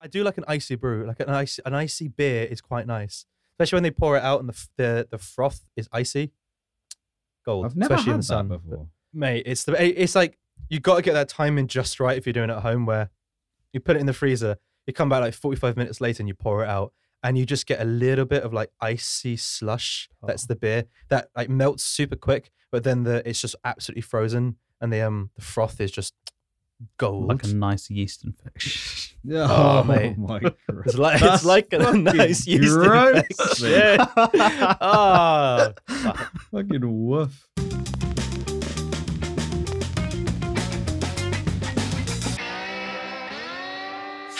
I 0.00 0.06
do 0.06 0.22
like 0.22 0.38
an 0.38 0.44
icy 0.48 0.74
brew. 0.76 1.06
Like 1.06 1.20
an 1.20 1.28
icy, 1.30 1.62
an 1.66 1.74
icy 1.74 2.08
beer 2.08 2.44
is 2.44 2.60
quite 2.60 2.86
nice, 2.86 3.26
especially 3.54 3.76
when 3.76 3.82
they 3.82 3.90
pour 3.90 4.16
it 4.16 4.22
out 4.22 4.40
and 4.40 4.48
the 4.48 4.66
the, 4.76 5.08
the 5.10 5.18
froth 5.18 5.60
is 5.76 5.88
icy. 5.92 6.32
Gold, 7.44 7.66
I've 7.66 7.76
never 7.76 7.94
especially 7.94 8.10
had 8.10 8.14
in 8.14 8.20
the 8.20 8.22
sun. 8.24 8.48
that 8.48 8.62
before. 8.62 8.88
Mate, 9.12 9.42
it's 9.46 9.64
the 9.64 10.02
it's 10.02 10.14
like 10.14 10.38
you 10.68 10.80
got 10.80 10.96
to 10.96 11.02
get 11.02 11.14
that 11.14 11.28
timing 11.28 11.66
just 11.66 11.98
right 12.00 12.16
if 12.18 12.26
you're 12.26 12.32
doing 12.32 12.50
it 12.50 12.54
at 12.54 12.62
home. 12.62 12.86
Where 12.86 13.10
you 13.72 13.80
put 13.80 13.96
it 13.96 14.00
in 14.00 14.06
the 14.06 14.12
freezer, 14.12 14.56
you 14.86 14.92
come 14.92 15.08
back 15.08 15.20
like 15.20 15.34
45 15.34 15.76
minutes 15.76 16.00
later 16.00 16.20
and 16.22 16.28
you 16.28 16.34
pour 16.34 16.62
it 16.64 16.68
out, 16.68 16.92
and 17.22 17.36
you 17.38 17.44
just 17.46 17.66
get 17.66 17.80
a 17.80 17.84
little 17.84 18.24
bit 18.24 18.42
of 18.42 18.52
like 18.52 18.70
icy 18.80 19.36
slush. 19.36 20.08
That's 20.26 20.44
Oh. 20.44 20.48
the 20.48 20.56
beer 20.56 20.84
that 21.08 21.28
like 21.36 21.48
melts 21.48 21.84
super 21.84 22.16
quick, 22.16 22.50
but 22.70 22.84
then 22.84 23.02
the 23.04 23.26
it's 23.28 23.40
just 23.40 23.56
absolutely 23.64 24.02
frozen, 24.02 24.56
and 24.80 24.92
the 24.92 25.00
um 25.00 25.30
the 25.36 25.42
froth 25.42 25.80
is 25.80 25.90
just 25.90 26.14
gold. 26.98 27.28
Like 27.28 27.44
a 27.44 27.48
nice 27.48 27.88
yeast 27.90 28.24
infection. 28.24 29.07
Oh, 29.30 29.82
mate. 29.84 30.16
my 30.18 30.36
It's 30.86 30.94
god. 30.94 30.98
like 30.98 31.22
it's 31.22 31.44
like 31.44 31.72
a 31.72 31.92
nice 31.96 32.46
yeast 32.46 32.74
gross, 32.74 33.16
infection. 33.30 33.70
mate. 33.70 34.00
Ah, 34.80 35.72
Fucking 36.50 37.06
woof. 37.06 37.48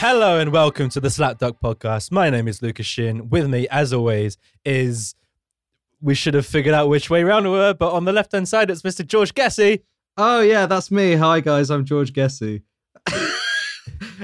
Hello 0.01 0.39
and 0.39 0.53
welcome 0.53 0.89
to 0.91 1.01
the 1.01 1.11
Slap 1.11 1.39
Duck 1.39 1.57
Podcast. 1.63 2.13
My 2.13 2.31
name 2.31 2.47
is 2.47 2.63
Lucas 2.63 2.87
Shin. 2.87 3.29
With 3.31 3.49
me, 3.49 3.67
as 3.69 3.93
always, 3.93 4.37
is 4.65 5.15
we 6.01 6.15
should 6.15 6.35
have 6.35 6.47
figured 6.47 6.75
out 6.75 6.89
which 6.89 7.11
way 7.11 7.25
round 7.25 7.47
we 7.47 7.51
were, 7.53 7.75
but 7.75 7.93
on 7.93 8.05
the 8.05 8.13
left 8.13 8.31
hand 8.33 8.49
side, 8.49 8.71
it's 8.71 8.83
Mr. 8.83 9.05
George 9.07 9.35
Gessie, 9.35 9.83
Oh 10.17 10.41
yeah, 10.41 10.67
that's 10.67 10.91
me. 10.91 11.15
Hi 11.15 11.41
guys, 11.41 11.71
I'm 11.71 11.85
George 11.85 12.13
Gessie. 12.13 12.63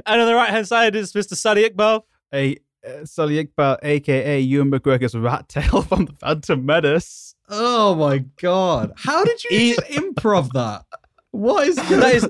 And 0.06 0.20
on 0.20 0.26
the 0.26 0.34
right 0.34 0.50
hand 0.50 0.66
side 0.68 0.94
is 0.96 1.12
Mr. 1.12 1.34
Sadi 1.34 1.68
Iqbal. 1.68 2.02
a 2.32 2.56
uh, 2.86 3.04
Sully 3.04 3.42
Iqbal, 3.44 3.78
aka 3.82 4.40
Ewan 4.40 4.70
McGregor's 4.70 5.14
rat 5.14 5.48
tail 5.54 5.82
from 5.82 6.04
the 6.06 6.12
Phantom 6.12 6.64
Menace. 6.64 7.34
Oh 7.48 7.94
my 7.94 8.18
god. 8.40 8.92
How 8.96 9.24
did 9.24 9.42
you 9.44 9.50
He- 9.58 9.74
improv 9.96 10.50
that? 10.52 10.84
What 11.30 11.66
is 11.68 11.76
going 11.78 12.00
That 12.00 12.14
is- 12.14 12.28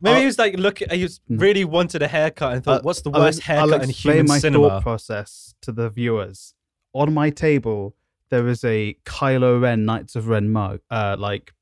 Maybe 0.00 0.16
Uh, 0.16 0.20
he 0.20 0.26
was 0.26 0.38
like, 0.38 0.56
look, 0.56 0.78
he 0.78 1.02
was 1.02 1.20
Hmm. 1.28 1.38
really 1.38 1.64
wanted 1.64 2.02
a 2.02 2.08
haircut 2.08 2.54
and 2.54 2.62
thought, 2.64 2.80
Uh, 2.80 2.82
what's 2.84 3.00
the 3.02 3.10
I'll- 3.10 3.20
worst 3.20 3.40
I'll 3.48 3.56
haircut 3.68 3.82
in 3.82 3.90
explain 3.90 4.14
human 4.16 4.26
my 4.28 4.38
cinema? 4.38 4.68
thought 4.68 4.82
process 4.82 5.54
to 5.62 5.72
the 5.72 5.90
viewers. 5.90 6.54
On 6.94 7.12
my 7.12 7.30
table, 7.30 7.94
there 8.30 8.46
is 8.48 8.62
a 8.64 8.96
Kylo 9.04 9.60
Ren 9.60 9.84
Knights 9.84 10.14
of 10.16 10.28
Ren 10.28 10.50
mug, 10.50 10.80
uh, 10.90 11.16
like 11.18 11.52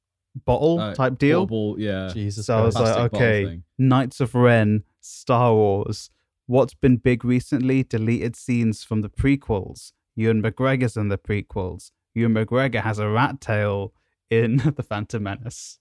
bottle 0.44 0.78
Uh, 0.80 0.94
type 0.94 1.18
deal. 1.18 1.46
Bauble, 1.46 1.80
yeah. 1.80 2.08
Jesus 2.12 2.46
So 2.46 2.58
I 2.58 2.62
was 2.62 2.74
Christ. 2.76 2.98
like, 2.98 3.14
okay. 3.14 3.62
Knights 3.78 4.20
of 4.20 4.34
Ren, 4.34 4.84
Star 5.00 5.54
Wars. 5.54 6.10
What's 6.46 6.74
been 6.74 6.96
big 6.98 7.24
recently? 7.24 7.82
Deleted 7.82 8.36
scenes 8.36 8.84
from 8.84 9.00
the 9.00 9.08
prequels. 9.08 9.92
Ewan 10.14 10.42
McGregor's 10.42 10.96
in 10.96 11.08
the 11.08 11.18
prequels. 11.18 11.90
Ewan 12.14 12.34
McGregor 12.34 12.82
has 12.82 12.98
a 12.98 13.08
rat 13.08 13.40
tail 13.40 13.92
in 14.30 14.56
The 14.76 14.82
Phantom 14.82 15.22
Menace. 15.22 15.78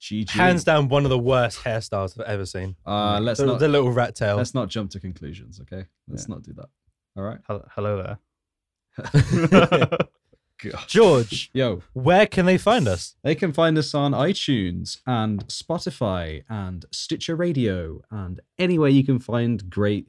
GG. 0.00 0.30
Hands 0.30 0.64
down, 0.64 0.88
one 0.88 1.04
of 1.04 1.10
the 1.10 1.18
worst 1.18 1.62
hairstyles 1.62 2.18
I've 2.18 2.26
ever 2.26 2.46
seen. 2.46 2.74
Uh, 2.86 3.20
let's 3.20 3.38
the, 3.38 3.46
not 3.46 3.58
the 3.60 3.68
little 3.68 3.92
rat 3.92 4.14
tail. 4.16 4.36
let's 4.36 4.54
not 4.54 4.68
jump 4.70 4.90
to 4.92 5.00
conclusions, 5.00 5.60
okay? 5.60 5.84
Let's 6.08 6.26
Yeah. 6.26 6.34
not 6.34 6.42
do 6.42 6.54
that. 6.54 6.68
All 7.16 7.22
right. 7.22 7.38
Hel- 7.46 7.68
Hello 7.74 8.02
there. 8.02 8.18
God. 10.62 10.84
George, 10.88 11.50
Yo, 11.52 11.82
where 11.92 12.26
can 12.26 12.46
they 12.46 12.58
find 12.58 12.86
us? 12.88 13.14
they 13.22 13.34
can 13.34 13.52
find 13.52 13.76
us 13.78 13.94
on 13.94 14.12
iTunes 14.12 14.98
and 15.06 15.46
Spotify 15.48 16.42
and 16.48 16.84
Stitcher 16.92 17.34
Radio 17.36 18.02
and 18.10 18.40
anywhere 18.58 18.88
you 18.90 19.04
can 19.04 19.18
find 19.18 19.68
great 19.70 20.08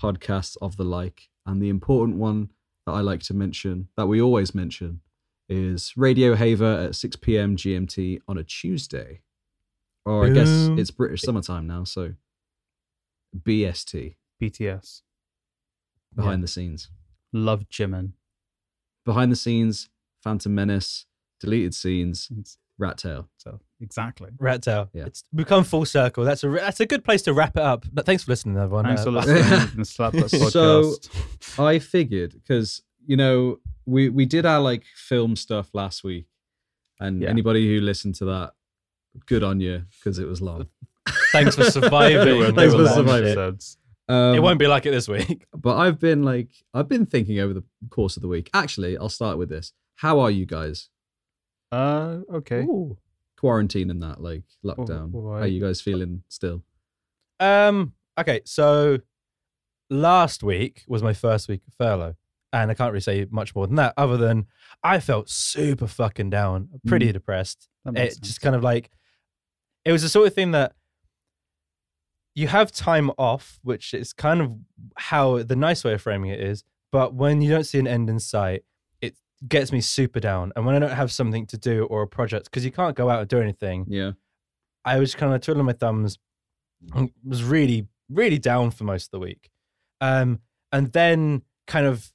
podcasts 0.00 0.56
of 0.62 0.76
the 0.76 0.84
like. 0.84 1.28
And 1.46 1.60
the 1.62 1.68
important 1.70 2.18
one 2.18 2.50
that 2.86 2.92
I 2.92 3.00
like 3.00 3.20
to 3.24 3.34
mention, 3.34 3.88
that 3.96 4.06
we 4.06 4.20
always 4.20 4.54
mention, 4.54 5.00
is 5.48 5.92
Radio 5.96 6.34
Haver 6.34 6.88
at 6.88 6.94
6 6.94 7.16
p.m. 7.16 7.56
GMT 7.56 8.20
on 8.28 8.36
a 8.38 8.44
Tuesday. 8.44 9.22
Or 10.04 10.26
I 10.26 10.30
guess 10.30 10.48
Boom. 10.48 10.78
it's 10.78 10.90
British 10.90 11.22
summertime 11.22 11.66
now, 11.66 11.84
so 11.84 12.14
BST, 13.36 14.14
BTS. 14.40 15.02
behind 16.14 16.42
the 16.42 16.48
scenes. 16.48 16.90
Love 17.32 17.68
Jimin. 17.70 18.12
Behind 19.04 19.30
the 19.32 19.36
scenes, 19.36 19.88
Phantom 20.22 20.54
Menace, 20.54 21.06
deleted 21.40 21.74
scenes, 21.74 22.28
Rat 22.78 22.98
Tail. 22.98 23.28
So 23.38 23.60
exactly. 23.80 24.30
Rat 24.38 24.62
tail. 24.62 24.88
Yeah. 24.92 25.06
It's 25.06 25.24
become 25.34 25.64
full 25.64 25.84
circle. 25.84 26.24
That's 26.24 26.44
a 26.44 26.48
that's 26.48 26.80
a 26.80 26.86
good 26.86 27.04
place 27.04 27.22
to 27.22 27.32
wrap 27.32 27.56
it 27.56 27.62
up. 27.62 27.84
But 27.92 28.06
Thanks 28.06 28.24
for 28.24 28.32
listening, 28.32 28.56
everyone. 28.56 28.84
Thanks 28.84 29.02
Uh, 29.02 29.04
for 29.04 29.10
listening 29.12 29.68
to 29.70 29.76
the 29.76 29.84
Slap 29.84 30.12
That 30.12 30.30
So- 30.30 30.94
I 31.62 31.78
figured 31.78 32.32
because 32.34 32.82
you 33.06 33.16
know 33.16 33.58
we 33.86 34.08
we 34.08 34.26
did 34.26 34.44
our 34.46 34.60
like 34.60 34.84
film 34.94 35.34
stuff 35.36 35.70
last 35.74 36.04
week, 36.04 36.26
and 37.00 37.22
Yeah. 37.22 37.28
anybody 37.30 37.66
who 37.66 37.80
listened 37.80 38.14
to 38.16 38.24
that, 38.26 38.52
good 39.26 39.42
on 39.42 39.60
you 39.60 39.84
because 39.98 40.18
it 40.18 40.26
was 40.28 40.40
long. 40.40 40.66
Thanks 41.32 41.56
for 41.56 41.64
surviving. 41.64 42.54
Thanks 42.54 42.74
for 42.74 42.86
surviving. 42.86 43.58
Um, 44.10 44.34
It 44.34 44.42
won't 44.42 44.58
be 44.58 44.66
like 44.66 44.86
it 44.86 44.90
this 44.92 45.08
week. 45.08 45.46
But 45.54 45.76
I've 45.76 45.98
been 45.98 46.22
like 46.22 46.50
I've 46.74 46.88
been 46.88 47.06
thinking 47.06 47.38
over 47.40 47.54
the 47.54 47.64
course 47.90 48.16
of 48.16 48.22
the 48.22 48.28
week. 48.28 48.50
Actually, 48.54 48.96
I'll 48.98 49.08
start 49.08 49.36
with 49.38 49.48
this. 49.48 49.72
How 49.98 50.20
are 50.20 50.30
you 50.30 50.46
guys? 50.46 50.88
Uh, 51.72 52.20
okay. 52.32 52.60
Ooh. 52.62 52.96
Quarantine 53.36 53.90
and 53.90 54.02
that 54.02 54.20
like 54.20 54.42
lockdown. 54.64 55.12
Oh, 55.14 55.32
How 55.32 55.38
are 55.42 55.46
you 55.46 55.60
guys 55.60 55.80
feeling 55.80 56.22
still? 56.28 56.62
Um. 57.40 57.92
Okay. 58.18 58.40
So 58.44 58.98
last 59.90 60.42
week 60.42 60.84
was 60.88 61.02
my 61.02 61.12
first 61.12 61.48
week 61.48 61.62
of 61.66 61.74
furlough, 61.74 62.14
and 62.52 62.70
I 62.70 62.74
can't 62.74 62.92
really 62.92 63.00
say 63.00 63.26
much 63.30 63.54
more 63.54 63.66
than 63.66 63.76
that, 63.76 63.94
other 63.96 64.16
than 64.16 64.46
I 64.82 65.00
felt 65.00 65.28
super 65.30 65.86
fucking 65.86 66.30
down, 66.30 66.68
pretty 66.86 67.08
Mm. 67.10 67.12
depressed. 67.14 67.68
It 67.86 67.92
makes 67.92 68.16
just 68.18 68.40
kind 68.40 68.54
of 68.56 68.62
like 68.62 68.90
it 69.84 69.92
was 69.92 70.02
the 70.02 70.08
sort 70.08 70.26
of 70.28 70.34
thing 70.34 70.50
that 70.52 70.74
you 72.34 72.46
have 72.48 72.70
time 72.70 73.10
off, 73.18 73.58
which 73.62 73.94
is 73.94 74.12
kind 74.12 74.40
of 74.40 74.56
how 74.96 75.42
the 75.42 75.56
nice 75.56 75.82
way 75.84 75.92
of 75.94 76.02
framing 76.02 76.30
it 76.30 76.40
is. 76.40 76.62
But 76.92 77.14
when 77.14 77.40
you 77.42 77.50
don't 77.50 77.64
see 77.64 77.78
an 77.78 77.86
end 77.88 78.08
in 78.08 78.20
sight, 78.20 78.64
gets 79.46 79.70
me 79.72 79.80
super 79.80 80.20
down. 80.20 80.52
And 80.56 80.66
when 80.66 80.74
I 80.74 80.78
don't 80.78 80.90
have 80.90 81.12
something 81.12 81.46
to 81.46 81.58
do 81.58 81.84
or 81.84 82.02
a 82.02 82.08
project, 82.08 82.46
because 82.46 82.64
you 82.64 82.72
can't 82.72 82.96
go 82.96 83.10
out 83.10 83.20
and 83.20 83.28
do 83.28 83.40
anything, 83.40 83.84
Yeah. 83.88 84.12
I 84.84 84.98
was 84.98 85.14
kind 85.14 85.34
of 85.34 85.40
twiddling 85.40 85.66
my 85.66 85.72
thumbs, 85.72 86.18
and 86.94 87.10
was 87.24 87.44
really, 87.44 87.88
really 88.08 88.38
down 88.38 88.70
for 88.70 88.84
most 88.84 89.06
of 89.06 89.10
the 89.10 89.18
week. 89.18 89.50
Um, 90.00 90.40
and 90.72 90.92
then 90.92 91.42
kind 91.66 91.86
of 91.86 92.12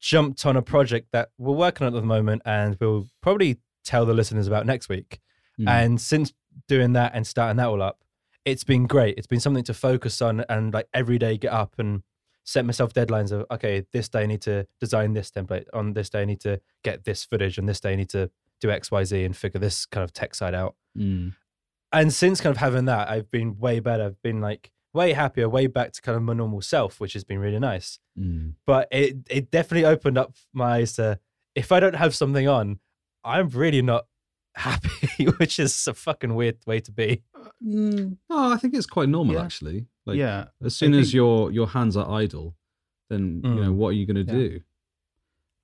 jumped 0.00 0.44
on 0.46 0.56
a 0.56 0.62
project 0.62 1.08
that 1.12 1.30
we're 1.38 1.54
working 1.54 1.86
on 1.86 1.94
at 1.94 2.00
the 2.00 2.06
moment 2.06 2.42
and 2.44 2.76
we'll 2.80 3.06
probably 3.22 3.58
tell 3.84 4.04
the 4.06 4.14
listeners 4.14 4.46
about 4.46 4.66
next 4.66 4.88
week. 4.88 5.20
Mm. 5.60 5.68
And 5.68 6.00
since 6.00 6.32
doing 6.66 6.92
that 6.92 7.12
and 7.14 7.26
starting 7.26 7.56
that 7.56 7.68
all 7.68 7.82
up, 7.82 8.04
it's 8.44 8.64
been 8.64 8.86
great. 8.86 9.16
It's 9.18 9.26
been 9.26 9.40
something 9.40 9.64
to 9.64 9.74
focus 9.74 10.22
on 10.22 10.44
and 10.48 10.72
like 10.72 10.88
every 10.94 11.18
day 11.18 11.36
get 11.36 11.52
up 11.52 11.74
and 11.78 12.02
set 12.48 12.64
myself 12.64 12.94
deadlines 12.94 13.30
of 13.30 13.44
okay, 13.50 13.84
this 13.92 14.08
day 14.08 14.22
I 14.22 14.26
need 14.26 14.40
to 14.42 14.66
design 14.80 15.12
this 15.12 15.30
template. 15.30 15.66
On 15.74 15.92
this 15.92 16.08
day 16.08 16.22
I 16.22 16.24
need 16.24 16.40
to 16.40 16.60
get 16.82 17.04
this 17.04 17.22
footage, 17.22 17.58
and 17.58 17.68
this 17.68 17.78
day 17.80 17.92
I 17.92 17.96
need 17.96 18.08
to 18.10 18.30
do 18.60 18.70
X, 18.70 18.90
Y, 18.90 19.04
Z 19.04 19.22
and 19.22 19.36
figure 19.36 19.60
this 19.60 19.84
kind 19.84 20.02
of 20.02 20.12
tech 20.14 20.34
side 20.34 20.54
out. 20.54 20.74
Mm. 20.96 21.34
And 21.92 22.12
since 22.12 22.40
kind 22.40 22.54
of 22.56 22.58
having 22.58 22.86
that, 22.86 23.08
I've 23.10 23.30
been 23.30 23.58
way 23.58 23.80
better. 23.80 24.04
I've 24.04 24.22
been 24.22 24.40
like 24.40 24.70
way 24.94 25.12
happier, 25.12 25.48
way 25.48 25.66
back 25.66 25.92
to 25.92 26.00
kind 26.02 26.16
of 26.16 26.22
my 26.22 26.32
normal 26.32 26.62
self, 26.62 27.00
which 27.00 27.12
has 27.12 27.22
been 27.22 27.38
really 27.38 27.58
nice. 27.58 27.98
Mm. 28.18 28.54
But 28.66 28.88
it 28.90 29.16
it 29.28 29.50
definitely 29.50 29.84
opened 29.84 30.16
up 30.16 30.32
my 30.54 30.78
eyes 30.78 30.94
to 30.94 31.20
if 31.54 31.70
I 31.70 31.80
don't 31.80 31.96
have 31.96 32.14
something 32.14 32.48
on, 32.48 32.78
I'm 33.24 33.50
really 33.50 33.82
not 33.82 34.06
happy, 34.54 35.26
which 35.38 35.58
is 35.58 35.86
a 35.86 35.92
fucking 35.92 36.34
weird 36.34 36.56
way 36.66 36.80
to 36.80 36.90
be. 36.92 37.22
Mm. 37.64 38.16
No, 38.30 38.52
I 38.52 38.56
think 38.56 38.74
it's 38.74 38.86
quite 38.86 39.08
normal 39.10 39.34
Yeah. 39.34 39.44
actually. 39.44 39.86
Like 40.08 40.16
yeah. 40.18 40.46
as 40.64 40.74
soon 40.74 40.94
as 40.94 41.12
your 41.14 41.50
your 41.52 41.68
hands 41.68 41.96
are 41.96 42.10
idle, 42.10 42.56
then 43.10 43.42
you 43.44 43.54
know 43.54 43.72
Mm. 43.72 43.74
what 43.76 43.88
are 43.90 43.92
you 44.00 44.06
going 44.06 44.26
to 44.26 44.32
Yeah. 44.32 44.38
do? 44.48 44.60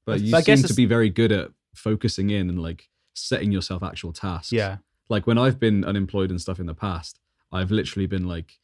But 0.06 0.20
you 0.20 0.30
guess 0.42 0.60
seem 0.60 0.68
to 0.68 0.74
be 0.74 0.84
very 0.86 1.08
good 1.10 1.32
at 1.32 1.50
focusing 1.74 2.30
in 2.30 2.48
and 2.50 2.60
like 2.62 2.90
setting 3.14 3.50
yourself 3.52 3.82
actual 3.82 4.12
tasks. 4.12 4.52
Yeah. 4.52 4.78
Like 5.08 5.26
when 5.26 5.38
I've 5.38 5.58
been 5.58 5.84
unemployed 5.84 6.30
and 6.30 6.40
stuff 6.40 6.60
in 6.60 6.66
the 6.66 6.74
past, 6.74 7.20
I've 7.50 7.70
literally 7.70 8.06
been 8.06 8.26
like, 8.26 8.60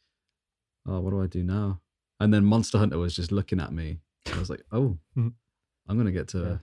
"Oh, 0.85 0.99
what 0.99 1.09
do 1.11 1.21
I 1.21 1.27
do 1.27 1.43
now?" 1.43 1.81
And 2.19 2.31
then 2.33 2.45
Monster 2.45 2.77
Hunter 2.77 2.99
was 2.99 3.15
just 3.15 3.31
looking 3.31 3.59
at 3.59 3.73
me. 3.73 3.99
I 4.33 4.37
was 4.39 4.49
like, 4.51 4.63
"Oh, 4.71 4.97
Mhm. 5.17 5.33
I'm 5.87 5.97
gonna 5.97 6.11
get 6.11 6.27
to, 6.29 6.39
Yeah. 6.39 6.57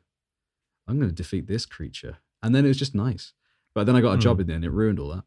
I'm 0.87 0.99
gonna 1.01 1.13
defeat 1.13 1.47
this 1.49 1.67
creature." 1.67 2.19
And 2.43 2.55
then 2.55 2.65
it 2.65 2.69
was 2.69 2.79
just 2.79 2.95
nice. 2.95 3.33
But 3.75 3.85
then 3.85 3.97
I 3.97 4.01
got 4.01 4.13
a 4.15 4.19
Mm. 4.19 4.21
job 4.23 4.41
in 4.41 4.47
the 4.47 4.55
end. 4.55 4.65
It 4.65 4.71
ruined 4.71 5.01
all 5.01 5.09
that. 5.11 5.25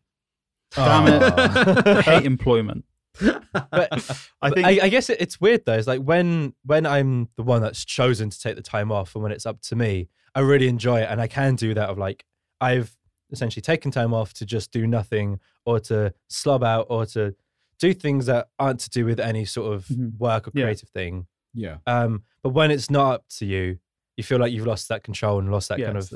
Damn 0.71 1.07
it. 1.07 1.21
I 1.87 2.01
hate 2.01 2.25
employment. 2.25 2.85
But 3.19 3.89
I 4.41 4.49
think 4.51 4.65
I, 4.65 4.79
I 4.83 4.89
guess 4.89 5.09
it, 5.09 5.19
it's 5.21 5.39
weird 5.41 5.65
though. 5.65 5.73
It's 5.77 5.87
like 5.87 6.01
when 6.01 6.53
when 6.65 6.85
I'm 6.85 7.29
the 7.35 7.43
one 7.43 7.61
that's 7.61 7.83
chosen 7.85 8.29
to 8.29 8.39
take 8.39 8.55
the 8.55 8.61
time 8.61 8.91
off, 8.91 9.15
and 9.15 9.23
when 9.23 9.31
it's 9.31 9.45
up 9.45 9.61
to 9.63 9.75
me, 9.75 10.07
I 10.35 10.39
really 10.41 10.67
enjoy 10.67 11.01
it, 11.01 11.07
and 11.09 11.19
I 11.21 11.27
can 11.27 11.55
do 11.55 11.73
that. 11.73 11.89
Of 11.89 11.97
like, 11.97 12.25
I've 12.59 12.95
essentially 13.31 13.61
taken 13.61 13.91
time 13.91 14.13
off 14.13 14.33
to 14.35 14.45
just 14.45 14.71
do 14.71 14.87
nothing, 14.87 15.39
or 15.65 15.79
to 15.81 16.13
slob 16.29 16.63
out, 16.63 16.87
or 16.89 17.05
to 17.07 17.35
do 17.79 17.93
things 17.93 18.27
that 18.27 18.49
aren't 18.59 18.79
to 18.81 18.89
do 18.89 19.05
with 19.05 19.19
any 19.19 19.43
sort 19.45 19.73
of 19.73 19.85
Mhm. 19.87 20.17
work 20.19 20.47
or 20.47 20.51
Yeah. 20.53 20.63
creative 20.65 20.89
thing. 20.89 21.25
Yeah. 21.53 21.77
Um, 21.87 22.23
but 22.43 22.49
when 22.49 22.69
it's 22.71 22.89
not 22.89 23.13
up 23.15 23.25
to 23.39 23.45
you, 23.45 23.79
you 24.17 24.23
feel 24.23 24.37
like 24.39 24.53
you've 24.53 24.67
lost 24.67 24.87
that 24.89 25.03
control 25.03 25.39
and 25.39 25.51
lost 25.51 25.69
that 25.69 25.79
yeah, 25.79 25.87
kind 25.87 25.97
of 25.97 26.13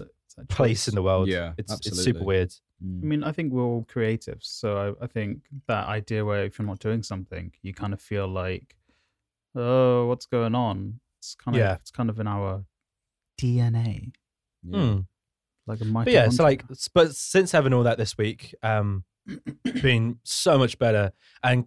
place 0.47 0.88
in 0.88 0.95
the 0.95 1.01
world. 1.01 1.27
Yeah, 1.27 1.53
it's 1.57 1.74
it's 1.88 2.03
super 2.03 2.24
weird. 2.24 2.53
Mm. 2.83 3.04
I 3.04 3.06
mean, 3.06 3.24
I 3.24 3.31
think 3.31 3.54
we're 3.54 3.63
all 3.63 3.86
creatives, 3.86 4.44
so 4.45 4.95
I, 5.00 5.04
I 5.04 5.07
think 5.07 5.44
that 5.68 5.88
idea 5.88 6.25
where 6.25 6.44
if 6.45 6.57
you're 6.60 6.68
not 6.68 6.80
doing 6.80 7.04
something, 7.04 7.51
you 7.62 7.74
kind 7.74 7.94
of 7.94 8.01
feel 8.01 8.27
like, 8.27 8.75
oh, 9.56 10.07
what's 10.07 10.25
going 10.25 10.56
on? 10.56 11.00
It's 11.19 11.36
kind 11.36 11.56
of 11.56 11.60
Yeah. 11.60 11.75
it's 11.75 11.92
kind 11.92 12.10
of 12.10 12.19
in 12.19 12.27
our 12.27 12.66
DNA, 13.39 14.13
Yeah. 14.63 14.80
Hmm. 14.94 15.00
like 15.68 15.81
a 15.81 15.86
But 15.86 16.07
yeah, 16.12 16.30
so 16.30 16.44
like, 16.44 16.63
but 16.94 17.16
since 17.16 17.51
having 17.51 17.74
all 17.74 17.83
that 17.83 17.98
this 17.98 18.18
week, 18.18 18.54
um, 18.63 19.04
been 19.81 20.19
so 20.24 20.57
much 20.57 20.78
better 20.78 21.12
and 21.44 21.66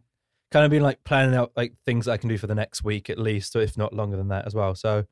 kind 0.50 0.64
of 0.64 0.70
been 0.70 0.82
like 0.82 1.02
planning 1.04 1.34
out 1.34 1.52
like 1.56 1.74
things 1.84 2.06
that 2.06 2.12
I 2.12 2.16
can 2.16 2.28
do 2.28 2.38
for 2.38 2.46
the 2.46 2.54
next 2.54 2.84
week 2.84 3.10
at 3.10 3.18
least, 3.18 3.54
or 3.56 3.60
if 3.60 3.76
not 3.76 3.92
longer 3.92 4.16
than 4.16 4.28
that 4.28 4.46
as 4.46 4.54
well. 4.54 4.74
So 4.74 5.04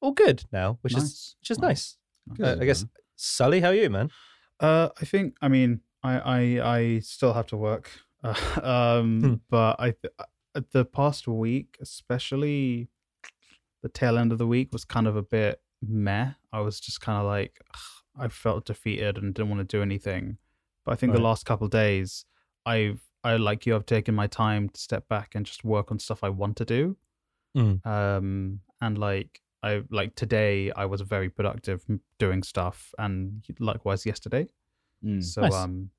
all 0.00 0.12
good 0.12 0.44
now, 0.52 0.78
which 0.82 0.96
is 0.96 1.36
which 1.40 1.50
is 1.50 1.58
nice. 1.58 1.96
nice. 2.26 2.40
Uh, 2.40 2.56
I 2.60 2.64
guess 2.64 2.84
Sully, 3.16 3.60
how 3.60 3.68
are 3.68 3.74
you, 3.74 3.90
man? 3.90 4.10
Uh, 4.60 4.88
I 5.00 5.04
think. 5.04 5.36
I 5.40 5.48
mean, 5.48 5.80
I 6.02 6.18
I, 6.18 6.76
I 6.76 6.98
still 7.00 7.32
have 7.32 7.46
to 7.48 7.56
work, 7.56 7.90
uh, 8.24 8.34
um, 8.62 9.20
Hmm. 9.20 9.34
but 9.50 9.76
I 9.80 9.90
th- 9.92 10.14
uh, 10.18 10.60
the 10.72 10.84
past 10.84 11.28
week, 11.28 11.76
especially 11.80 12.88
the 13.82 13.88
tail 13.88 14.18
end 14.18 14.32
of 14.32 14.38
the 14.38 14.46
week, 14.46 14.72
was 14.72 14.84
kind 14.84 15.06
of 15.06 15.16
a 15.16 15.22
bit 15.22 15.60
meh. 15.80 16.32
I 16.52 16.60
was 16.60 16.80
just 16.80 17.00
kind 17.00 17.18
of 17.18 17.26
like, 17.26 17.60
I 18.18 18.28
felt 18.28 18.64
defeated 18.64 19.18
and 19.18 19.32
didn't 19.34 19.50
want 19.50 19.68
to 19.68 19.76
do 19.76 19.82
anything. 19.82 20.38
But 20.84 20.92
I 20.92 20.96
think 20.96 21.12
the 21.12 21.20
last 21.20 21.44
couple 21.46 21.66
of 21.66 21.70
days, 21.70 22.24
I've 22.66 23.00
I 23.22 23.36
like 23.36 23.66
you, 23.66 23.74
I've 23.76 23.86
taken 23.86 24.14
my 24.14 24.26
time 24.26 24.68
to 24.70 24.80
step 24.80 25.08
back 25.08 25.34
and 25.34 25.44
just 25.44 25.64
work 25.64 25.90
on 25.92 25.98
stuff 25.98 26.24
I 26.24 26.28
want 26.30 26.56
to 26.56 26.64
do. 26.64 26.96
Mm. 27.56 27.84
Um, 27.86 28.60
and 28.80 28.96
like 28.98 29.40
I 29.62 29.82
like 29.90 30.14
today, 30.14 30.70
I 30.72 30.84
was 30.86 31.00
very 31.00 31.28
productive 31.28 31.84
doing 32.18 32.42
stuff, 32.42 32.94
and 32.98 33.42
likewise 33.58 34.06
yesterday. 34.06 34.46
Mm. 35.04 35.22
So 35.24 35.42
Nice. 35.42 35.54
um, 35.54 35.90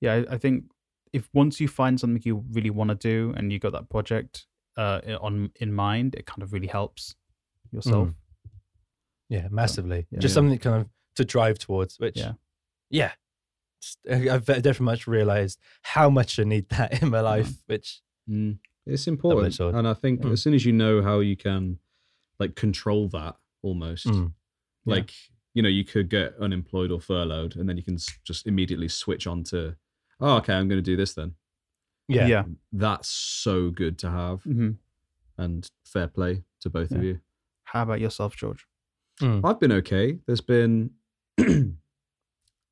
yeah, 0.00 0.14
I, 0.28 0.34
I 0.34 0.38
think 0.38 0.64
if 1.12 1.28
once 1.32 1.60
you 1.60 1.68
find 1.68 1.98
something 2.00 2.22
you 2.24 2.44
really 2.52 2.70
want 2.70 2.90
to 2.90 2.94
do 2.96 3.32
and 3.36 3.52
you 3.52 3.58
got 3.58 3.72
that 3.72 3.88
project 3.88 4.46
uh 4.76 5.00
on 5.20 5.50
in 5.60 5.72
mind, 5.72 6.14
it 6.14 6.26
kind 6.26 6.42
of 6.42 6.52
really 6.52 6.68
helps 6.68 7.14
yourself. 7.72 8.08
Mm. 8.08 8.14
Yeah, 9.28 9.48
massively. 9.50 10.06
yeah. 10.10 10.18
Just 10.20 10.32
Yeah. 10.32 10.34
something 10.36 10.58
kind 10.58 10.80
of 10.82 10.88
to 11.16 11.24
drive 11.24 11.58
towards, 11.58 11.98
which 11.98 12.16
Yeah. 12.16 12.32
yeah. 12.90 13.12
I- 14.10 14.30
I've 14.34 14.46
definitely 14.46 14.84
much 14.86 15.06
realized 15.06 15.58
how 15.82 16.10
much 16.10 16.38
I 16.38 16.44
need 16.44 16.68
that 16.70 16.88
in 17.02 17.10
my 17.10 17.20
life, 17.20 17.52
which 17.66 18.00
Mm. 18.28 18.58
It's 18.86 19.06
important, 19.08 19.58
and 19.60 19.86
I 19.88 19.94
think 19.94 20.20
Mm. 20.22 20.32
as 20.32 20.42
soon 20.42 20.54
as 20.54 20.64
you 20.64 20.72
know 20.72 21.02
how 21.02 21.18
you 21.20 21.36
can, 21.36 21.78
like, 22.40 22.56
control 22.56 23.08
that 23.10 23.36
almost, 23.62 24.06
Mm. 24.06 24.32
Yeah. 24.86 24.94
like 24.96 25.12
you 25.52 25.62
know, 25.62 25.68
you 25.68 25.84
could 25.84 26.08
get 26.08 26.34
unemployed 26.40 26.90
or 26.92 27.00
furloughed, 27.00 27.56
and 27.56 27.68
then 27.68 27.76
you 27.76 27.82
can 27.82 27.98
just 28.24 28.46
immediately 28.46 28.86
switch 28.88 29.26
on 29.26 29.42
to, 29.44 29.74
oh, 30.20 30.36
okay, 30.36 30.54
I'm 30.54 30.68
going 30.68 30.78
to 30.78 30.90
do 30.90 30.96
this 30.96 31.12
then. 31.14 31.34
yeah. 32.08 32.26
yeah. 32.26 32.44
That's 32.72 33.08
so 33.08 33.70
good 33.70 33.98
to 33.98 34.10
have, 34.10 34.42
hmm 34.44 34.70
and 35.38 35.66
fair 35.84 36.06
play 36.06 36.44
to 36.60 36.68
both 36.70 36.90
of 36.92 37.02
you. 37.02 37.20
How 37.64 37.82
about 37.82 37.98
yourself, 38.00 38.36
George? 38.36 38.66
Mm. 39.20 39.40
I've 39.44 39.58
been 39.58 39.72
okay. 39.72 40.18
There's 40.26 40.40
been 40.40 40.90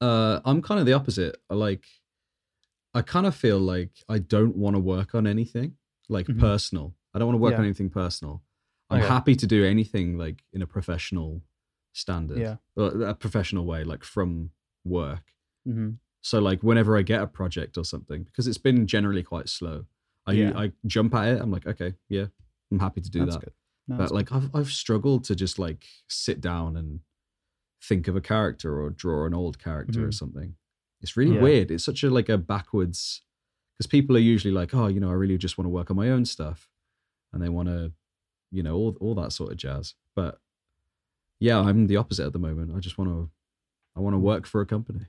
uh 0.00 0.40
I'm 0.44 0.62
kind 0.62 0.80
of 0.80 0.86
the 0.86 0.92
opposite. 0.92 1.36
I 1.50 1.54
like 1.54 1.84
I 2.94 3.02
kind 3.02 3.26
of 3.26 3.34
feel 3.34 3.58
like 3.58 3.90
I 4.08 4.18
don't 4.18 4.56
want 4.56 4.76
to 4.76 4.80
work 4.80 5.14
on 5.14 5.26
anything 5.26 5.76
like 6.08 6.26
Mhm. 6.26 6.40
personal. 6.40 6.94
I 7.14 7.18
don't 7.18 7.26
want 7.28 7.34
to 7.34 7.42
work 7.42 7.52
Yeah. 7.52 7.58
on 7.58 7.64
anything 7.64 7.90
personal. 7.90 8.42
I'm 8.90 9.00
Okay. 9.00 9.08
happy 9.08 9.35
to 9.37 9.46
do 9.46 9.64
anything 9.64 10.17
like 10.19 10.43
in 10.52 10.62
a 10.62 10.67
professional 10.67 11.43
standard. 11.93 12.38
Yeah. 12.38 12.56
Or 12.76 13.02
a 13.02 13.14
professional 13.14 13.64
way 13.67 13.85
like 13.85 14.05
from 14.05 14.50
work. 14.85 15.35
hmm 15.64 15.90
So 16.23 16.38
like 16.40 16.62
whenever 16.62 16.96
I 16.96 17.02
get 17.02 17.23
a 17.23 17.26
project 17.26 17.76
or 17.79 17.85
something 17.85 18.25
because 18.25 18.46
it's 18.46 18.58
been 18.58 18.87
generally 18.87 19.23
quite 19.23 19.49
slow. 19.49 19.87
I 20.26 20.32
Yeah. 20.32 20.52
I 20.58 20.73
jump 20.87 21.14
at 21.14 21.29
it. 21.29 21.40
I'm 21.43 21.50
like, 21.50 21.67
okay, 21.67 21.94
yeah. 22.08 22.26
I'm 22.70 22.79
happy 22.81 23.00
to 23.00 23.11
do 23.11 23.20
That's 23.20 23.37
that 23.37 23.44
good. 23.44 23.55
No, 23.88 23.96
but 23.99 24.11
like 24.11 24.32
I've 24.32 24.55
I've 24.55 24.70
struggled 24.70 25.25
to 25.25 25.35
just 25.35 25.58
like 25.58 25.87
sit 26.08 26.40
down 26.40 26.76
and 26.76 27.00
think 27.82 28.08
of 28.08 28.17
a 28.17 28.20
character 28.20 28.81
or 28.81 28.90
draw 28.90 29.25
an 29.26 29.35
old 29.35 29.58
character 29.58 30.05
or 30.05 30.08
Mhm. 30.08 30.14
something. 30.14 30.56
It's 31.00 31.17
really 31.17 31.35
Yeah. 31.37 31.43
weird. 31.43 31.70
It's 31.70 31.85
such 31.85 32.02
a 32.05 32.11
like 32.11 32.29
a 32.29 32.37
backwards 32.38 33.23
because 33.75 33.87
people 33.87 34.17
are 34.17 34.20
usually 34.35 34.52
like, 34.52 34.75
oh, 34.75 34.88
you 34.88 34.99
know, 35.00 35.11
I 35.11 35.14
really 35.14 35.38
just 35.38 35.56
want 35.56 35.67
to 35.67 35.70
work 35.70 35.90
on 35.90 35.96
my 35.96 36.11
own 36.11 36.25
stuff, 36.25 36.69
and 37.32 37.40
they 37.43 37.49
want 37.49 37.69
to, 37.69 37.93
you 38.50 38.62
know, 38.62 38.74
all 38.76 38.96
all 39.00 39.14
that 39.16 39.32
sort 39.32 39.50
of 39.52 39.58
jazz. 39.58 39.94
But 40.14 40.38
yeah, 41.40 41.58
I'm 41.60 41.86
the 41.86 41.96
opposite 41.96 42.26
at 42.26 42.32
the 42.32 42.38
moment. 42.38 42.72
I 42.76 42.80
just 42.80 42.98
want 42.98 43.10
to, 43.10 43.30
I 43.96 44.00
want 44.00 44.14
to 44.14 44.18
work 44.18 44.46
for 44.46 44.60
a 44.60 44.66
company. 44.66 45.06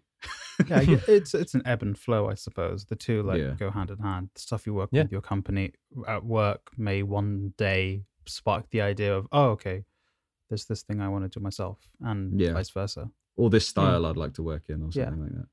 yeah, 0.68 0.82
yeah, 0.82 1.00
it's 1.08 1.34
it's 1.34 1.54
an 1.54 1.62
ebb 1.66 1.82
and 1.82 1.98
flow, 1.98 2.30
I 2.30 2.36
suppose. 2.36 2.86
The 2.86 2.96
two 2.96 3.24
like 3.24 3.40
Yeah. 3.40 3.54
go 3.58 3.72
hand 3.72 3.90
in 3.90 3.98
hand. 4.00 4.30
The 4.34 4.42
stuff 4.42 4.66
you 4.68 4.74
work 4.74 4.90
Yeah. 4.92 5.04
with 5.04 5.12
your 5.12 5.22
company 5.22 5.74
at 6.08 6.24
work 6.26 6.70
may 6.78 7.04
one 7.04 7.54
day 7.58 8.04
spark 8.26 8.70
the 8.70 8.82
idea 8.82 9.16
of, 9.16 9.28
oh, 9.32 9.50
okay, 9.52 9.86
there's 10.50 10.66
this 10.66 10.84
thing 10.84 11.02
I 11.02 11.08
want 11.08 11.24
to 11.32 11.40
do 11.40 11.44
myself, 11.44 11.80
and 12.02 12.40
Yeah. 12.40 12.54
vice 12.54 12.70
versa. 12.70 13.10
or 13.38 13.50
this 13.50 13.66
style 13.66 14.06
I'd 14.06 14.18
like 14.18 14.34
to 14.34 14.44
work 14.44 14.64
in 14.68 14.82
or 14.84 14.90
Yeah. 14.92 15.06
something 15.06 15.22
like 15.24 15.32
that. 15.32 15.48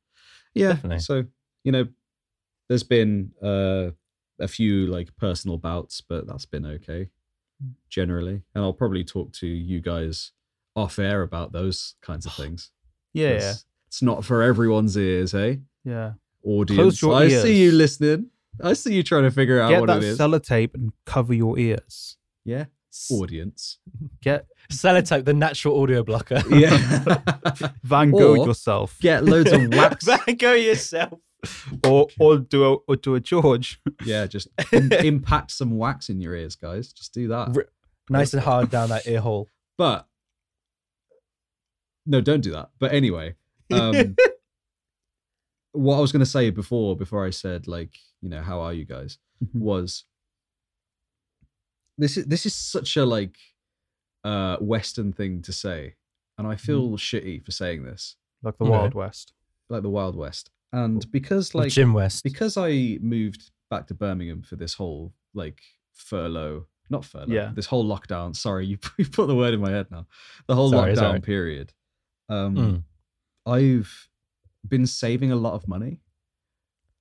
Yeah. 0.54 0.68
Definitely. 0.72 0.98
So, 0.98 1.24
you 1.62 1.70
know, 1.70 1.86
there's 2.68 2.82
been 2.82 3.30
uh, 3.40 3.92
a 4.40 4.48
few 4.48 4.88
like 4.88 5.14
personal 5.16 5.56
bouts, 5.56 6.00
but 6.00 6.26
that's 6.26 6.46
been 6.46 6.66
okay. 6.66 7.10
Generally. 7.88 8.42
And 8.54 8.64
I'll 8.64 8.72
probably 8.72 9.04
talk 9.04 9.32
to 9.34 9.46
you 9.46 9.80
guys 9.80 10.32
off 10.74 10.98
air 10.98 11.22
about 11.22 11.52
those 11.52 11.94
kinds 12.02 12.26
of 12.26 12.32
things. 12.40 12.70
Yeah, 13.12 13.30
yeah, 13.30 13.38
'cause 13.40 13.64
It's 13.88 14.02
not 14.02 14.24
for 14.24 14.42
everyone's 14.42 14.96
ears, 14.96 15.34
eh? 15.34 15.56
yeah. 15.84 16.12
Audience. 16.44 17.02
your 17.02 17.14
I 17.14 17.28
see 17.28 17.62
you 17.64 17.72
listening. 17.72 18.30
I 18.62 18.72
see 18.74 18.94
you 18.94 19.02
trying 19.02 19.24
to 19.24 19.30
figure 19.30 19.60
out 19.60 19.70
Get 19.70 19.80
what 19.80 19.86
that 19.88 19.98
it 19.98 20.04
is. 20.04 20.18
sellotape 20.18 20.74
and 20.74 20.92
cover 21.04 21.34
your 21.34 21.58
ears. 21.58 22.16
yeah. 22.44 22.66
Audience. 23.10 23.78
Get 24.22 24.46
Sellotape, 24.72 25.26
the 25.26 25.34
natural 25.34 25.80
audio 25.82 26.02
blocker. 26.02 26.42
Yeah. 26.50 26.76
Van 27.82 28.10
Gogh 28.10 28.36
Or- 28.38 28.46
yourself, 28.46 28.96
Get 29.00 29.22
loads 29.24 29.52
of 29.52 29.68
wax. 29.74 30.04
Van 30.06 30.34
Gogh 30.36 30.54
yourself. 30.54 31.20
Or 31.86 32.08
or 32.18 32.38
do 32.38 32.64
a 32.64 32.74
or 32.88 32.96
do 32.96 33.14
a 33.14 33.20
George. 33.20 33.80
Yeah, 34.04 34.26
just 34.36 34.48
im- 34.72 34.92
impact 34.92 35.50
some 35.52 35.76
wax 35.76 36.08
in 36.08 36.20
your 36.20 36.34
ears, 36.34 36.56
guys. 36.56 36.92
Just 36.92 37.12
do 37.14 37.28
that. 37.28 37.56
R- 37.56 37.68
Nice 38.08 38.32
and 38.34 38.42
hard 38.42 38.70
down 38.70 38.88
that 38.90 39.06
ear 39.08 39.20
hole. 39.20 39.49
But 39.76 40.06
no, 42.06 42.20
don't 42.20 42.40
do 42.40 42.52
that. 42.52 42.70
But 42.78 42.92
anyway, 42.92 43.34
um, 43.72 44.14
what 45.72 45.96
I 45.96 46.00
was 46.00 46.12
going 46.12 46.20
to 46.20 46.26
say 46.26 46.50
before, 46.50 46.96
before 46.96 47.26
I 47.26 47.30
said 47.30 47.66
like, 47.66 47.90
you 48.22 48.28
know, 48.28 48.42
how 48.42 48.61
are 48.61 48.72
you 48.72 48.84
guys, 48.84 49.18
Mhm. 49.44 49.61
was 49.61 50.04
this 51.99 52.16
is 52.16 52.26
this 52.26 52.46
is 52.46 52.54
such 52.54 52.96
a 52.96 53.04
like 53.04 53.37
uh 54.25 54.56
Western 54.58 55.12
thing 55.12 55.42
to 55.42 55.52
say, 55.52 55.94
and 56.38 56.46
I 56.46 56.56
feel 56.56 56.90
shitty 56.92 57.44
for 57.44 57.50
saying 57.52 57.84
this, 57.84 58.16
like 58.42 58.56
the 58.58 58.64
Okay. 58.64 58.70
Wild 58.70 58.94
West. 58.94 59.32
like 59.68 59.82
the 59.82 59.90
Wild 59.90 60.14
West, 60.16 60.50
and 60.76 61.11
because 61.11 61.54
Like 61.54 61.71
Jim 61.73 61.92
West. 61.92 62.23
because 62.25 62.56
I 62.56 62.99
moved 63.00 63.50
back 63.71 63.87
to 63.88 63.95
Birmingham 63.95 64.42
for 64.42 64.56
this 64.56 64.75
whole 64.75 65.12
like 65.35 65.61
furlough, 65.92 66.66
not 66.90 67.04
furlough, 67.04 67.26
Yeah. 67.35 67.52
this 67.54 67.66
whole 67.66 67.85
lockdown. 67.85 68.35
Sorry, 68.37 68.66
you, 68.66 68.78
you 68.99 69.06
put 69.06 69.26
the 69.26 69.35
word 69.35 69.54
in 69.54 69.61
my 69.61 69.71
head 69.71 69.87
now. 69.90 70.06
The 70.47 70.54
whole 70.54 70.71
Sorry, 70.71 70.92
lockdown 70.92 70.97
sorry. 70.99 71.21
period. 71.21 71.73
Um, 72.28 72.56
Mm. 72.56 72.83
I've 73.47 74.09
been 74.66 74.87
saving 74.87 75.30
a 75.33 75.37
lot 75.37 75.54
of 75.54 75.68
money, 75.68 76.00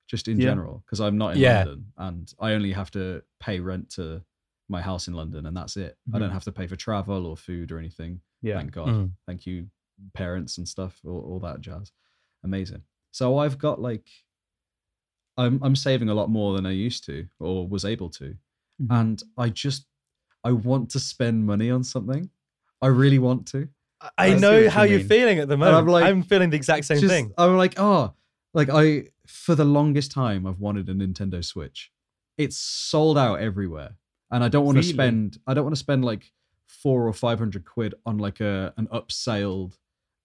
just 0.08 0.28
in 0.28 0.38
Yeah. 0.38 0.46
general, 0.50 0.82
because 0.86 1.00
I'm 1.00 1.18
not 1.18 1.34
in 1.34 1.40
Yeah. 1.40 1.64
London 1.64 1.92
and 1.98 2.34
I 2.38 2.52
only 2.52 2.72
have 2.72 2.90
to 2.92 3.22
pay 3.40 3.58
rent 3.60 3.90
to 3.96 4.22
my 4.68 4.80
house 4.82 5.06
in 5.08 5.14
London, 5.14 5.46
and 5.46 5.56
that's 5.56 5.76
it. 5.76 5.96
I 6.12 6.18
don't 6.18 6.30
Mhm. 6.30 6.32
have 6.32 6.44
to 6.44 6.52
pay 6.52 6.66
for 6.66 6.76
travel 6.76 7.26
or 7.26 7.36
food 7.36 7.70
or 7.72 7.78
anything. 7.78 8.20
Yeah. 8.42 8.56
Thank 8.58 8.72
God. 8.72 8.88
Mm. 8.88 9.12
Thank 9.26 9.46
you, 9.46 9.68
parents 10.14 10.58
and 10.58 10.66
stuff, 10.68 11.00
all, 11.04 11.20
all 11.20 11.40
that 11.40 11.60
jazz. 11.60 11.92
Amazing. 12.44 12.82
So 13.16 13.38
I've 13.38 13.56
got 13.56 13.80
like, 13.80 14.06
I'm 15.38 15.58
I'm 15.62 15.74
saving 15.74 16.10
a 16.10 16.14
lot 16.14 16.28
more 16.28 16.54
than 16.54 16.66
I 16.66 16.72
used 16.72 17.04
to 17.06 17.26
or 17.40 17.66
was 17.66 17.84
able 17.86 18.10
to, 18.10 18.36
Mhm. 18.82 19.00
and 19.00 19.22
I 19.38 19.48
just 19.48 19.86
I 20.44 20.52
want 20.52 20.90
to 20.90 21.00
spend 21.00 21.46
money 21.46 21.70
on 21.70 21.82
something. 21.82 22.28
I 22.82 22.88
really 22.88 23.18
want 23.18 23.46
to. 23.48 23.68
I 24.18 24.32
I 24.32 24.34
know 24.38 24.68
how 24.68 24.82
you 24.82 24.98
you're 24.98 25.08
feeling 25.08 25.38
at 25.38 25.48
the 25.48 25.56
moment. 25.56 25.78
I'm 25.78 25.86
like 25.86 26.04
I'm, 26.04 26.22
feeling 26.22 26.50
the 26.50 26.56
exact 26.58 26.84
same 26.84 26.98
Just- 27.00 27.10
thing. 27.10 27.32
I'm 27.38 27.56
like, 27.56 27.74
oh, 27.78 28.12
like 28.52 28.68
I 28.70 29.08
for 29.26 29.54
the 29.54 29.64
longest 29.64 30.10
time 30.12 30.46
I've 30.46 30.60
wanted 30.60 30.88
a 30.90 30.94
Nintendo 30.94 31.42
Switch. 31.42 31.90
It's 32.36 32.58
sold 32.58 33.16
out 33.16 33.40
everywhere, 33.40 33.96
and 34.30 34.44
I 34.44 34.48
don't 34.48 34.66
want 34.66 34.76
to 34.76 34.80
Really? 34.82 34.92
spend. 34.92 35.38
I 35.46 35.54
don't 35.54 35.64
want 35.64 35.74
to 35.74 35.80
spend 35.88 36.04
like 36.04 36.32
four 36.66 37.08
or 37.08 37.14
five 37.14 37.38
hundred 37.38 37.64
quid 37.64 37.94
on 38.04 38.18
like 38.18 38.40
a 38.40 38.74
an 38.76 38.88
upsailed 38.88 39.78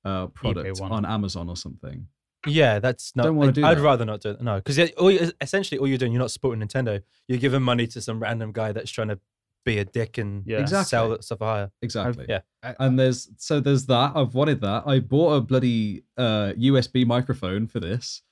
uh, 0.04 0.28
product 0.28 0.82
on 0.82 1.06
Amazon 1.06 1.48
or 1.48 1.56
something. 1.56 2.08
Yeah, 2.48 2.80
that's 2.80 3.16
not. 3.16 3.24
Don't 3.24 3.36
wanna 3.36 3.50
I'd, 3.50 3.56
do 3.56 3.66
I'd 3.66 3.78
that. 3.78 3.84
rather 3.84 4.06
not 4.06 4.22
do 4.22 4.30
it. 4.32 4.42
No, 4.42 4.56
because 4.56 4.80
all 4.94 5.12
you- 5.12 5.32
essentially 5.42 5.78
all 5.78 5.88
you're 5.88 5.98
doing, 5.98 6.12
you're 6.12 6.20
not 6.22 6.32
supporting 6.32 6.66
Nintendo. 6.68 7.02
You're 7.28 7.38
giving 7.40 7.62
money 7.62 7.88
to 7.88 8.02
some 8.02 8.20
random 8.20 8.52
guy 8.52 8.72
that's 8.72 8.90
trying 8.92 9.10
to 9.10 9.20
be 9.64 9.78
a 9.78 9.86
dick 9.86 10.18
and 10.18 10.44
Yeah. 10.48 10.58
Exactly. 10.60 10.90
sell 10.90 11.10
that 11.10 11.24
stuff 11.24 11.38
higher. 11.40 11.72
Exactly. 11.84 12.26
yeah. 12.28 12.40
And 12.80 12.98
there's 12.98 13.30
so 13.38 13.60
there's 13.60 13.86
that. 13.88 14.14
I've 14.16 14.34
wanted 14.34 14.62
that. 14.62 14.84
I 14.88 15.00
bought 15.00 15.34
a 15.36 15.42
bloody 15.42 16.04
uh 16.18 16.54
USB 16.58 17.06
microphone 17.06 17.68
for 17.68 17.80
this. 17.80 18.24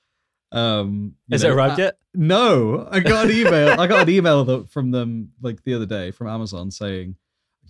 Um 0.52 1.14
you 1.28 1.34
Has 1.34 1.44
know, 1.44 1.50
it 1.50 1.52
arrived 1.54 1.78
uh, 1.78 1.84
yet? 1.84 1.98
No, 2.12 2.88
I 2.90 2.98
got 3.00 3.26
an 3.26 3.36
email. 3.36 3.80
I 3.80 3.86
got 3.86 4.08
an 4.08 4.14
email 4.14 4.44
that, 4.44 4.70
from 4.70 4.90
them 4.90 5.30
like 5.40 5.62
the 5.62 5.74
other 5.74 5.86
day 5.86 6.10
from 6.10 6.26
Amazon 6.26 6.72
saying, 6.72 7.14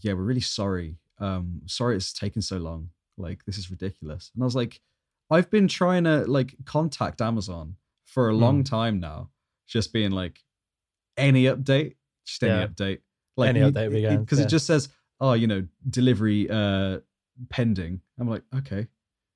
"Yeah, 0.00 0.14
we're 0.14 0.22
really 0.22 0.40
sorry. 0.40 0.96
Um, 1.18 1.60
sorry 1.66 1.96
it's 1.96 2.14
taken 2.14 2.40
so 2.40 2.56
long. 2.56 2.88
Like 3.18 3.44
this 3.44 3.58
is 3.58 3.70
ridiculous." 3.70 4.30
And 4.34 4.42
I 4.42 4.46
was 4.46 4.56
like, 4.56 4.80
"I've 5.30 5.50
been 5.50 5.68
trying 5.68 6.04
to 6.04 6.24
like 6.26 6.54
contact 6.64 7.20
Amazon 7.20 7.76
for 8.06 8.28
a 8.28 8.34
long 8.34 8.64
time 8.64 8.98
now, 9.00 9.30
just 9.68 9.92
being 9.92 10.10
like, 10.10 10.42
any 11.16 11.44
update, 11.44 11.94
just 12.26 12.42
any 12.42 12.52
Yeah. 12.60 12.66
update, 12.66 12.98
like 13.36 13.48
Any 13.50 13.60
update 13.60 13.92
would 13.92 14.04
it- 14.04 14.20
because 14.20 14.38
yeah. 14.38 14.44
it 14.46 14.48
just 14.48 14.66
says, 14.66 14.88
oh, 15.20 15.32
you 15.34 15.46
know, 15.46 15.66
delivery 15.88 16.48
uh 16.50 17.00
pending." 17.50 18.00
I'm 18.18 18.28
like, 18.28 18.42
okay, 18.54 18.86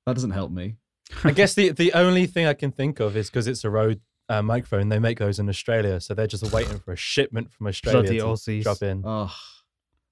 that 0.05 0.13
doesn't 0.13 0.31
help 0.31 0.51
me. 0.51 0.75
I 1.23 1.31
guess 1.31 1.53
the 1.53 1.69
the 1.71 1.93
only 1.93 2.25
thing 2.27 2.45
I 2.45 2.53
can 2.53 2.71
think 2.71 2.99
of 2.99 3.15
is 3.15 3.29
because 3.29 3.47
it's 3.47 3.63
a 3.63 3.69
Rode 3.69 4.01
uh, 4.27 4.41
microphone. 4.41 4.89
They 4.89 4.97
make 4.99 5.19
those 5.19 5.37
in 5.39 5.47
Australia, 5.49 6.01
so 6.01 6.13
they're 6.15 6.25
just 6.27 6.51
waiting 6.51 6.79
for 6.79 6.91
a 6.93 6.95
shipment 6.97 7.51
from 7.53 7.67
Australia 7.67 8.01
Bloody 8.01 8.17
to 8.19 8.25
Aussies. 8.25 8.63
drop 8.63 8.81
in. 8.81 9.03
Oh, 9.05 9.31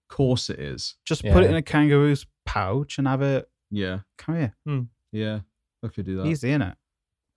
course 0.07 0.49
it 0.51 0.59
is. 0.59 0.95
Just 1.05 1.23
put 1.23 1.43
it 1.43 1.49
in 1.49 1.55
a 1.55 1.61
kangaroo's 1.63 2.27
pouch 2.45 2.99
and 2.99 3.07
have 3.07 3.23
it. 3.23 3.49
Yeah, 3.71 3.99
Come 4.19 4.35
here. 4.35 4.53
yeah, 5.11 5.39
I 5.83 5.87
could 5.89 6.05
do 6.05 6.17
that. 6.17 6.27
Easy, 6.27 6.51
it. 6.51 6.75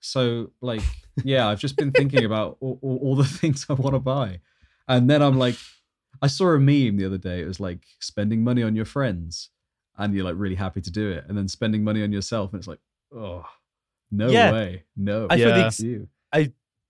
So, 0.00 0.52
like, 0.60 0.82
yeah, 1.24 1.48
I've 1.48 1.58
just 1.60 1.76
been 1.76 1.90
thinking 1.90 2.24
about 2.24 2.58
all, 2.60 2.78
all, 2.82 2.98
all 3.02 3.16
the 3.16 3.24
things 3.40 3.66
I 3.68 3.72
want 3.74 3.94
to 3.94 3.98
buy. 4.00 4.40
And 4.88 5.10
then 5.10 5.22
I'm 5.22 5.36
like, 5.38 5.56
I 6.22 6.28
saw 6.28 6.48
a 6.52 6.58
meme 6.58 6.96
the 6.96 7.04
other 7.06 7.18
day. 7.18 7.40
It 7.42 7.46
was 7.46 7.60
like 7.60 7.80
spending 8.00 8.44
money 8.44 8.62
on 8.62 8.76
your 8.76 8.84
friends 8.84 9.50
and 9.98 10.14
you're 10.14 10.24
like 10.24 10.36
really 10.38 10.54
happy 10.54 10.80
to 10.80 10.90
do 10.90 11.10
it. 11.10 11.24
And 11.28 11.36
then 11.36 11.48
spending 11.48 11.82
money 11.82 12.02
on 12.02 12.12
yourself. 12.12 12.52
And 12.52 12.60
it's 12.60 12.68
like, 12.68 12.78
oh, 13.14 13.44
no 14.10 14.28
Yeah. 14.28 14.52
way. 14.52 14.84
No. 14.96 15.26
I 15.28 15.36
feel 15.38 15.48
the 15.52 15.58
Yeah. 15.58 15.66
ex- 15.66 15.80
you. 15.80 16.08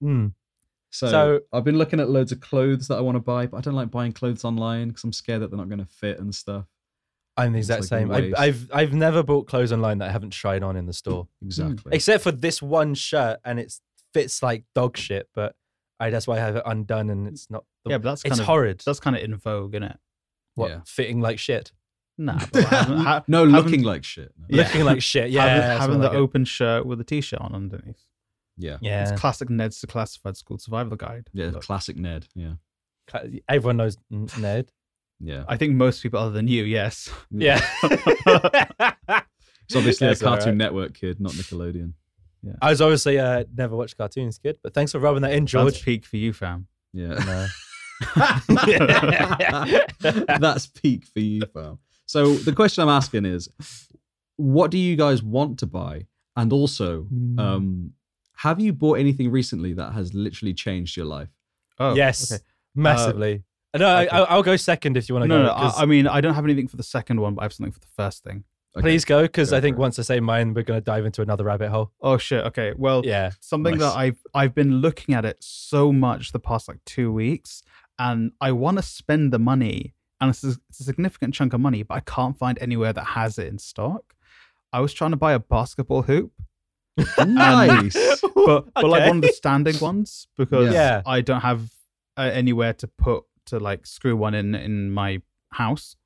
Hmm. 0.00 0.26
So, 0.90 1.08
So- 1.08 1.40
I've 1.52 1.64
been 1.64 1.78
looking 1.78 2.00
at 2.00 2.10
loads 2.10 2.32
of 2.32 2.40
clothes 2.40 2.88
that 2.88 2.96
I 2.98 3.00
want 3.00 3.16
to 3.16 3.20
buy, 3.20 3.46
but 3.46 3.56
I 3.56 3.60
don't 3.60 3.74
like 3.74 3.90
buying 3.90 4.12
clothes 4.12 4.44
online 4.44 4.88
because 4.88 5.04
I'm 5.04 5.12
scared 5.12 5.42
that 5.42 5.50
they're 5.50 5.58
not 5.58 5.68
going 5.68 5.78
to 5.80 5.86
fit 5.86 6.18
and 6.18 6.34
stuff. 6.34 6.66
I'm 7.36 7.52
the 7.52 7.58
exact 7.58 7.82
like 7.82 7.88
same. 7.88 8.10
I, 8.12 8.32
I've 8.36 8.70
I've 8.72 8.92
never 8.94 9.22
bought 9.22 9.46
clothes 9.46 9.72
online 9.72 9.98
that 9.98 10.08
I 10.08 10.12
haven't 10.12 10.30
tried 10.30 10.62
on 10.62 10.76
in 10.76 10.86
the 10.86 10.92
store, 10.92 11.28
Exactly. 11.42 11.92
except 11.94 12.22
for 12.24 12.32
this 12.32 12.62
one 12.62 12.94
shirt, 12.94 13.40
and 13.44 13.60
it 13.60 13.74
fits 14.14 14.42
like 14.42 14.64
dog 14.74 14.96
shit. 14.96 15.28
But 15.34 15.54
I 16.00 16.10
that's 16.10 16.26
why 16.26 16.36
I 16.36 16.40
have 16.40 16.56
it 16.56 16.62
undone, 16.66 17.10
and 17.10 17.28
it's 17.28 17.50
not. 17.50 17.64
The, 17.84 17.90
Yeah, 17.90 17.98
but 17.98 18.04
that's 18.10 18.22
it's 18.22 18.30
kind 18.30 18.40
of 18.40 18.46
horrid. 18.46 18.82
that's 18.86 19.00
kind 19.00 19.16
of 19.16 19.22
in 19.22 19.36
vogue, 19.36 19.74
isn't 19.74 19.82
it? 19.82 19.98
what 20.54 20.70
Yeah. 20.70 20.80
fitting 20.86 21.20
like 21.20 21.38
shit, 21.38 21.70
Nah, 22.16 22.38
having, 22.54 22.96
ha- 22.96 23.22
no, 23.28 23.40
having- 23.44 23.54
looking 23.54 23.82
like 23.82 24.04
shit. 24.04 24.32
No. 24.38 24.46
Yeah. 24.48 24.62
looking 24.64 24.84
like 24.84 25.02
shit. 25.02 25.30
Yeah, 25.30 25.42
having, 25.42 25.60
that's 25.60 25.80
having 25.80 25.98
the 26.00 26.06
I 26.06 26.08
like 26.08 26.16
it. 26.16 26.20
open 26.20 26.44
shirt 26.46 26.86
with 26.86 26.98
a 27.00 27.04
t-shirt 27.04 27.40
on 27.42 27.54
underneath. 27.54 28.02
Yeah. 28.56 28.78
Yeah, 28.80 29.10
It's 29.10 29.20
classic 29.20 29.50
Ned's 29.50 29.78
Declassified 29.82 30.34
School 30.38 30.56
Survival 30.56 30.96
Guide. 30.96 31.28
Yeah. 31.34 31.50
Look, 31.50 31.62
Classic 31.64 31.94
Ned. 31.98 32.26
Yeah. 32.34 32.54
Everyone 33.50 33.76
knows 33.76 33.98
Ned. 34.10 34.72
Yeah. 35.20 35.44
I 35.48 35.56
think 35.56 35.74
most 35.74 36.02
people 36.02 36.18
other 36.20 36.30
than 36.32 36.46
you, 36.48 36.64
yes. 36.64 37.08
Yeah, 37.30 37.60
It's 39.68 39.74
obviously 39.74 40.06
That's 40.06 40.20
a 40.20 40.24
Cartoon 40.24 40.42
alright. 40.48 40.56
Network 40.56 40.94
kid, 40.94 41.20
not 41.20 41.32
Nickelodeon. 41.32 41.92
Yeah. 42.42 42.52
I 42.62 42.70
was 42.70 42.80
obviously 42.80 43.18
uh, 43.18 43.44
never 43.56 43.74
watched 43.74 43.96
cartoons, 43.98 44.38
kid. 44.38 44.58
But 44.62 44.74
thanks 44.74 44.92
for 44.92 45.00
rubbing 45.00 45.22
that 45.22 45.32
in, 45.32 45.44
That's 45.44 45.52
George. 45.52 45.84
peak 45.84 46.04
for 46.04 46.16
you, 46.16 46.32
fam. 46.32 46.68
Yeah. 46.92 47.14
No. 47.24 47.46
That's 50.38 50.66
peak 50.66 51.04
for 51.06 51.20
you, 51.20 51.42
fam. 51.52 51.78
So 52.06 52.34
the 52.34 52.52
question 52.52 52.82
I'm 52.82 52.88
asking 52.88 53.24
is, 53.24 53.48
what 54.36 54.70
do 54.70 54.78
you 54.78 54.96
guys 54.96 55.22
want 55.22 55.58
to 55.60 55.66
buy? 55.66 56.06
And 56.36 56.52
also, 56.52 57.02
Hmm. 57.04 57.38
um, 57.38 57.92
have 58.36 58.60
you 58.60 58.72
bought 58.72 58.98
anything 58.98 59.30
recently 59.30 59.72
that 59.74 59.92
has 59.94 60.14
literally 60.14 60.54
changed 60.54 60.96
your 60.96 61.06
life? 61.06 61.28
Oh, 61.78 61.94
yes, 61.94 62.32
okay. 62.32 62.42
massively. 62.74 63.42
No, 63.78 63.86
I, 63.86 64.02
okay. 64.06 64.16
I'll, 64.16 64.26
I'll 64.30 64.42
go 64.42 64.56
second 64.56 64.96
if 64.96 65.08
you 65.08 65.14
want 65.14 65.24
to 65.24 65.28
No, 65.28 65.38
go. 65.38 65.42
no, 65.48 65.54
'cause- 65.54 65.78
I, 65.78 65.82
I 65.82 65.86
mean, 65.86 66.06
I 66.06 66.20
don't 66.20 66.34
have 66.34 66.44
anything 66.44 66.68
for 66.68 66.76
the 66.76 66.82
second 66.82 67.20
one, 67.20 67.34
but 67.34 67.42
I 67.42 67.44
have 67.44 67.52
something 67.52 67.72
for 67.72 67.80
the 67.80 67.86
first 67.96 68.22
thing. 68.24 68.44
Okay. 68.76 68.82
Please 68.82 69.04
go, 69.06 69.22
because 69.22 69.50
Go 69.50 69.56
I 69.56 69.60
think 69.62 69.76
for 69.76 69.80
it. 69.80 69.82
once 69.82 69.98
I 69.98 70.02
say 70.02 70.20
mine, 70.20 70.52
we're 70.52 70.62
going 70.62 70.78
to 70.78 70.84
dive 70.84 71.06
into 71.06 71.22
another 71.22 71.44
rabbit 71.44 71.70
hole. 71.70 71.92
Oh 72.02 72.18
shit. 72.18 72.44
Okay. 72.46 72.74
Well, 72.76 73.02
Yeah. 73.06 73.30
something 73.40 73.78
Nice. 73.78 73.80
that 73.92 73.96
I've 73.98 74.18
I've 74.34 74.54
been 74.54 74.76
looking 74.82 75.14
at 75.14 75.24
it 75.24 75.38
so 75.40 75.92
much 75.92 76.32
the 76.32 76.38
past 76.40 76.68
like 76.68 76.84
two 76.84 77.10
weeks, 77.10 77.62
and 77.98 78.32
I 78.40 78.52
want 78.52 78.76
to 78.76 78.82
spend 78.82 79.32
the 79.32 79.38
money, 79.38 79.94
and 80.20 80.28
it's 80.28 80.44
a, 80.44 80.56
it's 80.68 80.80
a 80.80 80.84
significant 80.84 81.32
chunk 81.32 81.54
of 81.54 81.60
money, 81.60 81.84
but 81.84 81.94
I 81.94 82.00
can't 82.00 82.36
find 82.38 82.58
anywhere 82.60 82.92
that 82.92 83.04
has 83.04 83.38
it 83.38 83.46
in 83.48 83.58
stock. 83.58 84.14
I 84.74 84.80
was 84.80 84.92
trying 84.92 85.12
to 85.12 85.16
buy 85.16 85.32
a 85.32 85.38
basketball 85.38 86.02
hoop, 86.02 86.32
Nice. 87.26 87.94
but 88.34 88.66
but 88.74 88.84
like 88.84 89.00
Okay. 89.02 89.08
one 89.08 89.16
of 89.18 89.22
the 89.22 89.28
standing 89.34 89.78
ones 89.80 90.28
because 90.36 90.72
Yeah. 90.72 91.02
I 91.06 91.20
don't 91.22 91.40
have 91.40 91.70
uh, 92.18 92.30
anywhere 92.32 92.72
to 92.74 92.86
put 92.88 93.24
to 93.46 93.58
like 93.58 93.86
screw 93.86 94.16
one 94.16 94.34
in 94.34 94.54
in 94.54 94.90
my 94.90 95.20
house. 95.52 95.96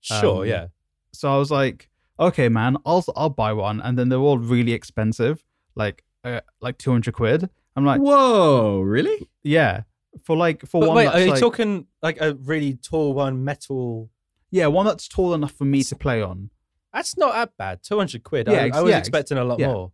Sure, 0.00 0.42
Um, 0.42 0.48
yeah. 0.48 0.66
So 1.12 1.32
I 1.32 1.38
was 1.38 1.50
like, 1.50 1.88
okay, 2.18 2.48
man, 2.48 2.76
I'll 2.86 3.04
I'll 3.16 3.30
buy 3.30 3.52
one, 3.52 3.80
and 3.80 3.98
then 3.98 4.08
they're 4.08 4.18
all 4.18 4.38
really 4.38 4.72
expensive, 4.72 5.44
like 5.74 6.04
uh, 6.24 6.40
like 6.60 6.78
two 6.78 6.90
hundred 6.90 7.14
quid. 7.14 7.48
I'm 7.74 7.84
like, 7.84 8.00
Whoa, 8.00 8.80
really? 8.80 9.28
yeah, 9.42 9.82
for 10.24 10.36
like 10.36 10.62
for 10.66 10.80
But 10.80 10.88
one 10.88 10.96
wait, 10.96 11.06
are 11.08 11.20
you 11.20 11.30
like, 11.30 11.40
talking 11.40 11.86
like 12.02 12.18
a 12.20 12.34
really 12.34 12.74
tall 12.74 13.14
one, 13.14 13.44
metal? 13.44 14.10
yeah, 14.50 14.66
one 14.66 14.86
that's 14.86 15.08
tall 15.08 15.34
enough 15.34 15.52
for 15.52 15.64
me 15.64 15.82
to 15.84 15.96
play 15.96 16.22
on. 16.22 16.50
That's 16.92 17.18
not 17.18 17.34
that 17.34 17.50
bad. 17.58 17.82
200 17.82 18.22
quid. 18.22 18.48
Yeah, 18.48 18.68
I, 18.72 18.78
I 18.78 18.80
was 18.80 18.90
yeah, 18.90 18.98
expecting 18.98 19.36
a 19.36 19.44
lot 19.44 19.58
yeah. 19.58 19.66
more. 19.66 19.92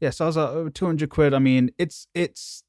Yeah, 0.00 0.10
so 0.10 0.24
I 0.24 0.26
was 0.26 0.36
like, 0.36 0.48
oh, 0.48 0.68
two 0.70 0.86
hundred 0.86 1.10
quid. 1.10 1.34
I 1.34 1.38
mean, 1.38 1.70
it's 1.78 2.08
it's 2.14 2.64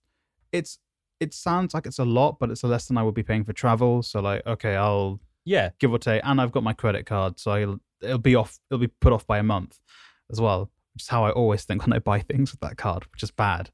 it's 0.51 0.77
it 1.21 1.33
sounds 1.33 1.73
like 1.73 1.85
it's 1.85 1.99
a 1.99 2.05
lot, 2.05 2.37
but 2.39 2.49
it's 2.51 2.63
less 2.63 2.87
than 2.87 2.97
I 2.97 3.03
would 3.03 3.13
be 3.15 3.23
paying 3.23 3.43
for 3.45 3.53
travel. 3.53 4.01
So 4.03 4.19
like, 4.19 4.45
okay, 4.45 4.75
I'll 4.75 5.19
Yeah. 5.45 5.69
give 5.79 5.91
or 5.93 5.99
take, 5.99 6.21
and 6.25 6.41
I've 6.41 6.51
got 6.51 6.63
my 6.63 6.73
credit 6.73 7.05
card, 7.05 7.39
so 7.39 7.51
I'll, 7.51 7.79
it'll 8.01 8.17
be 8.17 8.35
off. 8.35 8.59
It'll 8.69 8.79
be 8.79 8.87
put 8.87 9.13
off 9.13 9.25
by 9.27 9.37
a 9.37 9.43
month 9.43 9.79
as 10.31 10.41
well, 10.41 10.71
which 10.93 11.03
is 11.03 11.07
how 11.07 11.23
I 11.23 11.31
always 11.31 11.63
think 11.63 11.85
when 11.85 11.93
I 11.93 11.99
buy 11.99 12.19
things 12.19 12.51
with 12.51 12.59
that 12.61 12.75
card, 12.77 13.05
which 13.13 13.23
is 13.23 13.31
bad. 13.31 13.69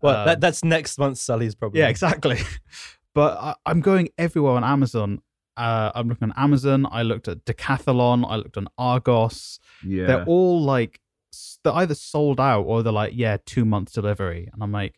Well, 0.00 0.16
Um, 0.20 0.26
that, 0.26 0.40
that's 0.40 0.64
next 0.64 0.98
month's 0.98 1.20
Sully's 1.20 1.54
problem. 1.54 1.78
Yeah, 1.80 1.88
exactly. 1.88 2.38
but 3.14 3.36
I, 3.38 3.54
I'm 3.66 3.80
going 3.80 4.08
everywhere 4.18 4.52
on 4.54 4.64
Amazon. 4.64 5.20
Uh, 5.56 5.92
I'm 5.94 6.08
looking 6.08 6.30
on 6.30 6.34
Amazon. 6.36 6.86
I 6.90 7.02
looked 7.02 7.28
at 7.28 7.44
Decathlon. 7.44 8.24
I 8.28 8.36
looked 8.36 8.56
on 8.56 8.68
Argos. 8.78 9.60
Yeah. 9.86 10.06
They're 10.06 10.24
all 10.24 10.62
like 10.62 10.98
they're 11.64 11.74
either 11.74 11.94
sold 11.94 12.40
out 12.40 12.62
or 12.62 12.82
they're 12.82 12.92
like 12.92 13.12
yeah 13.14 13.36
two 13.46 13.64
months 13.64 13.92
delivery. 13.92 14.48
And 14.52 14.62
I'm 14.62 14.72
like, 14.72 14.94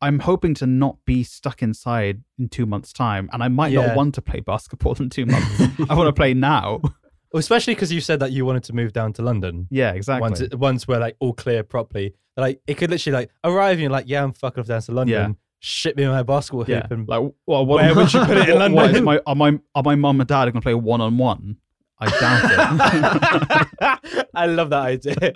I'm 0.00 0.20
hoping 0.20 0.54
to 0.54 0.66
not 0.66 0.96
be 1.04 1.24
stuck 1.24 1.62
inside 1.62 2.22
in 2.38 2.48
two 2.48 2.66
months 2.66 2.92
time, 2.92 3.28
and 3.32 3.42
I 3.42 3.48
might 3.48 3.72
Yeah. 3.72 3.86
not 3.88 3.96
want 3.96 4.14
to 4.16 4.22
play 4.22 4.40
basketball 4.40 4.94
in 5.00 5.10
two 5.10 5.26
months. 5.34 5.60
I 5.90 5.94
want 5.94 6.06
to 6.08 6.12
play 6.12 6.34
now. 6.34 6.80
Well, 7.30 7.40
especially 7.40 7.74
because 7.74 7.92
you 7.92 8.00
said 8.00 8.20
that 8.20 8.32
you 8.32 8.46
wanted 8.46 8.64
to 8.64 8.72
move 8.72 8.94
down 8.94 9.12
to 9.12 9.22
London. 9.22 9.66
yeah, 9.70 9.92
exactly. 9.92 10.22
Once, 10.22 10.40
it, 10.40 10.54
once 10.58 10.88
we're 10.88 10.98
like 10.98 11.14
all 11.20 11.34
clear 11.34 11.62
properly, 11.62 12.14
like 12.38 12.62
it 12.66 12.78
could 12.78 12.88
literally 12.88 13.12
like 13.18 13.30
arrive 13.44 13.72
and 13.72 13.82
you're 13.82 13.90
like, 13.90 14.06
yeah, 14.08 14.22
I'm 14.24 14.32
fucking 14.32 14.62
off 14.62 14.66
down 14.66 14.80
to 14.80 14.92
London. 14.92 15.14
Yeah. 15.32 15.34
Ship 15.60 15.94
me 15.94 16.06
my 16.06 16.22
basketball 16.22 16.60
hoop 16.64 16.68
yeah, 16.70 16.86
and 16.90 17.06
like 17.06 17.20
well, 17.20 17.66
what, 17.66 17.66
where 17.66 17.94
would 17.94 18.14
you 18.14 18.24
put 18.24 18.38
it 18.38 18.48
in 18.48 18.54
what- 18.58 18.72
what 18.72 18.84
London? 18.86 19.04
my, 19.04 19.20
are 19.26 19.34
my 19.34 19.58
are 19.74 19.82
my 19.82 19.94
mum 19.94 20.20
and 20.22 20.26
dad 20.26 20.44
going 20.46 20.54
to 20.54 20.60
play 20.62 20.72
one 20.72 21.02
on 21.02 21.18
one? 21.18 21.58
I 21.98 22.08
doubt 22.18 23.68
it. 23.82 24.28
I 24.34 24.46
love 24.46 24.70
that 24.70 24.80
idea. 24.84 25.32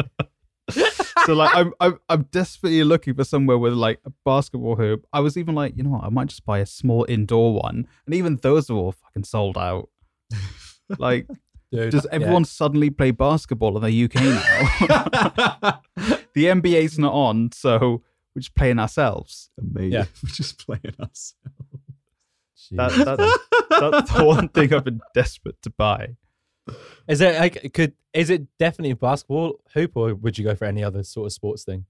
So 1.26 1.34
like 1.34 1.54
I'm, 1.54 1.72
I'm 1.80 1.98
I'm 2.08 2.22
desperately 2.30 2.84
looking 2.84 3.14
for 3.14 3.24
somewhere 3.24 3.58
with 3.58 3.74
like 3.74 4.00
a 4.04 4.12
basketball 4.24 4.76
hoop. 4.76 5.06
I 5.12 5.20
was 5.20 5.36
even 5.36 5.54
like, 5.54 5.76
you 5.76 5.82
know 5.82 5.90
what, 5.90 6.04
I 6.04 6.08
might 6.08 6.28
just 6.28 6.44
buy 6.44 6.58
a 6.58 6.66
small 6.66 7.06
indoor 7.08 7.54
one, 7.54 7.86
and 8.06 8.14
even 8.14 8.36
those 8.36 8.70
are 8.70 8.74
all 8.74 8.92
fucking 8.92 9.24
sold 9.24 9.58
out. 9.58 9.88
Like, 10.98 11.26
Dude, 11.72 11.90
does 11.90 12.04
yeah. 12.04 12.16
everyone 12.16 12.44
suddenly 12.44 12.90
play 12.90 13.12
basketball 13.12 13.76
in 13.76 13.82
the 13.82 14.04
UK 14.04 14.14
now? 14.16 15.80
the 16.34 16.44
NBA's 16.44 16.98
not 16.98 17.14
on, 17.14 17.50
so 17.52 18.02
we're 18.34 18.40
just 18.40 18.54
playing 18.54 18.78
ourselves. 18.78 19.50
Amazing. 19.58 19.92
Yeah. 19.92 20.04
We're 20.22 20.28
just 20.32 20.66
playing 20.66 20.94
us. 20.98 21.34
That, 22.72 22.90
that, 22.90 23.38
that's 23.70 24.12
the 24.12 24.24
one 24.24 24.48
thing 24.48 24.72
I've 24.72 24.84
been 24.84 25.00
desperate 25.14 25.60
to 25.62 25.70
buy. 25.70 26.16
Is 27.08 27.20
it 27.20 27.38
like 27.38 27.72
could 27.74 27.94
is 28.14 28.30
it 28.30 28.46
definitely 28.58 28.92
basketball 28.94 29.60
hoop 29.74 29.92
or 29.94 30.14
would 30.14 30.38
you 30.38 30.44
go 30.44 30.54
for 30.54 30.64
any 30.66 30.84
other 30.84 31.02
sort 31.02 31.26
of 31.26 31.32
sports 31.32 31.64
thing? 31.64 31.86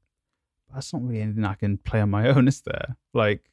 That's 0.72 0.92
not 0.92 1.02
really 1.02 1.20
anything 1.22 1.44
I 1.44 1.54
can 1.54 1.78
play 1.78 2.00
on 2.00 2.10
my 2.10 2.28
own, 2.28 2.48
is 2.52 2.60
there? 2.62 2.96
Like, 3.12 3.50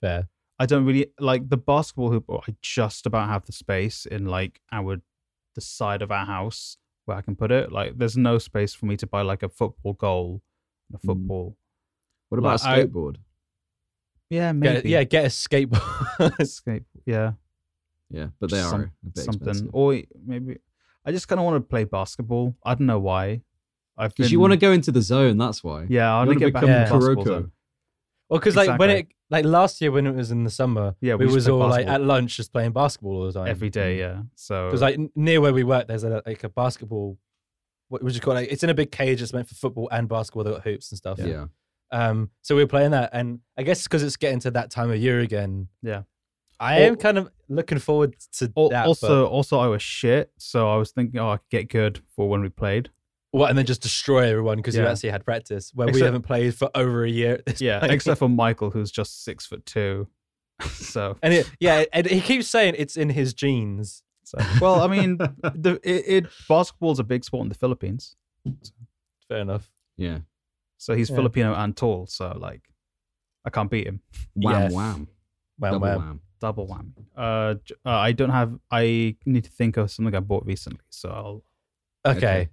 Fair. 0.00 0.28
I 0.60 0.66
don't 0.66 0.84
really 0.84 1.06
like 1.20 1.48
the 1.48 1.56
basketball 1.56 2.10
hoop. 2.10 2.24
Oh, 2.28 2.40
I 2.48 2.54
just 2.62 3.06
about 3.06 3.28
have 3.28 3.44
the 3.46 3.52
space 3.52 4.06
in 4.06 4.26
like 4.26 4.60
our 4.72 4.96
the 5.54 5.60
side 5.60 6.02
of 6.02 6.10
our 6.10 6.26
house 6.26 6.78
where 7.04 7.16
I 7.16 7.20
can 7.20 7.36
put 7.36 7.50
it. 7.52 7.70
Like, 7.70 7.96
there's 7.98 8.16
no 8.16 8.38
space 8.38 8.74
for 8.74 8.86
me 8.86 8.96
to 8.96 9.06
buy 9.06 9.22
like 9.22 9.42
a 9.42 9.48
football 9.48 9.92
goal 9.92 10.42
a 10.92 10.98
mm. 10.98 11.00
football. 11.06 11.56
What 12.28 12.38
about 12.38 12.62
Like, 12.62 12.66
I- 12.66 12.76
a 12.80 12.86
skateboard? 12.86 13.16
Yeah, 14.30 14.52
Get, 14.52 14.56
maybe. 14.56 14.88
yeah, 14.90 15.04
get 15.04 15.24
a 15.24 15.28
skateboard. 15.28 16.38
Escape. 16.40 16.84
Yeah, 17.06 17.32
Yeah, 18.10 18.28
but 18.40 18.50
they 18.50 18.60
are 18.60 18.68
some- 18.70 18.80
a 18.82 18.90
bit 19.10 19.24
something. 19.24 19.48
expensive. 19.48 19.70
Or 19.72 19.98
maybe 20.26 20.58
I 21.04 21.12
just 21.12 21.28
kind 21.28 21.38
of 21.38 21.44
want 21.44 21.56
to 21.56 21.60
play 21.68 21.84
basketball. 21.84 22.54
I 22.64 22.74
don't 22.74 22.86
know 22.86 22.98
why. 22.98 23.42
I've 23.96 24.14
Because 24.14 24.26
been, 24.28 24.32
you 24.32 24.40
want 24.40 24.52
to 24.52 24.56
go 24.58 24.72
into 24.72 24.92
the 24.92 25.02
zone, 25.02 25.38
that's 25.38 25.64
why. 25.64 25.86
Yeah, 25.88 26.14
I 26.14 26.22
You 26.22 26.28
want 26.28 26.38
to 26.40 26.44
wanna 26.44 26.50
get 26.50 26.52
back 26.52 26.62
become 26.62 26.70
into 26.70 26.78
Yeah. 26.80 26.98
basketball. 26.98 27.24
Kuroko. 27.24 27.26
zone. 27.26 27.52
well, 28.28 28.40
because 28.40 28.56
like 28.56 28.78
when 28.78 28.90
it 28.90 29.08
like 29.30 29.44
last 29.44 29.80
year 29.80 29.90
when 29.90 30.06
it 30.06 30.14
was 30.14 30.30
in 30.30 30.44
the 30.44 30.50
summer, 30.50 30.94
Yeah, 31.00 31.14
we, 31.14 31.20
we 31.20 31.26
was 31.26 31.34
used 31.34 31.46
to 31.48 31.52
play 31.52 31.62
all 31.62 31.68
like 31.70 31.86
at 31.86 32.00
lunch 32.02 32.36
just 32.36 32.52
playing 32.52 32.72
basketball 32.72 33.16
all 33.16 33.26
the 33.26 33.32
time 33.32 33.48
every 33.48 33.70
day. 33.70 33.98
Yeah, 33.98 34.22
so 34.36 34.66
Because 34.66 34.82
like 34.82 34.98
near 35.16 35.40
where 35.40 35.52
we 35.52 35.64
work, 35.64 35.88
there's 35.88 36.04
a, 36.04 36.22
like 36.26 36.44
a 36.44 36.48
basketball. 36.48 37.18
What 37.88 38.02
would 38.02 38.14
you 38.14 38.20
call 38.20 38.32
it? 38.34 38.40
Like, 38.40 38.52
it's 38.52 38.62
in 38.62 38.68
a 38.70 38.74
big 38.74 38.92
cage. 38.92 39.22
It's 39.22 39.32
meant 39.32 39.48
for 39.48 39.54
football 39.54 39.88
and 39.90 40.08
basketball. 40.08 40.44
They've 40.44 40.52
got 40.54 40.62
hoops 40.64 40.90
and 40.92 40.98
stuff. 40.98 41.18
Yeah. 41.18 41.46
Um, 41.90 42.30
so 42.42 42.54
we 42.54 42.62
were 42.62 42.68
playing 42.68 42.90
that, 42.90 43.10
and 43.14 43.40
I 43.56 43.62
guess 43.62 43.82
because 43.84 44.02
it's 44.02 44.16
getting 44.16 44.40
to 44.40 44.50
that 44.50 44.70
time 44.70 44.90
of 44.90 44.98
year 44.98 45.20
again. 45.20 45.68
Yeah. 45.82 46.02
I 46.60 46.80
am 46.80 46.96
kind 46.96 47.16
of 47.16 47.30
looking 47.48 47.78
forward 47.78 48.16
to 48.32 48.52
Al- 48.56 48.68
that. 48.70 48.86
also, 48.86 49.24
but- 49.24 49.30
also 49.30 49.58
I 49.58 49.66
was 49.66 49.82
shit, 49.82 50.30
so 50.38 50.68
I 50.68 50.76
was 50.76 50.90
thinking, 50.92 51.18
oh, 51.20 51.30
I 51.30 51.36
could 51.38 51.50
get 51.50 51.68
good 51.70 52.00
for 52.14 52.28
when 52.28 52.40
we 52.42 52.48
played. 52.48 52.90
what, 53.30 53.50
and 53.50 53.58
then 53.58 53.66
just 53.66 53.82
destroy 53.82 54.28
everyone 54.30 54.56
because 54.56 54.74
you 54.76 54.86
actually 54.86 55.10
had 55.10 55.24
practice. 55.24 55.70
Where 55.74 55.88
we 55.88 56.00
haven't 56.00 56.22
played 56.22 56.54
for 56.54 56.70
over 56.74 57.04
a 57.04 57.10
year. 57.10 57.40
This 57.46 57.60
Yeah, 57.60 57.80
point. 57.80 57.92
except 57.92 58.18
for 58.18 58.28
Michael, 58.44 58.70
who's 58.70 58.90
just 58.90 59.24
six 59.24 59.44
foot 59.46 59.64
two. 59.66 60.08
so, 60.72 61.16
and 61.22 61.32
it, 61.34 61.50
yeah, 61.60 61.84
and 61.92 62.06
he 62.06 62.20
keeps 62.20 62.48
saying 62.48 62.74
it's 62.78 62.96
in 62.96 63.10
his 63.10 63.32
genes. 63.34 64.02
so 64.24 64.38
well, 64.60 64.80
I 64.80 64.86
mean, 64.88 65.16
the 65.42 65.78
it, 65.84 66.24
it 66.24 66.26
basketball's 66.48 66.98
a 66.98 67.04
big 67.04 67.22
sport 67.24 67.42
in 67.44 67.48
the 67.48 67.54
Philippines, 67.54 68.16
Fair 69.28 69.38
enough. 69.38 69.70
Yeah. 69.96 70.18
so 70.78 70.94
he's 70.94 71.10
Yeah. 71.10 71.16
Filipino 71.16 71.54
and 71.54 71.76
tall, 71.76 72.06
so 72.06 72.36
like, 72.40 72.62
I 73.44 73.50
can't 73.50 73.70
beat 73.70 73.86
him. 73.86 74.00
Wham 74.34 74.70
Yeah. 74.70 74.76
wham. 74.76 75.08
Well, 75.58 75.72
Double 75.72 75.86
well. 75.88 75.98
wham. 75.98 76.20
Double 76.40 76.68
whammy. 76.68 76.92
Uh, 77.16 77.54
j- 77.64 77.74
uh, 77.84 77.90
I 77.90 78.12
don't 78.12 78.30
have. 78.30 78.58
I 78.70 79.16
need 79.26 79.44
to 79.44 79.50
think 79.50 79.76
of 79.76 79.90
something 79.90 80.14
I 80.14 80.20
bought 80.20 80.46
recently, 80.46 80.80
so 80.90 81.08
I'll. 81.10 81.44
Okay. 82.06 82.16
Okay. 82.18 82.48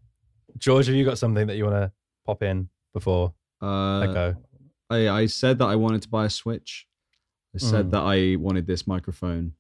George, 0.58 0.88
have 0.88 0.96
you 0.96 1.06
got 1.06 1.18
something 1.18 1.46
that 1.48 1.56
you 1.58 1.66
want 1.66 1.76
to 1.76 1.92
pop 2.26 2.42
in 2.42 2.70
before 2.94 3.34
Uh, 3.62 4.00
I 4.00 4.06
go? 4.08 4.36
I, 4.90 5.10
I 5.10 5.26
said 5.28 5.60
that 5.60 5.66
I 5.66 5.76
wanted 5.76 6.02
to 6.04 6.10
buy 6.10 6.26
a 6.26 6.30
Switch. 6.30 6.88
I 7.54 7.58
said 7.60 7.88
Mm. 7.88 7.92
that 7.92 8.02
I 8.04 8.36
wanted 8.38 8.66
this 8.68 8.88
microphone. 8.88 9.54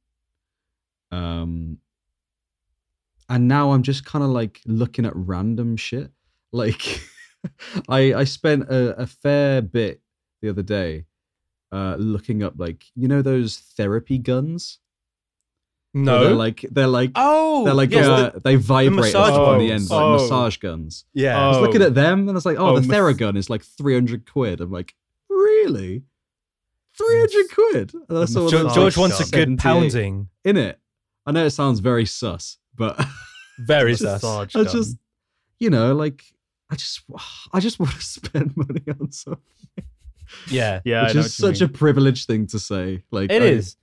Um, 1.11 1.77
and 3.29 3.47
now 3.47 3.71
I'm 3.71 3.83
just 3.83 4.05
kind 4.05 4.23
of 4.23 4.29
like 4.31 4.59
looking 4.65 5.05
at 5.05 5.13
random 5.15 5.77
shit. 5.77 6.11
Like, 6.51 7.01
I 7.89 8.13
I 8.13 8.23
spent 8.23 8.63
a, 8.69 8.95
a 9.01 9.05
fair 9.07 9.61
bit 9.61 10.01
the 10.41 10.49
other 10.49 10.63
day 10.63 11.05
uh, 11.75 11.95
looking 11.97 12.43
up 12.43 12.53
like 12.57 12.85
you 12.95 13.07
know 13.07 13.21
those 13.21 13.57
therapy 13.57 14.17
guns. 14.17 14.79
No. 15.97 16.25
they're 16.25 16.35
like 16.35 16.65
they're 16.71 16.87
like 16.87 17.11
oh, 17.15 17.63
they're 17.63 17.73
like 17.73 17.91
yes, 17.91 18.05
uh, 18.05 18.29
the- 18.31 18.39
they 18.41 18.55
vibrate 18.57 19.13
massage 19.13 19.29
on 19.31 19.59
the 19.59 19.69
ones. 19.69 19.71
end 19.71 19.89
like 19.89 20.01
Oh. 20.01 20.11
massage 20.17 20.57
guns. 20.57 21.05
yeah. 21.13 21.39
I 21.41 21.47
was 21.47 21.59
looking 21.59 21.81
Oh. 21.81 21.85
at 21.85 21.95
them 21.95 22.19
and 22.21 22.31
I 22.31 22.33
was 22.33 22.45
like, 22.45 22.57
oh, 22.59 22.67
Oh, 22.75 22.79
the 22.79 22.85
mas- 22.87 22.97
Theragun 22.97 23.37
is 23.37 23.49
like 23.49 23.63
300 23.63 24.29
quid. 24.29 24.59
I'm 24.59 24.71
like, 24.71 24.93
really? 25.29 26.03
300 26.97 27.45
quid? 27.53 27.93
And 28.09 28.17
I 28.17 28.25
The 28.25 28.27
George, 28.27 28.51
that's 28.51 28.75
George 28.75 28.97
wants 28.97 29.19
a 29.21 29.31
good 29.31 29.57
pounding. 29.57 30.27
in 30.43 30.57
it. 30.57 30.79
I 31.25 31.31
know 31.31 31.45
it 31.45 31.51
sounds 31.51 31.79
very 31.79 32.05
sus, 32.05 32.57
but 32.75 32.99
Very 33.59 33.91
Just 33.93 34.03
sus. 34.03 34.21
Massage 34.23 34.55
I 34.55 34.63
gun. 34.65 34.71
just, 34.73 34.97
you 35.59 35.69
know, 35.69 35.95
like, 35.95 36.23
I 36.69 36.75
just, 36.75 37.03
I 37.53 37.61
just 37.61 37.79
want 37.79 37.93
to 37.93 38.01
spend 38.19 38.51
money 38.57 38.83
on 38.99 39.11
something, 39.13 39.41
Yeah. 40.49 40.81
Yeah, 40.85 41.05
which 41.05 41.15
know 41.15 41.19
is 41.21 41.33
such 41.33 41.61
a 41.61 41.67
privileged 41.67 42.27
thing 42.27 42.47
to 42.47 42.59
say. 42.59 43.03
Like, 43.11 43.31
It 43.31 43.41
I, 43.41 43.45
is. 43.45 43.77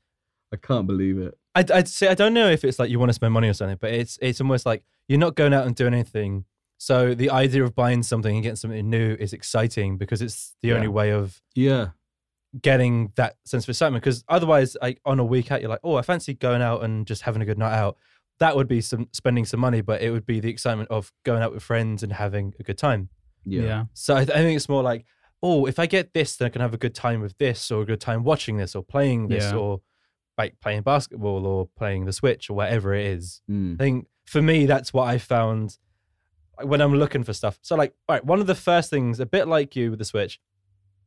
I 0.53 0.57
can't 0.57 0.87
believe 0.87 1.19
it. 1.19 1.37
I'd, 1.55 1.71
I'd 1.71 1.89
say 1.89 2.09
I 2.09 2.15
don't 2.15 2.35
know 2.35 2.49
if 2.51 2.65
it's 2.65 2.79
like 2.79 2.91
you 2.91 2.99
want 2.99 3.11
to 3.11 3.15
spend 3.15 3.33
money 3.33 3.49
or 3.49 3.53
something, 3.53 3.77
but 3.81 3.93
it's 3.93 4.19
it's 4.23 4.41
almost 4.41 4.65
like 4.65 4.85
you're 5.09 5.19
not 5.19 5.35
going 5.35 5.53
out 5.53 5.67
and 5.67 5.77
doing 5.77 5.93
anything. 5.93 6.45
So 6.79 7.15
the 7.15 7.31
idea 7.31 7.63
of 7.63 7.75
buying 7.75 8.03
something 8.03 8.35
and 8.35 8.43
getting 8.43 8.57
something 8.57 8.89
new 8.89 9.17
is 9.21 9.33
exciting 9.33 9.99
because 9.99 10.21
it's 10.23 10.57
the 10.63 10.73
only 10.73 10.89
way 10.89 11.13
of 11.13 11.41
Yeah, 11.55 11.89
getting 12.61 13.13
that 13.17 13.37
sense 13.45 13.65
of 13.65 13.69
excitement. 13.71 14.03
Because 14.03 14.25
otherwise, 14.29 14.77
like 14.81 15.01
on 15.05 15.19
a 15.21 15.25
week 15.25 15.53
out, 15.53 15.61
you're 15.61 15.71
like, 15.71 15.81
oh, 15.85 15.97
I 15.97 16.03
fancy 16.03 16.35
going 16.35 16.63
out 16.63 16.83
and 16.83 17.07
just 17.07 17.23
having 17.23 17.43
a 17.43 17.45
good 17.45 17.59
night 17.59 17.75
out. 17.75 17.97
That 18.39 18.57
would 18.57 18.67
be 18.69 18.81
some 18.81 19.09
spending 19.13 19.45
some 19.45 19.61
money, 19.61 19.81
but 19.81 20.03
it 20.03 20.11
would 20.11 20.27
be 20.27 20.41
the 20.41 20.49
excitement 20.51 20.91
of 20.91 21.13
going 21.25 21.43
out 21.43 21.53
with 21.53 21.63
friends 21.63 22.03
and 22.03 22.13
having 22.13 22.55
a 22.59 22.63
good 22.63 22.79
time. 22.79 23.09
yeah, 23.45 23.63
yeah. 23.63 23.85
So 23.95 24.17
I, 24.17 24.25
th- 24.25 24.37
I 24.37 24.41
think 24.43 24.57
it's 24.57 24.69
more 24.69 24.83
like, 24.83 25.05
oh, 25.43 25.67
if 25.67 25.79
I 25.79 25.87
get 25.87 26.15
this, 26.15 26.37
then 26.37 26.47
I 26.47 26.49
can 26.51 26.61
have 26.61 26.75
a 26.75 26.79
good 26.79 26.95
time 26.95 27.21
with 27.21 27.37
this, 27.39 27.71
or 27.71 27.83
a 27.83 27.85
good 27.85 28.01
time 28.01 28.23
watching 28.25 28.57
this, 28.59 28.75
or 28.77 28.83
playing 28.83 29.29
this, 29.29 29.45
Yeah. 29.45 29.57
or 29.57 29.81
like 30.39 30.59
playing 30.61 30.83
basketball, 30.83 31.47
or 31.47 31.69
playing 31.77 32.05
the 32.05 32.13
Switch, 32.13 32.49
or 32.49 32.55
whatever 32.55 32.95
it 32.95 33.07
is. 33.07 33.43
Mm. 33.51 33.75
I 33.75 33.85
think 33.85 34.07
for 34.27 34.41
me, 34.41 34.67
that's 34.67 34.93
what 34.95 35.09
I 35.09 35.19
found 35.19 35.79
when 36.63 36.81
I'm 36.81 36.95
looking 36.95 37.25
for 37.25 37.33
stuff. 37.33 37.59
So, 37.63 37.75
like, 37.77 37.93
right, 38.09 38.25
one 38.25 38.41
of 38.41 38.47
the 38.47 38.55
first 38.55 38.89
things, 38.91 39.19
a 39.21 39.27
bit 39.27 39.49
like 39.49 39.75
you 39.75 39.91
with 39.91 39.99
the 39.99 40.05
Switch, 40.05 40.41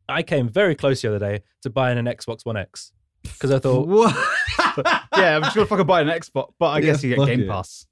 I 0.10 0.22
came 0.22 0.48
very 0.50 0.76
close 0.76 1.02
the 1.02 1.08
other 1.08 1.20
day 1.20 1.44
to 1.64 1.70
buying 1.70 1.98
an 1.98 2.06
Xbox 2.06 2.46
One 2.46 2.58
X 2.58 2.92
because 3.24 3.52
I 3.52 3.60
thought 3.60 3.88
What? 3.88 4.16
yeah, 5.18 5.36
I'm 5.38 5.44
just 5.44 5.56
gonna 5.56 5.66
fucking 5.68 5.86
buy 5.88 6.02
an 6.02 6.08
Xbox, 6.10 6.52
but 6.60 6.68
I 6.68 6.80
Yeah, 6.80 6.86
guess 6.86 7.04
you 7.04 7.16
get 7.16 7.26
Game 7.26 7.42
it. 7.42 7.48
Pass. 7.48 7.88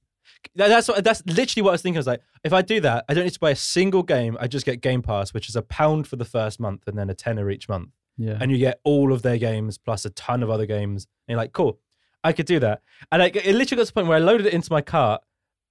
That- 0.56 0.68
that's 0.68 0.88
what, 0.88 1.04
that's 1.04 1.24
literally 1.26 1.64
what 1.64 1.70
I 1.70 1.74
was 1.74 1.82
thinking. 1.82 1.98
I 1.98 2.00
was 2.00 2.08
like, 2.08 2.22
if 2.44 2.54
I 2.54 2.62
do 2.62 2.80
that, 2.82 3.06
I 3.10 3.14
don't 3.14 3.24
need 3.24 3.34
to 3.34 3.40
buy 3.40 3.52
a 3.52 3.56
single 3.56 4.04
game. 4.04 4.38
I 4.40 4.48
just 4.48 4.66
get 4.66 4.82
Game 4.82 5.02
Pass, 5.02 5.34
which 5.34 5.50
is 5.50 5.56
a 5.56 5.62
pound 5.62 6.08
for 6.08 6.16
the 6.16 6.26
first 6.26 6.60
month 6.60 6.88
and 6.88 6.98
then 6.98 7.10
a 7.10 7.14
tenner 7.16 7.50
each 7.50 7.68
month. 7.70 7.90
Yeah, 8.18 8.38
and 8.40 8.52
you 8.52 8.58
get 8.60 8.80
all 8.84 9.12
of 9.12 9.24
their 9.24 9.38
games 9.40 9.78
plus 9.80 10.06
a 10.06 10.12
ton 10.12 10.44
of 10.44 10.50
other 10.52 10.66
games. 10.68 11.08
And 11.28 11.34
you're 11.34 11.38
like, 11.38 11.52
cool, 11.54 11.80
I 12.24 12.32
could 12.32 12.46
do 12.46 12.60
that. 12.60 12.82
And 13.12 13.20
like, 13.22 13.36
it 13.36 13.56
literally 13.56 13.80
got 13.80 13.84
to 13.84 13.86
the 13.88 13.92
point 13.94 14.08
where 14.08 14.18
I 14.18 14.22
loaded 14.22 14.46
it 14.46 14.54
into 14.54 14.72
my 14.72 14.82
cart 14.82 15.22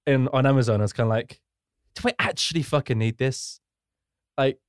in 0.05 0.27
on 0.33 0.45
Amazon. 0.45 0.81
I 0.81 0.83
was 0.83 0.91
kind 0.91 1.07
of 1.07 1.11
like, 1.11 1.39
do 1.95 2.09
I 2.09 2.13
actually 2.19 2.63
fucking 2.63 2.97
need 2.97 3.17
this? 3.17 3.61
Like, 4.37 4.59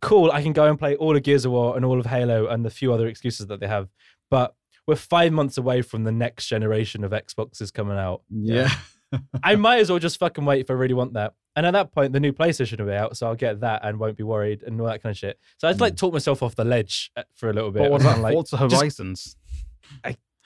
cool, 0.00 0.32
I 0.32 0.42
can 0.42 0.52
go 0.52 0.64
and 0.68 0.78
play 0.78 0.96
all 0.96 1.14
of 1.16 1.22
Gears 1.22 1.44
of 1.44 1.52
War 1.52 1.76
and 1.76 1.84
all 1.84 2.00
of 2.00 2.06
Halo 2.06 2.46
and 2.48 2.64
the 2.64 2.70
few 2.70 2.92
other 2.92 3.06
excuses 3.06 3.46
that 3.46 3.60
they 3.60 3.68
have. 3.68 3.88
But 4.30 4.54
we're 4.86 4.96
five 4.96 5.30
months 5.32 5.58
away 5.58 5.82
from 5.82 6.02
the 6.02 6.10
next 6.12 6.46
generation 6.48 7.04
of 7.04 7.12
Xboxes 7.12 7.72
coming 7.72 7.96
out. 7.98 8.22
yeah. 8.30 8.70
I 9.42 9.56
might 9.56 9.80
as 9.80 9.90
well 9.90 9.98
just 9.98 10.18
fucking 10.18 10.44
wait 10.44 10.60
if 10.60 10.70
I 10.70 10.74
really 10.74 10.94
want 10.94 11.12
that. 11.14 11.34
And 11.54 11.66
at 11.66 11.72
that 11.72 11.92
point, 11.92 12.12
the 12.12 12.20
new 12.20 12.32
PlayStation 12.32 12.78
will 12.78 12.86
be 12.86 12.92
out, 12.92 13.16
so 13.16 13.26
I'll 13.26 13.34
get 13.34 13.60
that 13.60 13.84
and 13.84 13.98
won't 13.98 14.16
be 14.16 14.22
worried 14.22 14.62
and 14.62 14.80
all 14.80 14.86
that 14.86 15.02
kind 15.02 15.10
of 15.12 15.18
shit. 15.18 15.38
So 15.58 15.68
I 15.68 15.72
just 15.72 15.80
like 15.82 15.96
talk 15.96 16.12
myself 16.12 16.42
off 16.42 16.54
the 16.56 16.64
ledge 16.64 17.10
uh, 17.16 17.24
for 17.34 17.50
a 17.50 17.52
little 17.52 17.70
bit. 17.70 17.80
but 17.82 17.90
what 17.90 17.98
was 17.98 18.02
about 18.04 18.12
kinda 18.14 18.22
like, 18.22 18.34
Forza 18.34 18.56
just 18.68 18.74
Horizons? 18.80 19.36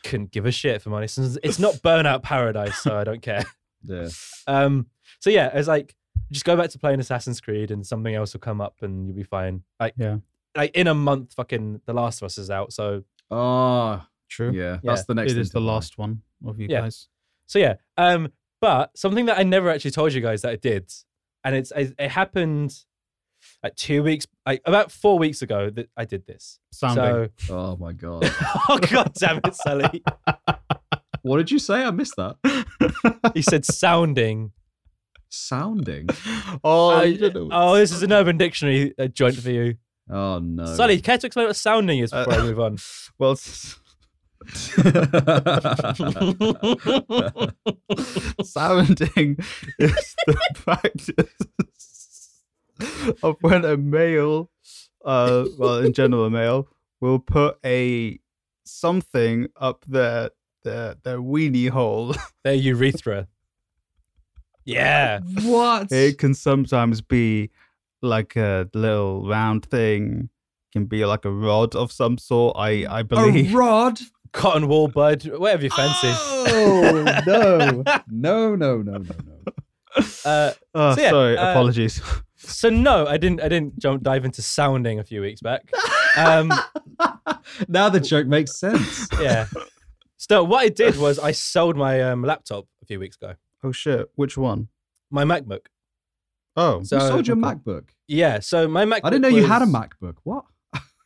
couldn't 0.04 0.30
give 0.30 0.46
a 0.46 0.52
shit 0.52 0.82
for 0.82 0.90
money. 0.90 1.06
Since 1.08 1.38
It's 1.42 1.58
not 1.58 1.74
Burnout 1.76 2.22
Paradise, 2.22 2.78
so 2.78 2.96
I 2.96 3.04
don't 3.04 3.22
care. 3.22 3.44
yeah. 3.84 4.08
Um, 4.46 4.86
so 5.20 5.30
yeah, 5.30 5.50
it's 5.52 5.68
like 5.68 5.94
just 6.30 6.44
go 6.44 6.56
back 6.56 6.70
to 6.70 6.78
playing 6.78 7.00
Assassin's 7.00 7.40
Creed, 7.40 7.70
and 7.70 7.86
something 7.86 8.14
else 8.14 8.32
will 8.32 8.40
come 8.40 8.60
up, 8.60 8.76
and 8.82 9.06
you'll 9.06 9.16
be 9.16 9.22
fine. 9.24 9.62
Like 9.80 9.94
Yeah. 9.96 10.18
like 10.56 10.76
in 10.76 10.86
a 10.86 10.94
month, 10.94 11.34
fucking 11.34 11.80
The 11.86 11.92
Last 11.92 12.20
of 12.22 12.26
Us 12.26 12.38
is 12.38 12.50
out. 12.50 12.72
So 12.72 13.04
Oh, 13.30 14.02
True. 14.28 14.52
yeah. 14.52 14.74
Yeah. 14.74 14.78
That's 14.84 15.04
the 15.04 15.14
next 15.14 15.32
It 15.32 15.34
thing 15.34 15.42
is 15.42 15.50
the 15.50 15.60
buy. 15.60 15.66
last 15.66 15.98
one 15.98 16.22
of 16.44 16.60
you 16.60 16.68
Yeah. 16.70 16.82
guys. 16.82 17.08
so 17.46 17.58
yeah. 17.58 17.74
Um, 17.96 18.32
but 18.60 18.96
something 18.96 19.26
that 19.26 19.38
I 19.38 19.42
never 19.42 19.70
actually 19.70 19.90
told 19.92 20.12
you 20.12 20.20
guys 20.20 20.42
that 20.42 20.50
I 20.52 20.56
did, 20.56 20.92
and 21.44 21.54
it's 21.54 21.72
it, 21.76 21.94
it 21.98 22.10
happened 22.10 22.74
like 23.62 23.76
two 23.76 24.02
weeks, 24.02 24.26
like 24.46 24.62
about 24.64 24.90
four 24.90 25.18
weeks 25.18 25.42
ago 25.42 25.70
that 25.70 25.88
I 25.96 26.04
did 26.04 26.26
this. 26.26 26.58
Sounding. 26.72 27.30
So 27.38 27.54
Oh 27.54 27.76
my 27.76 27.92
god. 27.92 28.24
oh 28.68 28.78
god 28.90 29.12
damn 29.14 29.40
it, 29.44 29.54
Sully. 29.54 30.02
what 31.22 31.36
did 31.38 31.50
you 31.50 31.58
say? 31.58 31.84
I 31.84 31.90
missed 31.90 32.16
that. 32.16 32.36
He 33.34 33.42
said 33.42 33.64
sounding. 33.64 34.52
Sounding. 35.28 36.08
oh, 36.64 36.98
Uh, 36.98 37.02
you 37.02 37.18
don't 37.18 37.34
know. 37.34 37.48
oh, 37.52 37.76
this 37.76 37.92
is 37.92 38.02
an 38.02 38.12
Urban 38.12 38.36
Dictionary 38.38 38.94
uh, 38.98 39.06
joint 39.08 39.36
for 39.36 39.50
you, 39.50 39.74
Oh 40.10 40.38
no. 40.38 40.66
Sully. 40.66 41.00
Care 41.00 41.18
to 41.18 41.26
explain 41.26 41.46
what 41.46 41.56
sounding 41.56 41.98
is 41.98 42.10
before 42.12 42.32
I 42.32 42.42
move 42.42 42.60
on? 42.60 42.78
well, 43.18 43.32
s- 43.32 43.78
sounding 48.44 49.36
is 49.78 50.14
the 50.26 50.36
practice 50.54 51.28
of 53.22 53.36
when 53.40 53.64
a 53.64 53.76
male, 53.76 54.50
uh, 55.04 55.44
well, 55.58 55.78
in 55.78 55.92
general, 55.92 56.24
a 56.24 56.30
male 56.30 56.68
will 57.00 57.18
put 57.18 57.58
a 57.64 58.18
something 58.64 59.48
up 59.60 59.84
their 59.86 60.30
their 60.64 60.96
their 61.02 61.18
weenie 61.18 61.70
hole. 61.70 62.14
Their 62.44 62.54
urethra. 62.54 63.28
Yeah. 64.64 65.20
what? 65.42 65.92
It 65.92 66.18
can 66.18 66.34
sometimes 66.34 67.00
be 67.00 67.50
like 68.02 68.36
a 68.36 68.68
little 68.74 69.26
round 69.26 69.64
thing. 69.64 70.28
Can 70.72 70.86
be 70.86 71.04
like 71.06 71.24
a 71.24 71.30
rod 71.30 71.74
of 71.74 71.92
some 71.92 72.18
sort. 72.18 72.56
I 72.58 72.86
I 72.88 73.02
believe. 73.02 73.54
a 73.54 73.56
rod? 73.56 73.98
Cotton 74.32 74.68
wool 74.68 74.88
bud, 74.88 75.22
whatever 75.36 75.62
you 75.64 75.70
fancy. 75.70 76.08
Oh 76.08 77.04
no. 77.26 77.82
No, 78.08 78.56
no, 78.56 78.76
no, 78.82 78.82
no, 78.82 78.98
no. 78.98 80.02
Uh, 80.24 80.52
Oh, 80.74 80.94
So, 80.94 81.00
yeah, 81.00 81.10
sorry. 81.10 81.36
uh, 81.38 81.50
apologies. 81.52 82.02
So 82.36 82.68
no, 82.70 83.06
I 83.06 83.16
didn't. 83.16 83.40
I 83.40 83.48
didn't 83.48 83.78
jump 83.78 84.02
dive 84.02 84.24
into 84.24 84.42
sounding 84.42 84.98
a 84.98 85.04
few 85.04 85.20
weeks 85.20 85.40
back. 85.40 85.62
Um, 86.16 86.52
now 87.68 87.88
the 87.88 87.98
joke 88.00 88.26
makes 88.26 88.56
sense. 88.58 89.08
yeah. 89.20 89.46
So 90.16 90.44
what 90.44 90.64
I 90.64 90.68
did 90.68 90.96
was 90.96 91.18
I 91.18 91.32
sold 91.32 91.76
my 91.76 92.02
um, 92.02 92.22
laptop 92.22 92.66
a 92.82 92.86
few 92.86 93.00
weeks 93.00 93.16
ago. 93.16 93.34
Oh 93.64 93.72
shit! 93.72 94.08
Which 94.16 94.36
one? 94.36 94.68
My 95.10 95.24
MacBook. 95.24 95.66
Oh, 96.56 96.82
So 96.82 96.96
you 96.96 97.00
sold 97.08 97.26
your 97.26 97.36
okay. 97.38 97.54
MacBook. 97.54 97.88
Yeah. 98.06 98.40
So 98.40 98.68
my 98.68 98.84
MacBook. 98.84 99.00
I 99.04 99.10
didn't 99.10 99.22
know 99.22 99.28
you 99.28 99.44
had 99.44 99.62
a 99.62 99.66
MacBook. 99.66 100.16
What? 100.24 100.44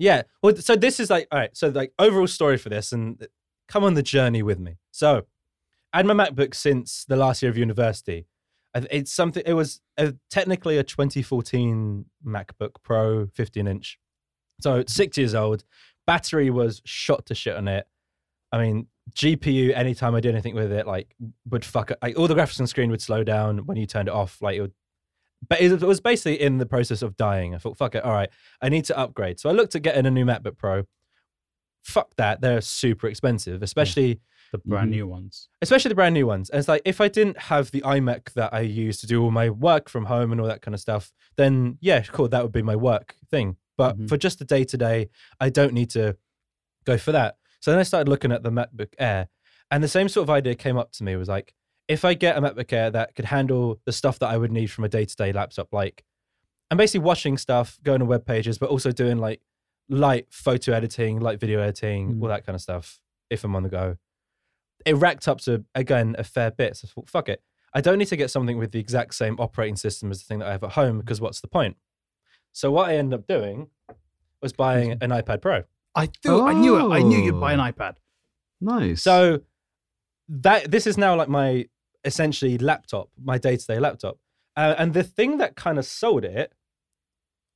Yeah. 0.00 0.22
Well, 0.42 0.56
so 0.56 0.76
this 0.76 0.98
is 0.98 1.10
like, 1.10 1.28
all 1.30 1.38
right. 1.38 1.54
So 1.54 1.68
like 1.68 1.92
overall 1.98 2.26
story 2.26 2.56
for 2.56 2.70
this, 2.70 2.90
and 2.90 3.28
come 3.68 3.84
on 3.84 3.94
the 3.94 4.02
journey 4.02 4.42
with 4.42 4.58
me. 4.58 4.78
So 4.90 5.26
I 5.92 5.98
had 5.98 6.06
my 6.06 6.14
MacBook 6.14 6.54
since 6.54 7.04
the 7.04 7.16
last 7.16 7.42
year 7.42 7.50
of 7.50 7.58
university. 7.58 8.26
It's 8.74 9.12
something. 9.12 9.42
It 9.44 9.52
was 9.52 9.82
a, 9.98 10.14
technically 10.30 10.78
a 10.78 10.84
2014 10.84 12.06
MacBook 12.26 12.76
Pro 12.82 13.26
15 13.26 13.66
inch. 13.66 13.98
So 14.60 14.84
six 14.88 15.18
years 15.18 15.34
old. 15.34 15.64
Battery 16.06 16.48
was 16.48 16.80
shot 16.86 17.26
to 17.26 17.34
shit 17.34 17.56
on 17.56 17.68
it. 17.68 17.86
I 18.52 18.58
mean, 18.58 18.86
GPU. 19.14 19.76
Anytime 19.76 20.14
I 20.14 20.20
did 20.20 20.32
anything 20.32 20.54
with 20.54 20.72
it, 20.72 20.86
like 20.86 21.14
would 21.50 21.64
fuck. 21.64 21.92
Like 22.00 22.18
all 22.18 22.26
the 22.26 22.34
graphics 22.34 22.58
on 22.58 22.66
screen 22.66 22.90
would 22.90 23.02
slow 23.02 23.22
down 23.22 23.66
when 23.66 23.76
you 23.76 23.86
turned 23.86 24.08
it 24.08 24.14
off. 24.14 24.40
Like 24.40 24.56
it 24.56 24.62
would. 24.62 24.72
But 25.48 25.60
it 25.60 25.80
was 25.82 26.00
basically 26.00 26.40
in 26.40 26.58
the 26.58 26.66
process 26.66 27.02
of 27.02 27.16
dying. 27.16 27.54
I 27.54 27.58
thought, 27.58 27.76
fuck 27.78 27.94
it. 27.94 28.04
All 28.04 28.12
right, 28.12 28.28
I 28.60 28.68
need 28.68 28.84
to 28.86 28.98
upgrade. 28.98 29.40
So 29.40 29.48
I 29.48 29.52
looked 29.52 29.74
at 29.74 29.82
getting 29.82 30.04
a 30.06 30.10
new 30.10 30.24
MacBook 30.24 30.58
Pro. 30.58 30.84
Fuck 31.82 32.14
that. 32.16 32.40
They're 32.40 32.60
super 32.60 33.06
expensive, 33.06 33.62
especially 33.62 34.20
the 34.52 34.58
brand 34.58 34.88
Mhm. 34.90 34.96
new 34.96 35.06
ones. 35.06 35.48
especially 35.62 35.88
the 35.90 35.94
brand 35.94 36.12
new 36.12 36.26
ones. 36.26 36.50
And 36.50 36.58
it's 36.58 36.68
like 36.68 36.82
if 36.84 37.00
I 37.00 37.08
didn't 37.08 37.38
have 37.38 37.70
the 37.70 37.80
iMac 37.82 38.32
that 38.34 38.52
I 38.52 38.60
use 38.60 39.00
to 39.00 39.06
do 39.06 39.22
all 39.22 39.30
my 39.30 39.48
work 39.48 39.88
from 39.88 40.06
home 40.06 40.32
and 40.32 40.40
all 40.40 40.46
that 40.48 40.60
kind 40.60 40.74
of 40.74 40.80
stuff, 40.80 41.12
then 41.36 41.78
yeah, 41.80 42.02
cool, 42.02 42.28
that 42.28 42.42
would 42.42 42.52
be 42.52 42.62
my 42.62 42.76
work 42.76 43.14
thing. 43.30 43.56
But 43.78 43.96
Mhm. 43.96 44.08
for 44.08 44.16
just 44.16 44.38
the 44.40 44.44
day 44.44 44.64
to 44.64 44.76
day, 44.76 45.08
I 45.38 45.48
don't 45.50 45.72
need 45.72 45.88
to 45.90 46.16
go 46.84 46.98
for 46.98 47.12
that. 47.12 47.36
So 47.60 47.70
then 47.70 47.78
I 47.80 47.84
started 47.84 48.08
looking 48.10 48.32
at 48.32 48.42
the 48.42 48.50
MacBook 48.50 48.92
Air, 48.98 49.28
and 49.70 49.82
the 49.84 49.88
same 49.88 50.08
sort 50.08 50.24
of 50.24 50.30
idea 50.30 50.54
came 50.56 50.76
up 50.76 50.90
to 50.92 51.04
me. 51.04 51.14
Was 51.16 51.28
like, 51.28 51.54
if 51.90 52.04
I 52.04 52.14
get 52.14 52.36
a 52.38 52.40
MacBook 52.40 52.72
Air 52.72 52.88
that 52.92 53.14
could 53.16 53.24
handle 53.24 53.80
the 53.84 53.90
stuff 53.92 54.18
that 54.20 54.28
I 54.28 54.36
would 54.36 54.52
need 54.52 54.68
from 54.68 54.84
a 54.84 54.88
day 54.88 55.04
to 55.04 55.16
day 55.16 55.32
laptop, 55.32 55.72
like 55.72 56.04
I'm 56.70 56.76
basically 56.78 57.04
watching 57.04 57.36
stuff, 57.36 57.78
going 57.82 57.98
to 57.98 58.04
web 58.04 58.24
pages, 58.24 58.58
but 58.58 58.70
also 58.70 58.92
doing 58.92 59.18
like 59.18 59.40
light 59.88 60.26
photo 60.30 60.72
editing, 60.72 61.18
light 61.18 61.40
video 61.40 61.60
editing, 61.60 62.14
Mhm. 62.14 62.22
all 62.22 62.28
that 62.28 62.46
kind 62.46 62.54
of 62.54 62.62
stuff. 62.62 63.00
If 63.28 63.42
I'm 63.42 63.56
on 63.56 63.64
the 63.64 63.68
go, 63.68 63.96
it 64.86 64.94
racked 64.94 65.26
up 65.26 65.40
to 65.42 65.64
again 65.74 66.14
a 66.16 66.22
fair 66.24 66.50
bit. 66.52 66.76
So 66.76 66.86
I 66.86 66.88
thought, 66.92 67.08
fuck 67.10 67.28
it, 67.28 67.42
I 67.74 67.80
don't 67.80 67.98
need 67.98 68.06
to 68.08 68.16
get 68.16 68.30
something 68.30 68.56
with 68.56 68.70
the 68.72 68.78
exact 68.78 69.14
same 69.14 69.34
operating 69.40 69.76
system 69.76 70.10
as 70.12 70.20
the 70.20 70.26
thing 70.26 70.38
that 70.38 70.48
I 70.48 70.52
have 70.52 70.62
at 70.64 70.72
home 70.72 70.98
because 71.00 71.20
what's 71.20 71.40
the 71.40 71.48
point? 71.48 71.76
So 72.52 72.70
what 72.70 72.88
I 72.88 72.96
ended 72.96 73.18
up 73.18 73.26
doing 73.26 73.68
was 74.40 74.52
buying 74.52 74.92
an 74.92 75.10
iPad 75.10 75.40
Pro. 75.42 75.64
I 75.94 76.06
thought 76.06 76.48
I 76.48 76.52
knew 76.54 76.76
it. 76.78 76.88
I 76.94 77.02
knew 77.02 77.18
you'd 77.18 77.40
buy 77.40 77.52
an 77.52 77.60
Oh. 77.60 77.64
iPad. 77.72 77.96
Nice. 78.60 79.02
So 79.02 79.40
that 80.28 80.70
this 80.70 80.86
is 80.86 80.96
now 80.96 81.16
like 81.16 81.28
my 81.28 81.68
essentially 82.04 82.58
laptop, 82.58 83.08
my 83.22 83.38
day 83.38 83.56
to 83.56 83.66
day 83.66 83.78
laptop. 83.78 84.18
Uh, 84.56 84.74
and 84.78 84.94
the 84.94 85.02
thing 85.04 85.38
that 85.38 85.56
kind 85.56 85.78
of 85.78 85.84
sold 85.84 86.24
it 86.24 86.52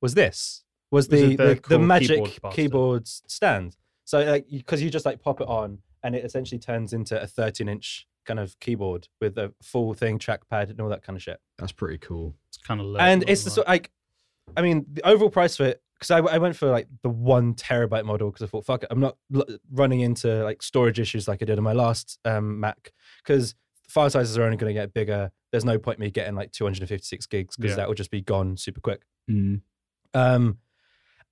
was 0.01 0.13
this 0.13 0.63
was 0.91 1.07
Was 1.09 1.19
the 1.19 1.31
it 1.33 1.37
the 1.37 1.55
the, 1.55 1.69
the 1.69 1.79
magic 1.79 2.09
keyboard 2.09 2.29
bastard? 2.41 2.51
keyboard 2.55 3.07
stand. 3.07 3.77
So 4.05 4.19
like 4.23 4.47
because 4.49 4.81
you 4.81 4.89
just 4.89 5.05
like 5.05 5.21
pop 5.21 5.41
it 5.41 5.47
on 5.47 5.79
and 6.03 6.15
it 6.15 6.23
essentially 6.23 6.59
turns 6.59 6.93
into 6.93 7.19
a 7.21 7.25
13 7.27 7.67
inch 7.67 8.07
kind 8.25 8.39
of 8.39 8.59
keyboard 8.59 9.07
with 9.21 9.37
a 9.37 9.53
full 9.61 9.93
thing 9.93 10.17
trackpad 10.19 10.69
and 10.69 10.79
all 10.81 10.89
that 10.89 11.03
kind 11.03 11.15
of 11.15 11.21
shit. 11.23 11.39
that's 11.57 11.71
pretty 11.71 11.97
cool. 11.97 12.33
It's 12.49 12.57
kind 12.57 12.79
of 12.79 12.87
low. 12.87 12.99
and 12.99 13.21
low 13.21 13.31
it's 13.31 13.43
the 13.43 13.49
bar. 13.49 13.55
sort 13.55 13.67
like 13.67 13.91
I 14.55 14.61
mean 14.61 14.85
the 14.93 15.05
overall 15.07 15.29
price 15.29 15.57
for 15.57 15.65
it 15.65 15.81
because 15.99 16.11
I, 16.11 16.19
I 16.19 16.37
went 16.37 16.55
for 16.55 16.69
like 16.69 16.87
the 17.03 17.09
one 17.09 17.53
terabyte 17.55 18.05
model 18.05 18.29
because 18.31 18.43
I 18.45 18.49
thought 18.49 18.65
fuck 18.65 18.83
it 18.83 18.87
I'm 18.91 18.99
not 18.99 19.17
l- 19.33 19.45
running 19.71 20.01
into 20.01 20.43
like 20.43 20.61
storage 20.61 20.99
issues 20.99 21.27
like 21.27 21.41
I 21.41 21.45
did 21.45 21.57
on 21.57 21.63
my 21.63 21.73
last 21.73 22.19
um, 22.25 22.59
Mac 22.59 22.93
because 23.23 23.55
file 23.89 24.09
sizes 24.09 24.37
are 24.37 24.43
only 24.43 24.57
going 24.57 24.73
to 24.73 24.79
get 24.79 24.93
bigger. 24.93 25.31
There's 25.51 25.65
no 25.65 25.77
point 25.79 25.99
me 25.99 26.11
getting 26.11 26.35
like 26.35 26.51
256 26.51 27.25
gigs 27.27 27.55
because 27.55 27.71
Yeah. 27.71 27.75
that 27.77 27.87
will 27.87 27.95
just 27.95 28.11
be 28.11 28.21
gone 28.21 28.57
super 28.57 28.81
quick. 28.81 29.03
Mm. 29.29 29.61
Um, 30.13 30.57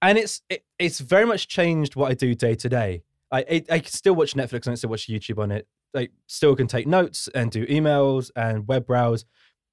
and 0.01 0.17
it's 0.17 0.41
it, 0.49 0.63
it's 0.79 0.99
very 0.99 1.25
much 1.25 1.47
changed 1.47 1.95
what 1.95 2.11
I 2.11 2.13
do 2.13 2.35
day 2.35 2.55
to 2.55 2.69
day. 2.69 3.03
I 3.31 3.39
I 3.39 3.63
I 3.71 3.79
can 3.79 3.91
still 3.91 4.15
watch 4.15 4.33
Netflix 4.33 4.65
and 4.65 4.71
I 4.73 4.75
still 4.75 4.89
watch 4.89 5.07
YouTube 5.07 5.39
on 5.41 5.51
it. 5.51 5.67
I 5.95 6.09
still 6.27 6.55
can 6.55 6.67
take 6.67 6.87
notes 6.87 7.29
and 7.35 7.51
do 7.51 7.65
emails 7.67 8.31
and 8.35 8.67
web 8.67 8.85
browse 8.87 9.25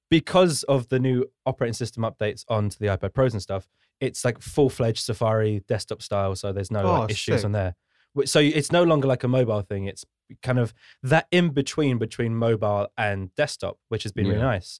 because 0.09 0.63
of 0.63 0.87
the 0.89 0.99
new 0.99 1.25
operating 1.45 1.73
system 1.73 2.03
updates 2.03 2.43
onto 2.47 2.77
the 2.79 2.87
iPad 2.87 3.13
Pros 3.13 3.33
and 3.33 3.41
stuff. 3.41 3.67
It's 3.99 4.23
like 4.25 4.41
full 4.41 4.69
fledged 4.69 5.03
Safari 5.03 5.63
desktop 5.67 6.01
style, 6.01 6.35
so 6.35 6.51
there's 6.51 6.71
no 6.71 6.81
Oh, 6.81 6.99
like, 7.01 7.11
issues 7.11 7.37
sick. 7.41 7.45
on 7.45 7.51
there. 7.53 7.75
Wh- 8.17 8.25
So 8.25 8.39
it's 8.39 8.71
no 8.71 8.83
longer 8.83 9.07
like 9.07 9.23
a 9.23 9.27
mobile 9.27 9.61
thing. 9.61 9.85
It's 9.85 10.05
kind 10.43 10.59
of 10.59 10.73
that 11.03 11.27
in 11.31 11.49
between 11.49 11.97
between 11.97 12.35
mobile 12.35 12.87
and 12.97 13.33
desktop, 13.35 13.77
which 13.89 14.03
has 14.03 14.11
been 14.11 14.27
really 14.27 14.39
nice. 14.45 14.79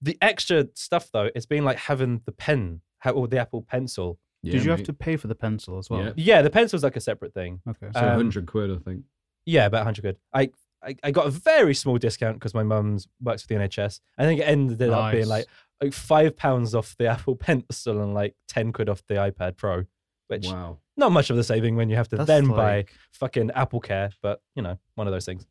The 0.00 0.18
extra 0.20 0.66
stuff 0.74 1.10
though, 1.12 1.30
it's 1.34 1.46
been 1.46 1.64
like 1.64 1.78
having 1.78 2.22
the 2.24 2.32
pen, 2.32 2.80
or 3.04 3.28
the 3.28 3.38
Apple 3.38 3.62
Pencil. 3.62 4.18
Yeah, 4.42 4.52
Did 4.52 4.64
you 4.64 4.70
have 4.72 4.82
to 4.82 4.92
pay 4.92 5.16
for 5.16 5.28
the 5.28 5.36
pencil 5.36 5.78
as 5.78 5.88
well? 5.88 6.02
Yeah. 6.02 6.12
Yeah, 6.16 6.42
the 6.42 6.50
pencil's 6.50 6.82
like 6.82 6.96
a 6.96 7.00
separate 7.00 7.32
thing. 7.32 7.60
Okay. 7.68 7.86
So 7.94 8.00
Um, 8.00 8.06
100 8.06 8.46
quid, 8.46 8.72
I 8.72 8.78
think. 8.78 9.04
Yeah, 9.46 9.66
about 9.66 9.78
100 9.86 10.00
quid. 10.02 10.16
I, 10.32 10.50
I, 10.82 10.96
I 11.04 11.10
got 11.12 11.26
a 11.28 11.30
very 11.30 11.74
small 11.74 11.96
discount 11.98 12.38
because 12.40 12.52
my 12.54 12.64
mum's 12.64 13.06
works 13.20 13.42
for 13.42 13.48
the 13.48 13.54
NHS. 13.54 14.00
I 14.18 14.24
think 14.24 14.40
it 14.40 14.44
ended 14.44 14.82
up 14.82 15.12
being 15.12 15.28
like, 15.28 15.46
like 15.80 15.92
five 15.92 16.36
pounds 16.36 16.74
off 16.74 16.96
the 16.98 17.06
Apple 17.06 17.36
Pencil 17.46 18.00
and 18.02 18.14
like 18.14 18.34
10 18.48 18.72
quid 18.72 18.88
off 18.88 19.04
the 19.06 19.14
iPad 19.14 19.56
Pro, 19.56 19.84
which 20.28 20.46
Wow. 20.46 20.78
not 20.96 21.12
much 21.12 21.30
of 21.30 21.36
the 21.36 21.44
saving 21.44 21.76
when 21.76 21.88
you 21.90 21.96
have 21.96 22.08
to 22.08 22.16
That's 22.16 22.26
then 22.26 22.48
buy 22.48 22.86
fucking 23.12 23.50
Apple 23.52 23.80
Care, 23.80 24.10
but 24.22 24.40
you 24.54 24.62
know, 24.62 24.78
one 24.94 25.06
of 25.06 25.12
those 25.12 25.24
things. 25.26 25.46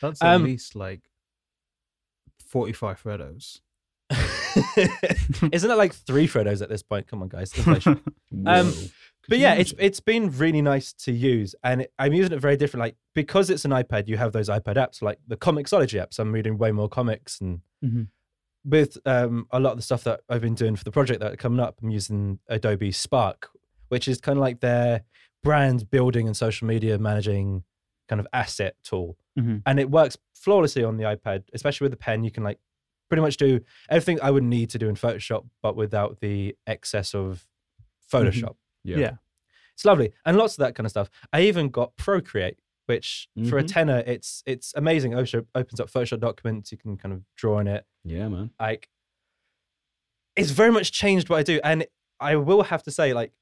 That's 0.00 0.22
at 0.22 0.34
um, 0.36 0.44
least 0.44 0.74
like 0.76 1.02
forty-five 2.46 3.02
Freddos. 3.02 3.60
Isn't 5.52 5.70
it 5.70 5.76
like 5.76 5.94
three 5.94 6.26
Frodos 6.26 6.62
at 6.62 6.68
this 6.68 6.82
point? 6.82 7.06
Come 7.06 7.22
on, 7.22 7.28
guys. 7.28 7.52
Um, 8.46 8.72
but 9.28 9.38
yeah, 9.38 9.54
it's 9.54 9.74
it's 9.78 10.00
been 10.00 10.30
really 10.38 10.62
nice 10.62 10.92
to 10.94 11.12
use, 11.12 11.54
and 11.62 11.82
it, 11.82 11.92
I'm 11.98 12.12
using 12.12 12.32
it 12.32 12.40
very 12.40 12.56
different. 12.56 12.80
Like 12.80 12.96
because 13.14 13.50
it's 13.50 13.64
an 13.64 13.72
iPad, 13.72 14.08
you 14.08 14.16
have 14.16 14.32
those 14.32 14.48
iPad 14.48 14.76
apps, 14.76 15.02
like 15.02 15.18
the 15.28 15.36
Comixology 15.36 16.00
apps. 16.00 16.18
I'm 16.18 16.32
reading 16.32 16.56
way 16.56 16.72
more 16.72 16.88
comics, 16.88 17.40
and 17.40 17.60
Mhm. 17.84 18.06
with 18.64 18.96
um, 19.04 19.46
a 19.50 19.60
lot 19.60 19.72
of 19.72 19.76
the 19.78 19.82
stuff 19.82 20.04
that 20.04 20.20
I've 20.28 20.40
been 20.40 20.54
doing 20.54 20.74
for 20.76 20.84
the 20.84 20.90
project 20.92 21.20
that 21.20 21.32
are 21.32 21.36
coming 21.36 21.60
up, 21.60 21.78
I'm 21.82 21.90
using 21.90 22.38
Adobe 22.48 22.92
Spark, 22.92 23.50
which 23.90 24.08
is 24.08 24.20
kind 24.20 24.38
of 24.38 24.40
like 24.40 24.60
their 24.60 25.02
brand 25.42 25.88
building 25.90 26.26
and 26.26 26.36
social 26.36 26.66
media 26.66 26.98
managing 26.98 27.62
kind 28.08 28.18
of 28.20 28.26
asset 28.32 28.74
tool, 28.82 29.16
Mhm. 29.38 29.62
and 29.66 29.78
it 29.78 29.90
works 29.90 30.16
flawlessly 30.34 30.82
on 30.82 30.96
the 30.96 31.04
iPad, 31.04 31.44
especially 31.52 31.84
with 31.84 31.92
the 31.92 31.96
pen. 31.98 32.24
You 32.24 32.30
can 32.30 32.42
like 32.42 32.58
pretty 33.08 33.20
much 33.22 33.36
do 33.36 33.60
everything 33.88 34.18
I 34.22 34.30
would 34.30 34.42
need 34.44 34.70
to 34.70 34.78
do 34.78 34.88
in 34.88 34.94
Photoshop, 34.96 35.46
but 35.62 35.76
without 35.76 36.20
the 36.20 36.56
excess 36.66 37.14
of 37.14 37.46
Photoshop. 38.12 38.56
yeah. 38.84 38.96
yeah. 38.98 39.12
It's 39.74 39.84
lovely, 39.84 40.12
and 40.26 40.36
lots 40.36 40.54
of 40.54 40.58
that 40.58 40.74
kind 40.74 40.84
of 40.86 40.90
stuff. 40.90 41.08
I 41.32 41.42
even 41.42 41.68
got 41.70 41.96
Procreate, 41.96 42.58
which 42.86 43.28
for 43.48 43.56
a 43.56 43.62
tenner, 43.62 44.02
it's 44.06 44.42
it's 44.44 44.74
amazing. 44.74 45.14
Osho 45.14 45.46
opens 45.54 45.80
up 45.80 45.88
Photoshop 45.90 46.20
documents. 46.20 46.70
You 46.72 46.76
can 46.78 46.96
kind 46.98 47.14
of 47.14 47.22
draw 47.36 47.60
in 47.60 47.66
it. 47.66 47.86
Yeah, 48.04 48.28
man. 48.28 48.50
Like, 48.60 48.88
it's 50.36 50.50
very 50.50 50.70
much 50.72 50.92
changed 50.92 51.28
what 51.28 51.38
I 51.38 51.42
do, 51.42 51.60
and 51.64 51.86
I 52.18 52.36
will 52.36 52.64
have 52.64 52.82
to 52.84 52.90
say, 52.90 53.12
like, 53.14 53.32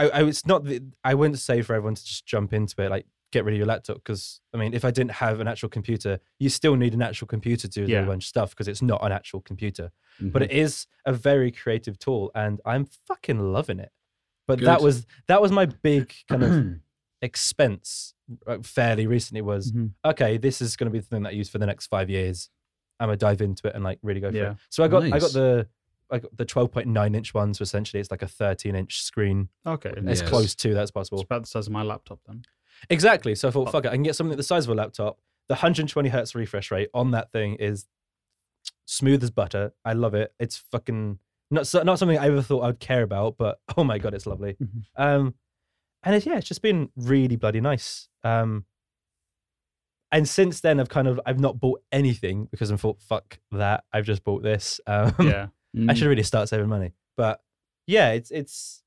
I, 0.00 0.08
I 0.20 0.24
it's 0.24 0.46
not 0.46 0.64
that 0.64 0.82
I 1.04 1.14
wouldn't 1.14 1.38
say 1.38 1.62
for 1.62 1.74
everyone 1.74 1.94
to 1.94 2.04
just 2.04 2.26
jump 2.26 2.52
into 2.52 2.80
it, 2.82 2.90
like 2.90 3.06
get 3.32 3.44
rid 3.44 3.54
of 3.54 3.58
your 3.58 3.66
laptop, 3.66 3.96
because 3.96 4.40
I 4.52 4.56
mean, 4.56 4.74
if 4.74 4.84
I 4.84 4.90
didn't 4.90 5.12
have 5.12 5.38
an 5.40 5.46
actual 5.46 5.68
computer, 5.68 6.18
you 6.38 6.48
still 6.48 6.74
need 6.76 6.94
an 6.94 7.02
actual 7.02 7.28
computer 7.28 7.68
to 7.68 7.86
do 7.86 7.92
Yeah. 7.92 8.02
a 8.02 8.06
bunch 8.06 8.24
of 8.24 8.28
stuff 8.28 8.50
because 8.50 8.66
it's 8.68 8.82
not 8.82 9.04
an 9.04 9.12
actual 9.12 9.40
computer 9.40 9.90
but 10.32 10.42
Mhm. 10.42 10.46
it 10.46 10.50
is 10.52 10.86
a 11.06 11.12
very 11.12 11.50
creative 11.50 11.98
tool 11.98 12.30
and 12.34 12.60
i'm 12.66 12.84
fucking 13.08 13.38
loving 13.56 13.78
it 13.80 13.90
but 14.46 14.60
that 14.60 14.82
was 14.82 15.06
that 15.28 15.40
was 15.40 15.50
my 15.50 15.64
big 15.64 16.12
kind 16.28 16.42
of 16.42 16.52
expense 17.22 18.14
uh, 18.46 18.58
fairly 18.62 19.06
recently 19.06 19.40
was 19.42 19.72
Mhm. 19.72 19.92
okay 20.04 20.36
this 20.36 20.60
is 20.60 20.76
going 20.76 20.86
to 20.86 20.92
be 20.92 20.98
the 20.98 21.06
thing 21.06 21.22
that 21.22 21.30
i 21.30 21.32
use 21.32 21.48
for 21.48 21.58
the 21.58 21.66
next 21.66 21.86
five 21.86 22.10
years 22.10 22.50
i'm 22.98 23.06
gonna 23.08 23.16
dive 23.16 23.40
into 23.40 23.66
it 23.68 23.74
and 23.74 23.84
like 23.84 23.98
really 24.02 24.20
go 24.20 24.30
for 24.30 24.36
Yeah. 24.36 24.50
it 24.52 24.56
so 24.68 24.82
i 24.84 24.88
got 24.88 25.04
i 25.04 25.18
got 25.18 25.32
the 25.32 25.66
I 26.12 26.18
got 26.18 26.36
the 26.36 26.44
12.9 26.46 27.16
inch 27.16 27.32
one 27.34 27.54
so 27.54 27.62
essentially 27.62 28.00
it's 28.00 28.10
like 28.10 28.22
a 28.22 28.28
13 28.28 28.74
inch 28.74 29.02
screen 29.02 29.48
Okay. 29.66 29.92
as 30.06 30.20
Yes. 30.20 30.28
close 30.28 30.54
to 30.56 30.74
that's 30.74 30.84
It's 30.84 30.90
possible 30.90 31.20
about 31.20 31.42
the 31.42 31.46
size 31.48 31.66
of 31.66 31.72
my 31.72 31.82
laptop 31.82 32.20
then. 32.26 32.42
exactly 32.88 33.34
so 33.34 33.48
i 33.48 33.50
thought 33.50 33.68
Oh. 33.68 33.70
fuck 33.70 33.84
it 33.84 33.88
i 33.88 33.92
can 33.92 34.02
get 34.02 34.16
something 34.16 34.36
the 34.36 34.42
size 34.42 34.64
of 34.64 34.70
a 34.70 34.74
laptop 34.74 35.18
the 35.48 35.54
120 35.54 36.08
hertz 36.08 36.34
refresh 36.34 36.70
rate 36.70 36.88
on 36.94 37.10
that 37.10 37.30
thing 37.32 37.54
is 37.56 37.86
smooth 38.86 39.22
as 39.22 39.30
butter 39.30 39.72
i 39.84 39.92
love 39.92 40.14
it 40.14 40.32
it's 40.38 40.56
fucking 40.56 41.18
not 41.50 41.66
so- 41.66 41.82
not 41.82 41.98
something 41.98 42.18
i 42.18 42.26
ever 42.26 42.42
thought 42.42 42.62
i'd 42.62 42.80
care 42.80 43.02
about 43.02 43.36
but 43.38 43.60
oh 43.76 43.84
my 43.84 43.98
god 43.98 44.14
it's 44.14 44.26
lovely 44.26 44.56
Mhm. 44.62 44.82
um 44.96 45.34
and 46.02 46.14
it's 46.14 46.24
yeah 46.26 46.36
it's 46.38 46.48
just 46.48 46.62
been 46.62 46.88
really 46.96 47.36
bloody 47.36 47.60
nice 47.60 48.08
um 48.24 48.64
and 50.12 50.28
since 50.28 50.60
then 50.60 50.80
i've 50.80 50.88
kind 50.88 51.06
of 51.08 51.20
i've 51.26 51.38
not 51.40 51.60
bought 51.60 51.82
anything 51.92 52.46
because 52.50 52.72
i 52.72 52.76
thought 52.76 53.00
fuck 53.00 53.38
that 53.52 53.84
i've 53.92 54.04
just 54.06 54.24
bought 54.24 54.42
this 54.42 54.80
um 54.86 55.14
Yeah. 55.20 55.46
I 55.88 55.94
should 55.94 56.08
really 56.08 56.22
start 56.24 56.48
saving 56.48 56.68
money. 56.68 56.92
But 57.16 57.42
yeah, 57.86 58.10
it's 58.12 58.30
it's 58.30 58.82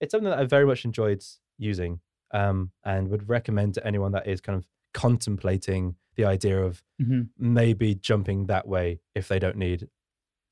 it's 0.00 0.10
something 0.12 0.30
that 0.30 0.38
I 0.38 0.44
very 0.44 0.66
much 0.66 0.84
enjoyed 0.84 1.22
using, 1.58 2.00
um, 2.32 2.70
and 2.84 3.08
would 3.08 3.28
recommend 3.28 3.74
to 3.74 3.86
anyone 3.86 4.12
that 4.12 4.26
is 4.26 4.40
kind 4.40 4.56
of 4.56 4.66
contemplating 4.94 5.96
the 6.16 6.24
idea 6.24 6.62
of 6.62 6.82
Mhm. 7.00 7.28
maybe 7.38 7.94
jumping 7.94 8.46
that 8.46 8.66
way 8.66 9.00
if 9.14 9.28
they 9.28 9.38
don't 9.38 9.56
need 9.56 9.88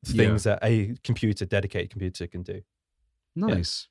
things 0.05 0.43
that 0.45 0.59
a 0.63 0.95
computer, 1.03 1.47
dedicated 1.47 1.89
computer, 1.91 2.27
can 2.27 2.43
do. 2.43 2.61
Nice. 3.35 3.89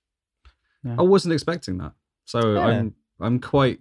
Yeah. 0.84 0.96
I 1.00 1.02
wasn't 1.02 1.34
expecting 1.34 1.78
that. 1.80 1.94
So 2.26 2.54
Yeah. 2.54 2.60
I'm 2.66 2.96
I'm 3.20 3.40
quite, 3.40 3.80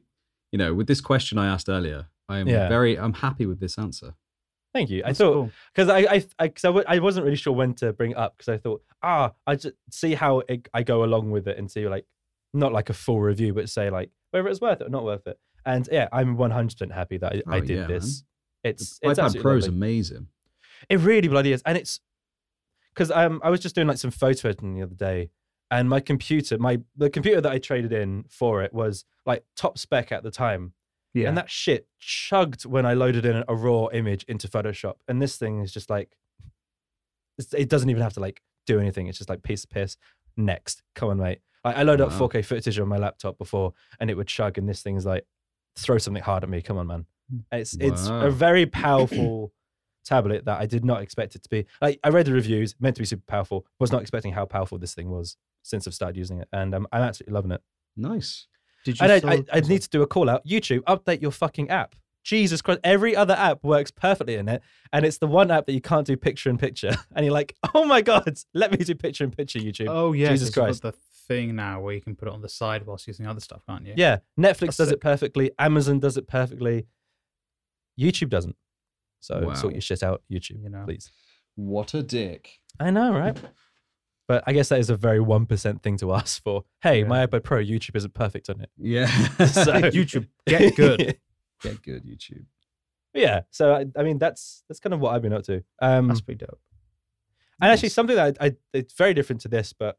you 0.51 0.59
know, 0.59 0.73
with 0.75 0.87
this 0.87 1.01
question 1.01 1.37
I 1.39 1.47
asked 1.47 1.69
earlier, 1.69 2.09
I'm 2.29 2.49
Yeah. 2.49 2.69
very 2.69 2.99
I'm 2.99 3.13
happy 3.15 3.45
with 3.47 3.61
this 3.61 3.79
answer. 3.79 4.15
Thank 4.73 4.91
you. 4.91 5.03
I 5.05 5.09
That's 5.09 5.19
thought 5.19 5.33
cool. 5.35 5.51
because 5.75 5.89
I 5.89 5.99
I 5.99 6.25
I, 6.39 6.49
cause 6.49 6.65
I, 6.65 6.69
w- 6.69 6.85
I 6.89 6.99
wasn't 6.99 7.25
really 7.25 7.37
sure 7.37 7.53
when 7.53 7.75
to 7.75 7.93
bring 7.93 8.13
it 8.13 8.17
up 8.17 8.37
because 8.37 8.49
I 8.49 8.57
thought 8.59 8.83
ah 9.03 9.33
I 9.47 9.57
just 9.57 9.75
see 9.91 10.15
how 10.15 10.41
it, 10.41 10.69
I 10.73 10.83
go 10.83 11.05
along 11.05 11.31
with 11.31 11.47
it 11.47 11.59
and 11.59 11.71
see 11.71 11.87
like 11.89 12.07
not 12.55 12.73
like 12.73 12.89
a 12.91 12.95
full 12.95 13.21
review 13.21 13.53
but 13.53 13.69
say 13.69 13.91
like 13.91 14.11
whether 14.31 14.49
it's 14.49 14.61
worth 14.61 14.81
it 14.81 14.87
or 14.87 14.91
not 14.91 15.05
worth 15.05 15.27
it. 15.27 15.39
And 15.67 15.89
yeah, 15.93 16.09
I'm 16.13 16.37
100 16.37 16.73
percent 16.73 16.93
happy 16.93 17.19
that 17.19 17.33
I, 17.47 17.57
I 17.57 17.59
Oh, 17.59 17.61
did 17.61 17.79
yeah, 17.79 17.87
this. 17.87 18.25
It's 18.65 18.99
The 19.01 19.11
it's 19.11 19.19
iPad 19.19 19.41
Pro 19.41 19.57
is 19.57 19.67
amazing. 19.69 20.29
It 20.89 21.01
really 21.01 21.29
bloody 21.29 21.53
is, 21.53 21.63
and 21.67 21.77
it's 21.79 22.01
because 22.95 23.11
um 23.11 23.41
I 23.45 23.51
was 23.51 23.61
just 23.61 23.75
doing 23.75 23.87
like 23.89 23.99
some 23.99 24.11
photo 24.11 24.49
editing 24.49 24.75
the 24.75 24.83
other 24.83 24.95
day, 24.95 25.31
and 25.71 25.89
my 25.89 26.01
computer, 26.01 26.59
my 26.59 26.81
the 26.97 27.11
computer 27.11 27.41
that 27.41 27.53
I 27.53 27.59
traded 27.59 27.93
in 27.93 28.25
for 28.29 28.63
it 28.63 28.73
was 28.73 29.05
like 29.27 29.45
top 29.57 29.79
spec 29.79 30.13
at 30.13 30.23
the 30.23 30.31
time, 30.31 30.73
Yeah. 31.15 31.29
and 31.29 31.37
that 31.37 31.51
shit 31.51 31.87
chugged 31.99 32.65
when 32.65 32.87
I 32.87 32.95
loaded 32.95 33.27
in 33.27 33.45
a 33.47 33.55
raw 33.55 33.89
image 33.93 34.25
into 34.25 34.49
Photoshop, 34.49 34.95
and 35.09 35.21
this 35.21 35.37
thing 35.37 35.61
is 35.61 35.73
just 35.73 35.91
like 35.91 36.17
it 37.53 37.69
doesn't 37.69 37.91
even 37.91 38.03
have 38.03 38.15
to 38.15 38.21
like 38.21 38.43
do 38.67 38.79
anything. 38.79 39.07
It's 39.09 39.19
just 39.19 39.31
like 39.31 39.43
piece 39.43 39.65
of 39.65 39.71
piss. 39.71 39.97
Next, 40.37 40.83
come 40.95 41.11
on, 41.11 41.19
mate. 41.19 41.41
I, 41.65 41.73
I 41.75 41.83
loaded 41.83 42.05
up 42.05 42.13
4K 42.13 42.45
footage 42.45 42.79
on 42.79 42.89
my 42.89 42.97
laptop 42.97 43.39
before, 43.39 43.73
and 44.01 44.11
it 44.11 44.17
would 44.17 44.27
chug, 44.27 44.59
and 44.59 44.69
this 44.69 44.83
thing 44.83 44.97
is 44.97 45.07
like 45.07 45.27
throw 45.77 45.99
something 45.99 46.23
hard 46.23 46.43
at 46.43 46.49
me. 46.51 46.63
Come 46.63 46.79
on, 46.79 46.87
man. 46.87 47.07
It's 47.51 47.77
it's 47.81 48.09
a 48.09 48.31
very 48.31 48.67
powerful 48.67 49.53
tablet 50.05 50.45
that 50.45 50.61
I 50.61 50.67
did 50.67 50.85
not 50.85 51.03
expect 51.03 51.35
it 51.35 51.43
to 51.45 51.49
be. 51.49 51.67
Like 51.81 51.99
I 52.05 52.09
read 52.09 52.27
the 52.27 52.33
reviews, 52.33 52.75
meant 52.81 52.97
to 52.97 53.03
be 53.03 53.07
super 53.07 53.25
powerful. 53.27 53.67
Was 53.79 53.93
not 53.93 54.03
expecting 54.03 54.33
how 54.33 54.45
powerful 54.45 54.79
this 54.79 54.95
thing 54.95 55.11
was 55.11 55.37
since 55.63 55.87
I've 55.87 55.95
started 55.95 56.17
using 56.17 56.41
it, 56.41 56.49
and 56.53 56.75
um, 56.75 56.87
I'm 56.93 57.03
absolutely 57.03 57.35
loving 57.35 57.53
it. 57.53 57.63
Nice. 57.97 58.47
Did 58.85 58.99
you 58.99 59.05
And 59.05 59.13
I, 59.13 59.19
still- 59.19 59.31
I, 59.31 59.45
I 59.53 59.61
need 59.61 59.83
to 59.83 59.89
do 59.89 60.03
a 60.03 60.07
call 60.07 60.29
out. 60.31 60.45
YouTube, 60.47 60.81
update 60.81 61.23
your 61.23 61.31
fucking 61.31 61.71
app. 61.71 61.95
Jesus 62.25 62.63
Christ! 62.63 62.79
Every 62.85 63.17
other 63.17 63.35
app 63.35 63.65
works 63.65 63.91
perfectly 63.91 64.37
in 64.37 64.49
it, 64.49 64.63
and 64.93 65.05
it's 65.05 65.19
the 65.19 65.27
one 65.27 65.51
app 65.51 65.67
that 65.67 65.73
you 65.73 65.81
can't 65.81 66.07
do 66.07 66.17
picture 66.17 66.51
in 66.51 66.57
picture. 66.57 66.93
And 67.17 67.27
you're 67.27 67.33
like, 67.33 67.57
oh 67.75 67.85
my 67.85 68.01
god, 68.01 68.39
let 68.55 68.71
me 68.71 68.79
do 68.79 68.95
picture 68.95 69.25
in 69.25 69.33
picture. 69.33 69.59
YouTube. 69.59 69.89
Oh 69.89 70.13
yeah, 70.13 70.29
Jesus 70.29 70.51
'cause 70.51 70.57
you've 70.57 70.81
Christ. 70.81 70.83
the 70.83 70.93
thing 71.27 71.57
now 71.57 71.81
where 71.81 71.95
you 71.95 72.01
can 72.01 72.15
put 72.15 72.29
it 72.29 72.35
on 72.35 72.41
the 72.41 72.49
side 72.49 72.87
whilst 72.87 73.09
using 73.09 73.27
other 73.27 73.41
stuff, 73.41 73.63
can't 73.69 73.85
you? 73.85 73.95
Yeah, 73.97 74.19
Netflix 74.39 74.59
That's 74.61 74.77
does 74.77 74.89
sick. 74.91 74.97
it 74.99 75.01
perfectly. 75.01 75.51
Amazon 75.59 75.99
does 75.99 76.17
it 76.17 76.29
perfectly. 76.29 76.87
YouTube 77.99 78.29
doesn't. 78.31 78.55
So 79.21 79.47
Wow. 79.47 79.55
sort 79.55 79.75
your 79.75 79.81
shit 79.83 80.03
out, 80.05 80.23
YouTube, 80.31 80.63
You 80.63 80.69
know. 80.71 80.85
please. 80.85 81.11
What 81.57 81.93
a 81.95 82.03
dick. 82.05 82.61
I 82.79 82.91
know, 82.91 83.13
right? 83.13 83.37
But 84.29 84.45
I 84.47 84.53
guess 84.53 84.69
that 84.69 84.79
is 84.79 84.89
a 84.91 84.97
very 84.97 85.21
one 85.21 85.47
percent 85.47 85.83
thing 85.83 85.97
to 85.99 86.13
ask 86.15 86.43
for. 86.43 86.65
Hey, 86.83 87.05
my 87.05 87.21
Yeah. 87.21 87.27
iPad 87.27 87.43
Pro, 87.45 87.59
YouTube 87.63 87.97
isn't 87.97 88.15
perfect 88.15 88.49
on 88.51 88.61
it. 88.61 88.71
Yeah. 88.77 89.07
So 89.47 89.73
YouTube, 89.91 90.29
get 90.47 90.75
good. 90.77 91.19
Get 91.63 91.81
good, 91.83 92.05
YouTube. 92.05 92.45
yeah. 93.15 93.43
So 93.53 93.73
I, 93.73 93.87
I 93.97 94.03
mean, 94.03 94.19
that's 94.19 94.65
that's 94.69 94.81
kind 94.81 94.93
of 94.95 94.99
what 94.99 95.15
I've 95.15 95.23
been 95.23 95.33
up 95.33 95.45
to. 95.45 95.63
Um, 95.81 96.09
That's 96.09 96.21
pretty 96.21 96.45
dope. 96.45 96.59
And 97.61 97.71
actually, 97.71 97.91
something 97.91 98.17
that 98.17 98.37
I, 98.41 98.47
I 98.47 98.53
it's 98.73 98.95
very 98.95 99.15
different 99.15 99.43
to 99.43 99.49
this, 99.49 99.73
but 99.73 99.97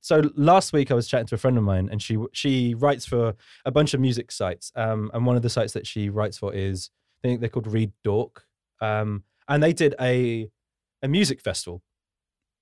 so 0.00 0.22
last 0.34 0.72
week 0.72 0.90
I 0.90 0.94
was 0.94 1.06
chatting 1.06 1.26
to 1.26 1.34
a 1.34 1.38
friend 1.38 1.58
of 1.58 1.62
mine, 1.64 1.90
and 1.92 2.00
she 2.00 2.16
she 2.32 2.74
writes 2.74 3.04
for 3.04 3.34
a 3.66 3.70
bunch 3.70 3.92
of 3.92 4.00
music 4.00 4.32
sites. 4.32 4.72
Um, 4.76 5.10
and 5.12 5.26
one 5.26 5.36
of 5.36 5.42
the 5.42 5.50
sites 5.50 5.74
that 5.74 5.86
she 5.86 6.08
writes 6.08 6.38
for 6.38 6.54
is 6.54 6.88
I 7.22 7.28
think 7.28 7.40
they're 7.40 7.50
called 7.50 7.66
Read 7.66 7.92
Dork. 8.02 8.46
Um, 8.80 9.24
and 9.46 9.62
they 9.62 9.74
did 9.74 9.94
a 10.00 10.48
a 11.02 11.08
music 11.08 11.42
festival 11.42 11.82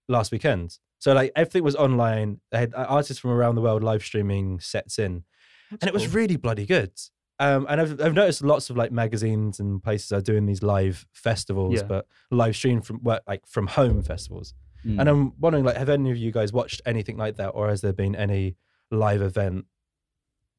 last 0.09 0.33
weekend. 0.33 0.79
So 1.03 1.13
like 1.15 1.33
everything 1.35 1.65
was 1.65 1.75
online. 1.75 2.39
They 2.53 2.59
had 2.59 2.75
uh, 2.75 2.87
artists 2.89 3.19
from 3.21 3.33
around 3.33 3.57
the 3.57 3.61
world 3.61 3.83
live 3.83 4.05
streaming 4.05 4.61
sets 4.61 5.01
in, 5.01 5.25
and 5.73 5.83
it 5.83 5.93
was 5.93 6.05
cool. 6.07 6.13
really 6.13 6.37
bloody 6.37 6.65
good. 6.65 6.93
Um, 7.41 7.67
and 7.69 7.81
I've, 7.81 8.01
I've 8.01 8.15
noticed 8.15 8.45
lots 8.45 8.71
of 8.71 8.77
like 8.77 8.93
magazines 8.93 9.59
and 9.59 9.83
places 9.83 10.13
are 10.13 10.21
doing 10.21 10.47
these 10.47 10.63
live 10.63 11.05
festivals, 11.13 11.75
Yeah. 11.81 11.83
but 11.89 12.07
live 12.31 12.55
stream 12.55 12.83
from 12.83 13.03
work 13.03 13.25
like 13.27 13.45
from 13.49 13.67
home 13.67 14.01
festivals. 14.05 14.55
Mm. 14.87 15.01
And 15.01 15.09
I'm 15.09 15.33
wondering, 15.41 15.65
like, 15.65 15.77
have 15.77 15.89
any 15.89 16.13
of 16.13 16.17
you 16.17 16.31
guys 16.31 16.53
watched 16.53 16.81
anything 16.87 17.17
like 17.17 17.35
that, 17.39 17.49
or 17.49 17.69
has 17.69 17.81
there 17.81 17.93
been 17.93 18.15
any 18.15 18.55
live 18.93 19.23
event 19.23 19.65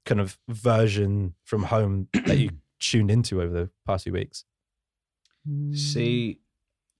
kind 0.05 0.19
of 0.19 0.37
version 0.49 1.35
from 1.45 1.63
home 1.63 2.09
that 2.25 2.37
you 2.37 2.49
tuned 2.79 3.09
into 3.11 3.41
over 3.41 3.53
the 3.53 3.69
past 3.87 4.03
few 4.03 4.11
weeks? 4.11 4.43
See, 5.73 6.41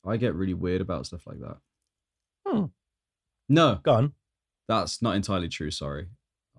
I 0.06 0.16
get 0.16 0.34
really 0.34 0.54
weird 0.54 0.80
about 0.80 1.08
stuff 1.08 1.28
like 1.28 1.42
that. 1.42 1.58
No, 3.50 3.80
Go 3.84 3.94
on. 3.94 4.14
that's 4.68 5.02
not 5.02 5.16
entirely 5.16 5.50
true. 5.50 5.72
Sorry. 5.72 6.08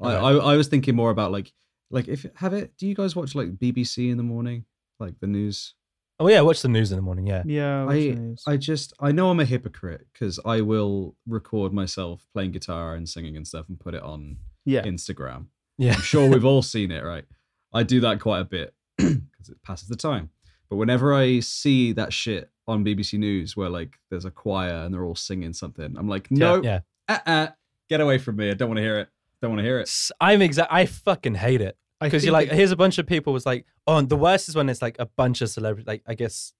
I, 0.00 0.14
Okay. 0.14 0.16
I 0.40 0.52
I 0.52 0.56
was 0.56 0.68
thinking 0.68 0.94
more 0.96 1.10
about 1.10 1.32
like 1.32 1.52
like 1.90 2.08
if 2.08 2.26
have 2.36 2.52
it. 2.54 2.76
Do 2.78 2.86
you 2.86 2.94
guys 2.94 3.14
watch 3.16 3.34
like 3.34 3.56
BBC 3.56 4.10
in 4.10 4.16
the 4.16 4.22
morning, 4.22 4.64
like 5.00 5.18
the 5.20 5.26
news? 5.26 5.74
Oh 6.20 6.28
yeah, 6.28 6.40
watch 6.42 6.62
the 6.62 6.68
news 6.68 6.92
in 6.92 6.96
the 6.96 7.02
morning. 7.02 7.26
Yeah, 7.26 7.42
Yeah, 7.44 7.86
I? 7.88 8.16
I 8.46 8.56
just 8.56 8.92
I 9.00 9.10
know 9.12 9.30
I'm 9.30 9.40
a 9.40 9.44
hypocrite 9.44 10.06
because 10.12 10.38
I 10.44 10.60
will 10.60 11.16
record 11.26 11.72
myself 11.72 12.24
playing 12.32 12.52
guitar 12.52 12.94
and 12.94 13.08
singing 13.08 13.36
and 13.36 13.46
stuff 13.46 13.68
and 13.68 13.78
put 13.80 13.94
it 13.94 14.02
on 14.02 14.36
yeah, 14.64 14.82
Instagram. 14.82 15.46
yeah, 15.76 15.94
I'm 15.94 16.00
sure 16.02 16.28
we've 16.30 16.44
all 16.52 16.62
seen 16.62 16.90
it, 16.92 17.02
right? 17.04 17.24
I 17.72 17.82
do 17.82 18.00
that 18.00 18.20
quite 18.20 18.40
a 18.40 18.44
bit 18.44 18.74
because 18.96 19.48
it 19.48 19.60
passes 19.64 19.88
the 19.88 19.96
time. 19.96 20.30
But 20.74 20.78
whenever 20.78 21.14
I 21.14 21.38
see 21.38 21.92
that 21.92 22.12
shit 22.12 22.50
on 22.66 22.84
BBC 22.84 23.16
News 23.16 23.56
where 23.56 23.68
like 23.70 23.96
there's 24.10 24.24
a 24.24 24.30
choir 24.32 24.72
and 24.74 24.92
they're 24.92 25.04
all 25.04 25.14
singing 25.14 25.52
something, 25.52 25.94
I'm 25.96 26.08
like, 26.08 26.32
no, 26.32 26.60
yeah. 26.64 26.80
uh-uh, 27.08 27.48
get 27.88 28.00
away 28.00 28.18
from 28.18 28.34
me. 28.34 28.50
I 28.50 28.54
don't 28.54 28.68
want 28.68 28.78
to 28.78 28.82
hear 28.82 28.98
it. 28.98 29.08
Don't 29.40 29.52
want 29.52 29.60
to 29.60 29.64
hear 29.64 29.78
it. 29.78 29.82
S- 29.82 30.10
I'm 30.20 30.42
exact. 30.42 30.72
I 30.72 30.86
fucking 30.86 31.36
hate 31.36 31.60
it 31.60 31.76
because 32.00 32.24
you're 32.24 32.32
like, 32.32 32.48
it- 32.48 32.54
here's 32.56 32.72
a 32.72 32.76
bunch 32.76 32.98
of 32.98 33.06
people. 33.06 33.32
Was 33.32 33.46
like, 33.46 33.66
oh, 33.86 33.98
and 33.98 34.08
the 34.08 34.16
worst 34.16 34.48
is 34.48 34.56
when 34.56 34.68
it's 34.68 34.82
like 34.82 34.96
a 34.98 35.06
bunch 35.06 35.42
of 35.42 35.48
celebrities. 35.50 35.86
Like, 35.86 36.02
I 36.08 36.14
guess 36.14 36.52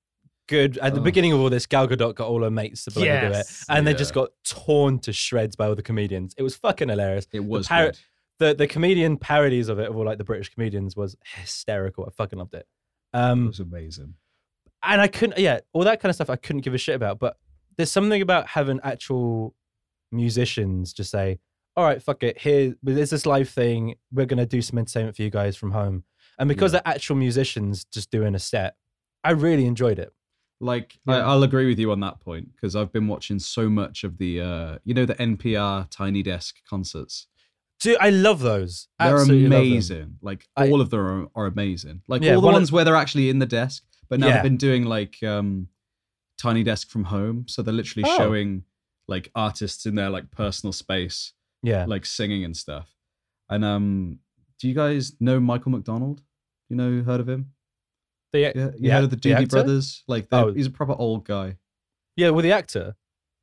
good 0.47 0.79
at 0.79 0.95
the 0.95 1.01
Ugh. 1.01 1.05
beginning 1.05 1.33
of 1.33 1.41
all 1.41 1.51
this. 1.51 1.67
Gal 1.67 1.89
Gadot 1.89 2.15
got 2.15 2.29
all 2.29 2.45
her 2.45 2.51
mates 2.53 2.85
to 2.85 2.93
bloody 2.93 3.09
do 3.09 3.17
it, 3.17 3.33
Yes, 3.33 3.65
and 3.69 3.85
they 3.85 3.95
just 3.95 4.15
got 4.15 4.31
torn 4.45 5.01
to 5.01 5.13
shreds 5.13 5.57
by 5.57 5.67
all 5.67 5.75
the 5.75 5.83
comedians. 5.83 6.35
It 6.39 6.45
was 6.45 6.55
fucking 6.55 6.89
hilarious. 6.89 7.27
It 7.33 7.45
was 7.45 7.67
par- 7.67 7.87
good. 7.87 7.99
the 8.39 8.55
the 8.55 8.67
comedian 8.69 9.17
parodies 9.17 9.69
of 9.69 9.81
it 9.81 9.89
of 9.91 9.97
all 9.97 10.05
like 10.05 10.19
the 10.19 10.25
British 10.25 10.51
comedians 10.55 10.95
was 10.95 11.17
hysterical. 11.25 12.05
I 12.07 12.11
fucking 12.11 12.39
loved 12.39 12.55
it. 12.55 12.69
It 13.15 13.19
Um, 13.19 13.47
was 13.47 13.61
amazing. 13.61 14.15
and 14.83 15.01
I 15.01 15.07
couldn't, 15.09 15.39
yeah, 15.39 15.61
all 15.73 15.85
that 15.85 16.01
kind 16.01 16.11
of 16.11 16.17
stuff 16.17 16.29
I 16.29 16.37
couldn't 16.37 16.63
give 16.63 16.75
a 16.75 16.79
shit 16.79 16.95
about. 16.97 17.19
But 17.21 17.37
there's 17.77 17.91
something 17.93 18.21
about 18.21 18.49
having 18.49 18.81
actual 18.83 19.55
musicians 20.13 20.93
just 20.93 21.11
say, 21.11 21.39
"All 21.77 21.85
right, 21.85 22.03
fuck 22.03 22.23
it, 22.23 22.39
here, 22.39 22.75
there's 22.83 23.11
this 23.11 23.27
live 23.27 23.49
thing. 23.49 23.95
We're 24.13 24.27
gonna 24.27 24.47
do 24.47 24.63
some 24.63 24.79
entertainment 24.79 25.17
for 25.17 25.23
you 25.23 25.31
guys 25.31 25.57
from 25.57 25.73
home." 25.73 26.05
And 26.39 26.49
because 26.49 26.73
Yeah. 26.73 26.81
they're 26.85 26.95
actual 26.95 27.17
musicians 27.17 27.85
just 27.85 28.11
doing 28.11 28.35
a 28.35 28.39
set, 28.39 28.77
I 29.23 29.31
really 29.31 29.67
enjoyed 29.67 29.99
it. 29.99 30.13
Like 30.61 30.99
I, 31.07 31.17
Yeah. 31.19 31.27
I'll 31.29 31.43
agree 31.43 31.67
with 31.67 31.79
you 31.79 31.91
on 31.93 32.01
that 32.01 32.21
point 32.21 32.53
because 32.53 32.77
I've 32.77 32.93
been 32.93 33.07
watching 33.09 33.39
so 33.39 33.69
much 33.69 34.05
of 34.05 34.19
the 34.19 34.41
uh 34.41 34.79
you 34.85 34.95
know 34.95 35.05
the 35.07 35.21
NPR 35.21 35.87
Tiny 35.91 36.23
Desk 36.23 36.57
concerts. 36.69 37.27
Dude, 37.81 37.99
I 38.01 38.11
love 38.11 38.41
those. 38.41 38.89
They're 38.99 39.17
amazing. 39.23 40.17
Like 40.23 40.47
I- 40.57 40.71
all 40.71 40.81
of 40.81 40.91
them 40.91 41.01
are, 41.01 41.29
are 41.35 41.47
amazing. 41.47 42.03
Like 42.09 42.23
Yeah, 42.23 42.35
all 42.35 42.41
the 42.41 42.47
one 42.47 42.55
of- 42.55 42.61
ones 42.61 42.73
where 42.73 42.85
they're 42.85 42.97
actually 42.97 43.29
in 43.29 43.39
the 43.41 43.47
desk, 43.47 43.85
but 44.09 44.21
now 44.21 44.29
Yeah. 44.29 44.33
they've 44.35 44.43
been 44.45 44.57
doing 44.57 44.85
like 44.85 45.23
um 45.23 45.69
Tiny 46.39 46.63
Desk 46.65 46.89
from 46.89 47.05
home. 47.05 47.47
So 47.49 47.63
they're 47.63 47.73
literally 47.75 48.09
Oh. 48.09 48.17
showing 48.17 48.65
like 49.07 49.31
artists 49.35 49.87
in 49.87 49.95
their 49.95 50.11
like 50.11 50.31
personal 50.31 50.73
space, 50.73 51.33
Yeah. 51.63 51.85
like 51.87 52.07
singing 52.07 52.43
and 52.45 52.57
stuff. 52.57 52.95
And 53.49 53.65
um 53.65 54.19
do 54.59 54.69
you 54.69 54.75
guys 54.75 55.21
know 55.21 55.39
Michael 55.41 55.73
McDonald? 55.73 56.23
You 56.71 56.77
know 56.77 57.03
heard 57.03 57.21
of 57.21 57.29
him? 57.29 57.53
The, 58.33 58.41
Yeah, 58.41 58.53
you 58.55 58.73
Yeah, 58.79 58.95
heard 58.95 59.05
of 59.05 59.11
the 59.11 59.17
Doobie? 59.17 59.49
Brothers? 59.49 60.03
Like 60.09 60.27
Oh. 60.33 60.53
he's 60.53 60.67
a 60.67 60.71
proper 60.71 60.95
old 60.99 61.25
guy. 61.27 61.59
yeah, 62.17 62.31
with 62.31 62.45
the 62.45 62.53
actor. 62.53 62.97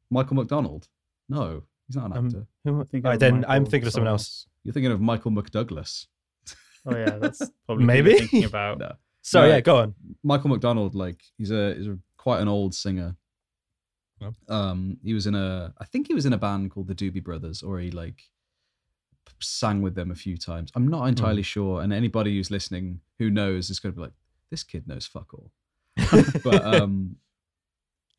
Michael 0.10 0.36
McDonald? 0.38 0.88
No, 1.30 1.63
he's 1.91 1.97
not 1.97 2.12
an 2.12 2.17
Um, 2.17 2.25
actor. 2.27 2.47
Who, 2.63 2.82
I 2.82 2.84
think 2.86 3.06
Alright, 3.06 3.15
of 3.15 3.19
then 3.19 3.45
I'm 3.47 3.65
thinking 3.65 3.88
of 3.88 3.93
someone 3.93 4.12
else. 4.12 4.47
You're 4.63 4.73
thinking 4.73 4.91
of 4.91 5.01
Michael 5.01 5.32
McDouglas. 5.32 6.08
Oh 6.86 6.95
yeah, 6.97 7.17
that's 7.19 7.41
probably 7.67 7.86
Maybe? 7.86 8.17
Thinking 8.17 8.45
about. 8.45 8.80
No. 8.86 8.93
So 9.21 9.41
No. 9.41 9.47
yeah, 9.49 9.60
go 9.62 9.77
on. 9.77 9.93
Michael 10.23 10.49
McDonald, 10.49 10.95
like 10.95 11.21
he's 11.38 11.51
a 11.51 11.75
he's 11.75 11.86
a 11.88 11.97
quite 12.17 12.41
an 12.41 12.47
old 12.47 12.73
singer. 12.73 13.15
Oh. 14.19 14.34
Um, 14.49 14.97
he 15.04 15.13
was 15.13 15.27
in 15.27 15.36
a 15.36 15.73
I 15.77 15.86
think 15.86 16.08
he 16.08 16.15
was 16.15 16.25
in 16.25 16.34
a 16.34 16.38
band 16.39 16.71
called 16.71 16.88
the 16.88 16.95
Doobie 16.95 17.23
Brothers, 17.23 17.62
or 17.62 17.80
he 17.80 17.91
like 17.91 18.23
sang 19.39 19.82
with 19.84 19.93
them 19.93 20.10
a 20.10 20.15
few 20.15 20.38
times. 20.38 20.71
I'm 20.75 20.88
not 20.88 21.06
entirely 21.06 21.43
sure, 21.43 21.82
and 21.82 21.93
anybody 21.93 22.36
who's 22.36 22.49
listening 22.49 23.01
who 23.19 23.30
knows 23.30 23.69
is 23.69 23.80
going 23.80 23.93
to 23.93 23.97
be 23.97 24.01
like, 24.01 24.13
this 24.49 24.63
kid 24.63 24.88
knows 24.88 25.06
fuck 25.06 25.34
all. 25.36 25.51
but 26.43 26.65
um, 26.65 27.17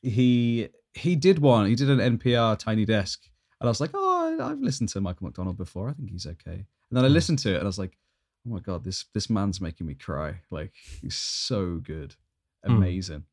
he 0.02 0.68
he 0.94 1.16
did 1.16 1.38
one. 1.40 1.66
He 1.66 1.74
did 1.74 1.90
an 1.90 1.98
NPR 2.18 2.56
Tiny 2.58 2.84
Desk, 2.84 3.20
and 3.62 3.68
I 3.68 3.70
was 3.70 3.80
like, 3.80 3.90
oh, 3.94 4.38
I've 4.40 4.60
listened 4.60 4.88
to 4.90 5.00
Michael 5.00 5.26
McDonald 5.26 5.56
before. 5.56 5.88
I 5.88 5.92
think 5.94 6.10
he's 6.10 6.26
okay. 6.26 6.52
And 6.90 6.96
then 6.96 7.04
I 7.04 7.08
Hmm. 7.08 7.14
listened 7.14 7.38
to 7.40 7.50
it, 7.52 7.56
and 7.56 7.62
I 7.64 7.66
was 7.66 7.78
like, 7.78 7.96
oh 8.46 8.50
my 8.50 8.60
god, 8.60 8.84
this 8.84 9.04
this 9.14 9.30
man's 9.30 9.60
making 9.60 9.86
me 9.86 9.94
cry. 9.94 10.40
Like 10.50 10.72
he's 11.00 11.16
so 11.16 11.76
good, 11.76 12.16
Hmm. 12.64 12.72
amazing. 12.76 13.24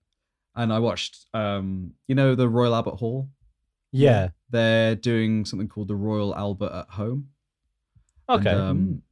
And 0.56 0.72
I 0.74 0.80
watched, 0.80 1.26
um, 1.34 1.94
you 2.08 2.16
know, 2.16 2.36
the 2.36 2.50
Royal 2.50 2.74
Albert 2.76 2.96
Hall. 2.96 3.30
Yeah. 3.92 4.30
They're 4.50 4.96
doing 4.96 5.46
something 5.46 5.68
called 5.68 5.88
the 5.88 5.96
Royal 5.96 6.36
Albert 6.36 6.72
at 6.74 6.90
Home. 6.96 7.30
And, 8.28 8.40
Okay. 8.48 8.56
um, 8.56 9.04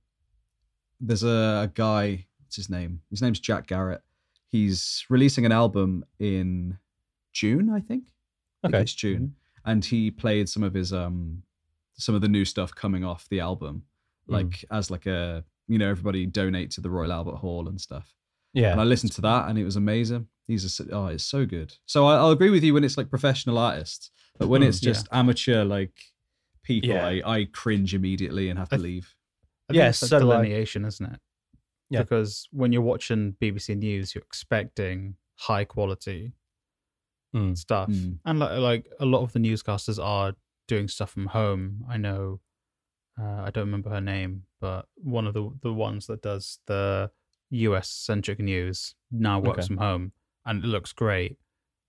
there's 1.00 1.24
a, 1.24 1.64
a 1.64 1.72
guy. 1.74 2.26
What's 2.44 2.56
his 2.56 2.70
name? 2.70 3.02
His 3.10 3.22
name's 3.22 3.40
Jack 3.40 3.68
Garratt. 3.68 4.02
He's 4.50 5.06
releasing 5.10 5.46
an 5.46 5.52
album 5.52 6.06
in 6.20 6.78
June, 7.34 7.70
I 7.70 7.80
think. 7.82 8.06
I 8.64 8.68
think 8.68 8.76
Okay. 8.76 8.82
it's 8.84 8.94
June, 8.94 9.36
and 9.68 9.86
he 9.86 10.10
played 10.10 10.50
some 10.50 10.64
of 10.64 10.74
his 10.74 10.92
um 10.92 11.44
some 12.00 12.16
of 12.16 12.22
the 12.22 12.28
new 12.28 12.46
stuff 12.46 12.74
coming 12.74 13.04
off 13.04 13.28
the 13.30 13.40
album, 13.40 13.84
Mm. 14.30 14.34
like 14.34 14.66
as 14.72 14.90
like 14.92 15.06
a 15.06 15.44
you 15.68 15.78
know 15.78 15.90
everybody 15.90 16.26
donate 16.26 16.72
to 16.72 16.82
the 16.82 16.90
Royal 16.90 17.12
Albert 17.14 17.36
Hall 17.38 17.68
and 17.70 17.80
stuff. 17.80 18.16
yeah. 18.54 18.72
And 18.72 18.82
I 18.82 18.84
listened 18.86 19.12
to 19.14 19.22
that, 19.22 19.48
and 19.50 19.58
it 19.60 19.64
was 19.66 19.76
amazing. 19.76 20.28
He's 20.48 20.64
a, 20.64 20.72
s- 20.84 20.90
oh, 20.92 21.08
it's 21.08 21.24
so 21.26 21.46
good. 21.46 21.74
So 21.86 22.06
I, 22.08 22.16
I'll 22.16 22.32
agree 22.32 22.50
with 22.50 22.64
you 22.64 22.74
when 22.74 22.84
it's 22.86 22.98
like 22.98 23.10
professional 23.10 23.58
artists, 23.58 24.10
but 24.40 24.48
when 24.48 24.62
Mm, 24.62 24.68
it's 24.70 24.82
yeah. 24.82 24.92
just 24.94 25.08
amateur 25.12 25.64
like 25.66 25.94
people, 26.64 26.90
Yeah. 26.90 27.06
I, 27.06 27.22
I 27.40 27.46
cringe 27.46 27.94
immediately 27.94 28.50
and 28.50 28.58
have 28.60 28.70
to 28.70 28.76
I 28.76 28.80
leave. 28.80 29.14
I 29.70 29.74
Yeah, 29.74 29.90
it's 29.90 30.02
a 30.02 30.08
so 30.08 30.20
do 30.20 30.32
I. 30.32 30.36
delineation, 30.36 30.86
isn't 30.86 31.06
it? 31.14 31.20
Yeah. 31.90 32.02
Because 32.04 32.48
when 32.52 32.72
you're 32.74 32.82
watching 32.94 33.36
BBC 33.42 33.76
News, 33.78 34.14
you're 34.16 34.24
expecting 34.24 35.16
high 35.36 35.66
quality 35.66 36.34
Mm. 37.38 37.58
stuff, 37.58 37.90
Mm. 37.90 38.20
and 38.26 38.40
like, 38.40 38.58
like 38.60 38.92
a 39.00 39.06
lot 39.06 39.22
of 39.22 39.34
the 39.34 39.40
newscasters 39.40 40.04
are 40.04 40.34
doing 40.68 40.88
stuff 40.88 41.12
from 41.12 41.28
home. 41.28 41.86
I 41.90 41.98
know, 41.98 42.42
uh, 43.20 43.42
I 43.46 43.50
don't 43.52 43.66
remember 43.66 43.90
her 43.90 44.02
name, 44.02 44.44
but 44.60 44.88
one 44.96 45.28
of 45.28 45.34
the 45.34 45.50
the 45.62 45.74
ones 45.74 46.08
that 46.08 46.22
does 46.22 46.60
the 46.68 47.12
US 47.50 47.90
centric 47.90 48.40
news 48.40 48.96
now 49.12 49.40
works 49.40 49.60
Okay. 49.60 49.68
from 49.68 49.78
home, 49.78 50.12
and 50.46 50.64
it 50.64 50.68
looks 50.68 50.92
great. 50.94 51.38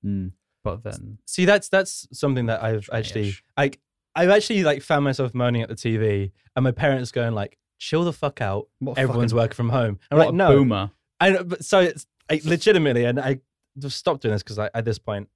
Mm. 0.05 0.33
But 0.65 0.83
then, 0.85 1.19
See, 1.27 1.45
that's 1.45 1.69
that's 1.69 2.07
something 2.13 2.47
that 2.47 2.63
I've 2.63 2.89
actually 2.93 3.31
Trash. 3.33 3.45
like. 3.57 3.81
I've 4.15 4.31
actually 4.31 4.65
like 4.65 4.83
found 4.83 5.05
myself 5.05 5.33
moaning 5.35 5.63
at 5.63 5.69
the 5.69 5.77
TV, 5.77 6.33
and 6.57 6.65
my 6.65 6.73
parents 6.73 7.13
going 7.13 7.35
like, 7.35 7.57
"Chill 7.79 8.05
the 8.05 8.13
fuck 8.13 8.41
out. 8.41 8.69
what 8.81 8.99
Everyone's 8.99 9.31
fucking- 9.33 9.43
working 9.45 9.55
from 9.55 9.69
home." 9.69 9.99
I'm 10.11 10.19
like, 10.19 10.31
a 10.31 10.33
"No." 10.33 10.49
boomer. 10.57 10.91
I 11.21 11.43
but 11.43 11.65
so 11.65 11.81
it's 11.81 12.07
like, 12.31 12.45
legitimately, 12.45 13.05
and 13.05 13.21
I 13.21 13.41
just 13.79 13.97
stopped 13.97 14.23
doing 14.23 14.33
this 14.35 14.43
because 14.43 14.59
at 14.59 14.85
this 14.85 14.99
point 14.99 15.29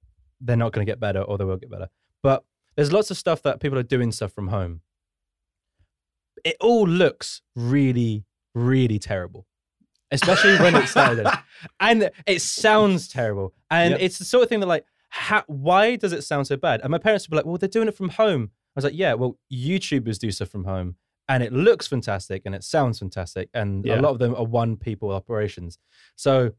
they're 0.43 0.57
not 0.57 0.71
going 0.73 0.85
to 0.85 0.91
get 0.91 0.99
better, 0.99 1.21
or 1.21 1.37
they 1.37 1.45
will 1.45 1.57
get 1.57 1.69
better. 1.71 1.89
But 2.21 2.43
there's 2.75 2.91
lots 2.91 3.11
of 3.11 3.17
stuff 3.17 3.41
that 3.43 3.59
people 3.59 3.77
are 3.77 3.83
doing 3.83 4.11
stuff 4.11 4.31
from 4.33 4.47
home. 4.49 4.81
It 6.43 6.57
all 6.59 6.87
looks 6.87 7.41
really, 7.55 8.25
really 8.53 8.99
terrible, 8.99 9.45
especially 10.11 10.57
when 10.57 10.75
it 10.75 10.87
started, 10.87 11.27
and 11.79 12.09
it 12.27 12.41
sounds 12.41 13.07
terrible. 13.07 13.53
And 13.69 13.91
Yep. 13.91 14.01
it's 14.01 14.17
the 14.19 14.25
sort 14.25 14.43
of 14.43 14.49
thing 14.49 14.59
that 14.59 14.65
like, 14.67 14.85
how, 15.09 15.43
why 15.47 15.95
does 15.95 16.11
it 16.11 16.23
sound 16.23 16.47
so 16.47 16.57
bad? 16.57 16.81
And 16.81 16.89
my 16.91 16.97
parents 16.97 17.25
would 17.25 17.31
be 17.31 17.37
like, 17.37 17.45
"Well, 17.45 17.57
they're 17.57 17.69
doing 17.69 17.87
it 17.87 17.95
from 17.95 18.09
home." 18.09 18.51
I 18.75 18.77
was 18.79 18.83
like, 18.83 18.95
"Yeah, 18.95 19.13
well, 19.13 19.37
YouTubers 19.51 20.17
do 20.17 20.31
stuff 20.31 20.49
from 20.49 20.63
home." 20.65 20.95
And 21.29 21.41
it 21.41 21.53
looks 21.53 21.87
fantastic 21.87 22.41
and 22.45 22.53
it 22.53 22.63
sounds 22.65 22.99
fantastic. 22.99 23.49
And 23.53 23.85
Yeah. 23.85 23.99
a 23.99 24.01
lot 24.01 24.09
of 24.11 24.19
them 24.19 24.35
are 24.35 24.43
one 24.43 24.75
people 24.75 25.09
operations. 25.11 25.77
So 26.17 26.51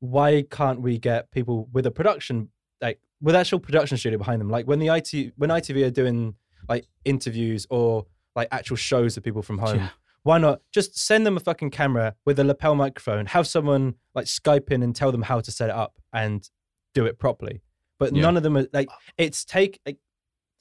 why 0.00 0.42
can't 0.50 0.80
we 0.80 0.98
get 0.98 1.30
people 1.32 1.68
with 1.72 1.84
a 1.84 1.90
production 1.90 2.48
like 2.80 3.00
with 3.20 3.34
actual 3.34 3.58
production 3.60 3.96
studio 3.98 4.18
behind 4.18 4.40
them? 4.40 4.50
Like 4.50 4.66
when 4.66 4.78
the 4.78 4.88
IT 4.88 5.32
when 5.36 5.50
ITV 5.50 5.86
are 5.86 5.90
doing 5.90 6.34
like 6.68 6.86
interviews 7.04 7.66
or 7.70 8.06
like 8.34 8.48
actual 8.52 8.76
shows 8.76 9.16
of 9.16 9.22
people 9.22 9.42
from 9.42 9.58
home, 9.58 9.76
Yeah. 9.78 9.88
why 10.22 10.38
not 10.38 10.60
just 10.72 10.98
send 10.98 11.24
them 11.26 11.36
a 11.36 11.40
fucking 11.40 11.70
camera 11.70 12.14
with 12.24 12.38
a 12.38 12.44
lapel 12.44 12.74
microphone, 12.74 13.26
have 13.26 13.46
someone 13.46 13.94
like 14.14 14.26
Skype 14.26 14.70
in 14.70 14.82
and 14.82 14.94
tell 14.94 15.12
them 15.12 15.22
how 15.22 15.40
to 15.40 15.50
set 15.50 15.70
it 15.70 15.74
up 15.76 15.94
and 16.12 16.48
do 16.94 17.06
it 17.06 17.18
properly. 17.18 17.62
But 17.98 18.14
Yeah. 18.14 18.22
none 18.22 18.36
of 18.36 18.42
them 18.42 18.56
are 18.56 18.66
like 18.72 18.88
it's 19.16 19.44
take 19.44 19.80
like 19.86 19.98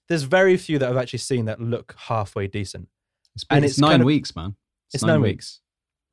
there's 0.08 0.24
very 0.24 0.56
few 0.56 0.78
that 0.80 0.88
I've 0.90 0.98
actually 0.98 1.20
seen 1.20 1.46
that 1.46 1.60
look 1.60 1.96
halfway 1.98 2.48
decent. 2.48 2.88
It's, 3.34 3.44
been, 3.44 3.58
And 3.58 3.66
it's, 3.66 3.74
it's 3.74 3.80
nine 3.82 3.90
kind 3.92 4.02
of- 4.04 4.06
weeks, 4.06 4.36
man. 4.36 4.56
It's 4.94 5.04
nine 5.04 5.20
weeks. 5.22 5.60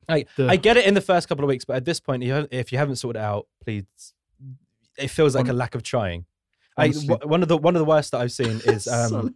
The- 0.09 0.25
I 0.49 0.55
get 0.57 0.75
it 0.77 0.85
in 0.85 0.95
the 0.95 1.01
first 1.01 1.29
couple 1.29 1.45
of 1.45 1.47
weeks, 1.47 1.63
but 1.63 1.77
at 1.77 1.85
this 1.85 1.99
point, 2.01 2.23
if 2.23 2.71
you 2.73 2.77
haven't 2.77 2.97
sorted 2.97 3.21
it 3.21 3.23
out, 3.23 3.47
please, 3.63 3.85
it 4.97 5.07
feels 5.09 5.33
like 5.35 5.47
a 5.47 5.53
lack 5.53 5.75
of 5.75 5.83
trying. 5.83 6.25
I, 6.77 6.85
honestly- 6.85 7.07
w- 7.07 7.29
one 7.29 7.41
of 7.43 7.47
the 7.49 7.57
one 7.57 7.75
of 7.75 7.79
the 7.79 7.85
worst 7.85 8.11
that 8.11 8.21
I've 8.21 8.31
seen 8.31 8.61
is 8.65 8.87
um, 8.99 9.35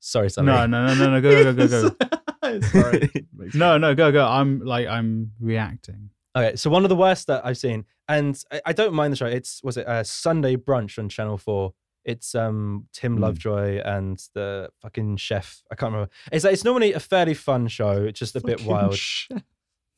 sorry, 0.00 0.30
Sully. 0.30 0.46
no, 0.46 0.66
no, 0.66 0.86
no, 0.88 0.94
no, 0.94 1.10
no, 1.10 1.20
go, 1.20 1.52
go, 1.52 1.66
go, 1.66 1.90
go. 1.90 2.60
Sorry. 2.60 3.10
No, 3.54 3.76
no, 3.78 3.94
go, 3.94 4.10
go. 4.12 4.26
I'm 4.26 4.60
like, 4.60 4.86
I'm 4.86 5.32
reacting. 5.40 6.10
Okay, 6.36 6.56
so 6.56 6.70
one 6.70 6.82
of 6.84 6.88
the 6.88 6.96
worst 6.96 7.26
that 7.26 7.44
I've 7.44 7.58
seen, 7.58 7.84
and 8.08 8.38
I, 8.50 8.60
I 8.66 8.72
don't 8.72 8.94
mind 8.94 9.12
the 9.12 9.16
show. 9.16 9.26
It's 9.26 9.62
was 9.62 9.76
it 9.76 9.84
a 9.86 10.04
Sunday 10.04 10.56
brunch 10.56 10.98
on 10.98 11.08
Channel 11.08 11.36
Four. 11.38 11.74
It's 12.04 12.34
um 12.34 12.86
Tim 12.92 13.16
Hmm. 13.16 13.22
Lovejoy 13.22 13.80
and 13.84 14.18
the 14.34 14.68
fucking 14.82 15.16
chef. 15.18 15.62
I 15.70 15.74
can't 15.74 15.92
remember. 15.92 16.10
It's 16.32 16.44
like, 16.44 16.54
it's 16.54 16.64
normally 16.64 16.92
a 16.94 17.00
fairly 17.00 17.34
fun 17.34 17.68
show. 17.68 17.92
It's 18.04 18.18
just 18.18 18.34
a 18.36 18.40
bit 18.40 18.64
wild. 18.64 18.96
shit. 18.96 19.42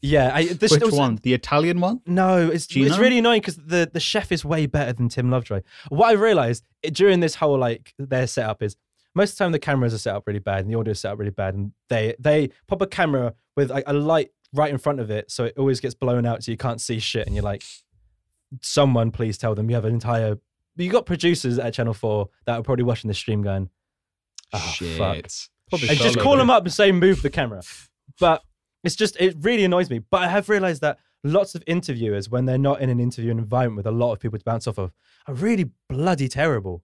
Yeah, 0.02 0.30
I, 0.32 0.44
this 0.46 0.72
Which 0.72 0.82
was- 0.82 0.94
one? 0.94 1.18
The 1.22 1.32
Italian 1.34 1.80
one? 1.80 2.00
No, 2.06 2.48
it's 2.50 2.66
it's 2.70 2.98
really 2.98 3.18
annoying 3.18 3.40
because 3.40 3.56
the 3.56 3.88
the 3.92 4.00
chef 4.00 4.30
is 4.30 4.44
way 4.44 4.66
better 4.66 4.92
than 4.92 5.08
Tim 5.08 5.30
Lovejoy. 5.30 5.62
What 5.88 6.08
I 6.08 6.12
realized 6.12 6.64
during 6.92 7.20
this 7.20 7.34
whole 7.36 7.58
like 7.58 7.94
their 7.98 8.26
setup 8.26 8.62
is 8.62 8.76
most 9.14 9.32
of 9.32 9.38
the 9.38 9.44
time 9.44 9.52
the 9.52 9.58
cameras 9.58 9.94
are 9.94 9.98
set 9.98 10.14
up 10.14 10.24
really 10.26 10.38
bad 10.38 10.60
and 10.60 10.70
the 10.70 10.78
audio 10.78 10.92
is 10.92 11.00
set 11.00 11.12
up 11.12 11.18
really 11.18 11.30
bad, 11.30 11.54
and 11.54 11.72
they 11.88 12.14
they 12.18 12.50
pop 12.68 12.82
a 12.82 12.86
camera 12.86 13.34
with 13.56 13.70
like 13.70 13.84
a 13.86 13.94
light 13.94 14.30
right 14.52 14.70
in 14.70 14.78
front 14.78 15.00
of 15.00 15.10
it, 15.10 15.30
so 15.30 15.44
it 15.44 15.54
always 15.58 15.80
gets 15.80 15.94
blown 15.94 16.26
out, 16.26 16.44
so 16.44 16.50
you 16.50 16.56
can't 16.56 16.80
see 16.80 16.98
shit, 16.98 17.26
and 17.26 17.34
you're 17.34 17.42
like, 17.44 17.64
someone 18.62 19.10
please 19.10 19.38
tell 19.38 19.54
them 19.54 19.68
you 19.70 19.76
have 19.76 19.84
an 19.84 19.94
entire. 19.94 20.38
You 20.76 20.90
got 20.90 21.06
producers 21.06 21.58
at 21.58 21.72
Channel 21.72 21.94
Four 21.94 22.28
that 22.44 22.58
are 22.58 22.62
probably 22.62 22.84
watching 22.84 23.08
the 23.08 23.14
stream 23.14 23.42
going, 23.42 23.70
oh, 24.52 24.58
shit. 24.76 24.98
fuck. 24.98 25.24
Probably 25.70 25.88
and 25.88 25.98
just 25.98 26.18
call 26.18 26.36
them 26.36 26.50
up 26.50 26.64
and 26.64 26.72
say 26.72 26.92
move 26.92 27.22
the 27.22 27.30
camera. 27.30 27.62
But 28.20 28.42
it's 28.84 28.96
just 28.96 29.16
it 29.20 29.36
really 29.40 29.64
annoys 29.64 29.90
me. 29.90 29.98
But 29.98 30.22
I 30.22 30.28
have 30.28 30.48
realized 30.48 30.80
that 30.82 30.98
lots 31.24 31.54
of 31.54 31.62
interviewers, 31.66 32.30
when 32.30 32.44
they're 32.46 32.58
not 32.58 32.80
in 32.80 32.90
an 32.90 33.00
interviewing 33.00 33.38
environment 33.38 33.76
with 33.78 33.86
a 33.86 33.96
lot 33.96 34.12
of 34.12 34.20
people 34.20 34.38
to 34.38 34.44
bounce 34.44 34.66
off 34.66 34.78
of, 34.78 34.92
are 35.26 35.34
really 35.34 35.70
bloody 35.88 36.28
terrible. 36.28 36.82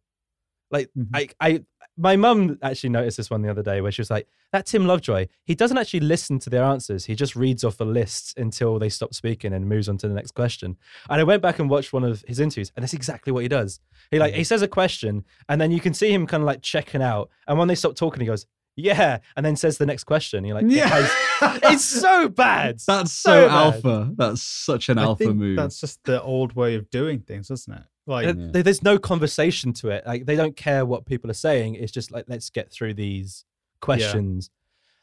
Like 0.70 0.90
Mhm. 0.98 1.08
I, 1.14 1.28
I, 1.40 1.64
my 1.98 2.16
mum 2.16 2.58
actually 2.62 2.88
noticed 2.88 3.18
this 3.18 3.28
one 3.28 3.42
the 3.42 3.50
other 3.50 3.62
day 3.62 3.82
where 3.82 3.92
she 3.92 4.00
was 4.00 4.10
like, 4.10 4.26
"That 4.52 4.64
Tim 4.64 4.86
Lovejoy, 4.86 5.26
he 5.44 5.54
doesn't 5.54 5.76
actually 5.76 6.00
listen 6.00 6.38
to 6.38 6.48
their 6.50 6.64
answers. 6.64 7.04
He 7.04 7.14
just 7.14 7.36
reads 7.36 7.62
off 7.64 7.78
a 7.80 7.84
list 7.84 8.38
until 8.38 8.78
they 8.78 8.88
stop 8.88 9.12
speaking 9.12 9.52
and 9.52 9.68
moves 9.68 9.90
on 9.90 9.98
to 9.98 10.08
the 10.08 10.14
next 10.14 10.32
question." 10.32 10.78
And 11.10 11.20
I 11.20 11.24
went 11.24 11.42
back 11.42 11.58
and 11.58 11.68
watched 11.68 11.92
one 11.92 12.02
of 12.02 12.24
his 12.26 12.40
interviews, 12.40 12.72
and 12.74 12.82
that's 12.82 12.94
exactly 12.94 13.30
what 13.32 13.42
he 13.42 13.48
does. 13.48 13.78
He 14.10 14.18
like 14.18 14.32
he 14.32 14.42
says 14.44 14.62
a 14.62 14.68
question, 14.68 15.24
and 15.50 15.60
then 15.60 15.70
you 15.70 15.80
can 15.80 15.92
see 15.92 16.10
him 16.10 16.26
kind 16.26 16.42
of 16.42 16.46
like 16.46 16.62
checking 16.62 17.02
out. 17.02 17.28
And 17.46 17.58
when 17.58 17.68
they 17.68 17.74
stop 17.74 17.94
talking, 17.94 18.20
he 18.20 18.26
goes, 18.26 18.46
"Yeah," 18.76 19.18
and 19.36 19.44
then 19.44 19.56
says 19.56 19.78
the 19.78 19.86
next 19.86 20.04
question. 20.04 20.44
You're 20.44 20.54
like, 20.54 20.66
Yeah. 20.68 20.88
"Guys, 20.88 21.62
it's 21.72 21.84
so 22.00 22.28
bad. 22.28 22.80
That's 22.86 23.12
So 23.12 23.30
so, 23.42 23.48
bad. 23.48 23.54
alpha. 23.56 24.12
That's 24.16 24.42
such 24.42 24.88
an 24.88 24.98
I 24.98 25.02
alpha 25.04 25.24
think 25.24 25.36
move. 25.36 25.56
That's 25.56 25.80
just 25.80 26.02
the 26.04 26.22
old 26.22 26.54
way 26.54 26.74
of 26.74 26.90
doing 26.90 27.20
things, 27.20 27.50
isn't 27.50 27.72
it? 27.74 27.82
Like, 28.06 28.26
Yeah. 28.26 28.32
there- 28.36 28.62
There's 28.62 28.82
no 28.82 28.98
conversation 28.98 29.72
to 29.74 29.90
it. 29.90 30.04
Like 30.06 30.26
they 30.26 30.36
don't 30.36 30.56
care 30.56 30.84
what 30.86 31.06
people 31.06 31.30
are 31.30 31.34
saying. 31.34 31.76
It's 31.76 31.92
just 31.92 32.10
like 32.10 32.24
let's 32.28 32.50
get 32.50 32.70
through 32.72 32.94
these 32.94 33.44
questions. 33.80 34.50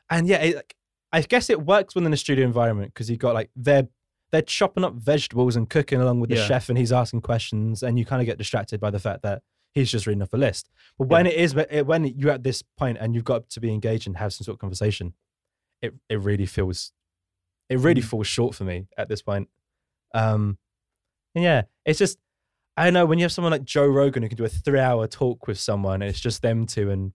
And 0.10 0.28
yeah, 0.28 0.38
it, 0.38 0.56
like, 0.56 0.76
I 1.12 1.22
guess 1.22 1.50
it 1.50 1.62
works 1.66 1.96
within 1.96 2.12
a 2.14 2.18
studio 2.18 2.46
environment 2.46 2.94
because 2.94 3.10
you've 3.10 3.20
got 3.20 3.34
like 3.34 3.50
they're 3.56 3.88
they're 4.32 4.42
chopping 4.44 4.84
up 4.84 4.94
vegetables 4.94 5.56
and 5.56 5.68
cooking 5.70 6.00
along 6.00 6.20
with 6.20 6.30
the 6.30 6.36
Yeah. 6.36 6.46
chef, 6.46 6.70
and 6.70 6.78
he's 6.78 6.92
asking 6.92 7.22
questions, 7.22 7.82
and 7.82 7.98
you 7.98 8.06
kind 8.06 8.22
of 8.22 8.28
get 8.28 8.38
distracted 8.38 8.80
by 8.80 8.92
the 8.92 9.00
fact 9.00 9.24
that 9.24 9.42
he's 9.74 9.92
just 9.92 10.08
reading 10.08 10.22
off 10.22 10.34
a 10.34 10.38
list. 10.38 10.70
But 10.98 11.08
when 11.10 11.28
it 11.28 11.36
is 11.36 11.56
when 11.56 12.06
you're 12.06 12.32
at 12.32 12.44
this 12.44 12.62
point 12.62 12.98
and 13.00 13.14
you've 13.16 13.24
got 13.24 13.50
to 13.52 13.60
be 13.60 13.72
engaged 13.74 14.08
and 14.08 14.18
have 14.18 14.34
some 14.34 14.44
sort 14.46 14.56
of 14.56 14.60
conversation, 14.60 15.14
it 15.82 15.94
it 16.10 16.20
really 16.20 16.46
feels 16.46 16.92
it 17.70 17.78
really 17.80 18.02
Mm. 18.02 18.06
falls 18.06 18.28
short 18.28 18.56
for 18.56 18.64
me 18.64 18.88
at 18.98 19.08
this 19.10 19.22
point. 19.22 19.48
Um, 20.14 20.58
and 21.36 21.44
yeah, 21.44 21.64
it's 21.86 22.00
just 22.00 22.18
I 22.76 22.86
don't 22.86 22.94
know 22.94 23.06
when 23.06 23.20
you 23.20 23.24
have 23.26 23.32
someone 23.32 23.52
like 23.52 23.64
Joe 23.64 23.86
Rogan 23.88 24.24
who 24.24 24.30
can 24.30 24.38
do 24.38 24.46
a 24.46 24.50
three-hour 24.50 25.08
talk 25.08 25.48
with 25.48 25.60
someone, 25.60 26.02
and 26.02 26.10
it's 26.10 26.20
just 26.20 26.42
them 26.42 26.66
two 26.66 26.90
and 26.90 27.14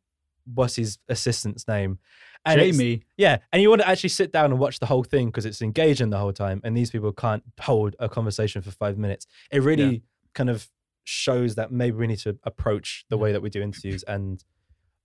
what's 0.53 0.77
his 0.77 0.99
assistant's 1.09 1.67
name, 1.67 1.99
and 2.45 2.61
Jamie. 2.61 3.03
yeah, 3.17 3.39
and 3.53 3.63
you 3.63 3.71
want 3.71 3.81
to 3.81 3.89
actually 3.89 4.11
sit 4.11 4.31
down 4.31 4.51
and 4.51 4.61
watch 4.61 4.79
the 4.79 4.85
whole 4.87 5.03
thing 5.03 5.27
because 5.29 5.47
it's 5.47 5.63
engaging 5.63 6.11
the 6.11 6.19
whole 6.19 6.35
time, 6.35 6.61
and 6.65 6.77
these 6.77 6.91
people 6.91 7.13
can't 7.13 7.43
hold 7.61 7.97
a 7.99 8.09
conversation 8.11 8.61
for 8.63 8.71
five 8.73 8.99
minutes. 8.99 9.27
It 9.51 9.63
really 9.63 10.03
kind 10.35 10.51
of 10.51 10.69
shows 11.05 11.55
that 11.55 11.71
maybe 11.71 11.97
we 11.97 12.07
need 12.07 12.19
to 12.21 12.37
approach 12.45 13.05
the 13.11 13.17
way 13.19 13.31
that 13.33 13.43
we 13.43 13.51
do 13.51 13.63
interviews 13.63 14.03
and 14.05 14.43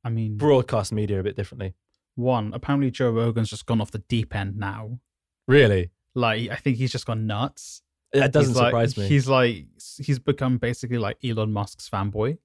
I 0.04 0.10
mean, 0.10 0.38
broadcast 0.38 0.92
media 0.94 1.20
a 1.20 1.24
bit 1.24 1.36
differently. 1.36 1.76
one, 2.16 2.52
apparently 2.54 2.90
Joe 2.92 3.12
Rogan's 3.12 3.50
just 3.50 3.66
gone 3.66 3.80
off 3.82 3.92
the 3.92 4.00
deep 4.10 4.36
end 4.36 4.58
now. 4.58 5.00
Really, 5.48 5.92
Like, 6.16 6.50
I 6.50 6.56
think 6.56 6.78
he's 6.78 6.92
just 6.92 7.06
gone 7.06 7.28
nuts. 7.28 7.82
that 8.14 8.32
doesn't 8.34 8.52
He's 8.54 8.58
like- 8.58 8.68
surprise 8.72 8.98
me. 8.98 9.08
He's 9.08 9.28
like, 9.30 9.66
he's 9.98 10.20
become 10.20 10.58
basically 10.58 10.98
like 10.98 11.18
Elon 11.24 11.54
Musk's 11.54 11.90
fanboy. 11.90 12.38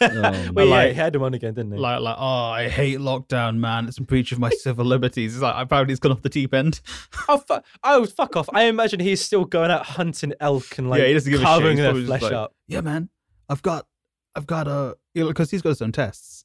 Um, 0.00 0.54
well, 0.54 0.66
yeah, 0.66 0.74
like- 0.74 0.88
he 0.88 0.94
had 0.94 1.14
him 1.16 1.22
on 1.22 1.34
again, 1.34 1.54
didn't 1.54 1.72
he? 1.72 1.78
Like, 1.78 2.00
like, 2.00 2.16
oh, 2.18 2.44
I 2.50 2.68
hate 2.68 2.98
lockdown, 3.00 3.56
man. 3.56 3.88
It's 3.88 3.98
a 3.98 4.02
breach 4.02 4.30
of 4.32 4.38
my 4.38 4.50
civil 4.62 4.84
liberties. 4.84 5.34
It's 5.34 5.42
like 5.42 5.54
apparently 5.58 5.92
it's 5.92 6.00
gone 6.00 6.12
off 6.12 6.22
the 6.22 6.28
deep 6.28 6.54
end. 6.54 6.80
oh, 7.28 7.38
fu- 7.38 7.58
oh, 7.82 8.06
fuck 8.06 8.36
off! 8.36 8.48
I 8.52 8.64
imagine 8.64 9.00
he's 9.00 9.20
still 9.20 9.44
going 9.44 9.70
out 9.70 9.84
hunting 9.86 10.32
elk 10.40 10.78
and 10.78 10.88
like 10.88 11.00
Yeah, 11.00 11.08
he 11.08 11.14
doesn't 11.14 11.30
give 11.30 11.40
a 11.40 11.42
shit. 11.42 11.46
carving 11.46 11.70
He's 11.76 11.78
their 11.80 11.94
flesh 11.94 12.22
like, 12.22 12.32
up. 12.32 12.54
Yeah, 12.68 12.80
man. 12.82 13.08
I've 13.48 13.62
got, 13.62 13.86
I've 14.34 14.46
got 14.46 14.68
a 14.68 14.96
because 15.14 15.50
he's 15.50 15.62
got 15.62 15.70
his 15.70 15.82
own 15.82 15.92
tests. 15.92 16.44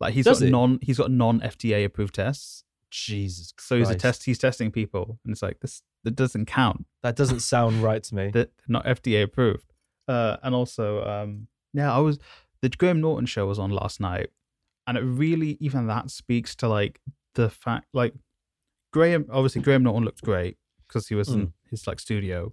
Like 0.00 0.14
he's 0.14 0.24
Does 0.24 0.40
got 0.40 0.46
he? 0.46 0.50
non, 0.50 0.78
he's 0.82 0.98
got 0.98 1.10
non 1.10 1.40
FDA 1.40 1.84
approved 1.84 2.14
tests. 2.14 2.64
Jesus, 2.90 3.52
So 3.58 3.76
he's 3.76 3.90
a 3.90 3.96
test. 3.96 4.24
He's 4.24 4.38
testing 4.38 4.70
people, 4.70 5.18
and 5.24 5.32
it's 5.32 5.42
like 5.42 5.58
this. 5.60 5.82
That 6.04 6.14
doesn't 6.14 6.46
count. 6.46 6.86
That 7.02 7.16
doesn't 7.16 7.40
sound 7.40 7.82
right 7.82 8.02
to 8.04 8.14
me. 8.14 8.24
That 8.32 8.50
they're 8.56 8.64
not 8.68 8.84
FDA 8.86 9.22
approved. 9.24 9.72
Uh, 10.06 10.36
and 10.42 10.54
also, 10.54 11.02
um, 11.04 11.48
yeah, 11.72 11.92
I 11.92 11.98
was 11.98 12.18
the 12.64 12.76
Graham 12.80 13.00
Norton 13.00 13.26
show 13.26 13.46
was 13.46 13.58
on 13.58 13.70
last 13.70 14.00
night, 14.00 14.30
and 14.86 14.96
it 14.98 15.02
really 15.02 15.56
even 15.60 15.86
that 15.86 16.10
speaks 16.10 16.54
to 16.56 16.68
like 16.68 17.00
the 17.34 17.48
fact 17.50 17.86
like 17.92 18.14
Graham. 18.92 19.26
Obviously, 19.30 19.62
Graham 19.62 19.82
Norton 19.82 20.04
looked 20.04 20.22
great 20.22 20.56
because 20.86 21.08
he 21.08 21.14
was 21.14 21.28
in 21.28 21.52
his 21.70 21.86
like 21.86 22.00
studio. 22.00 22.52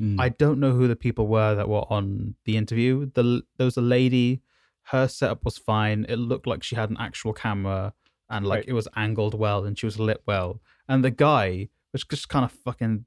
mm. 0.00 0.20
I 0.20 0.28
don't 0.28 0.58
know 0.60 0.72
who 0.72 0.86
the 0.88 0.96
people 0.96 1.26
were 1.26 1.54
that 1.54 1.68
were 1.68 1.84
on 1.92 2.34
the 2.44 2.56
interview. 2.56 3.10
The 3.14 3.42
there 3.56 3.64
was 3.66 3.76
a 3.76 3.82
lady. 3.82 4.40
Her 4.88 5.08
setup 5.08 5.44
was 5.44 5.56
fine. 5.56 6.04
It 6.08 6.16
looked 6.16 6.46
like 6.46 6.62
she 6.62 6.76
had 6.76 6.90
an 6.90 6.96
actual 6.98 7.32
camera 7.32 7.94
and 8.28 8.46
like 8.46 8.58
Right. 8.60 8.68
it 8.68 8.72
was 8.74 8.88
angled 8.96 9.34
well 9.34 9.64
and 9.64 9.78
she 9.78 9.86
was 9.86 9.98
lit 9.98 10.22
well. 10.26 10.60
And 10.88 11.02
the 11.02 11.10
guy 11.10 11.68
was 11.92 12.04
just 12.04 12.28
kind 12.28 12.44
of 12.44 12.52
fucking 12.52 13.06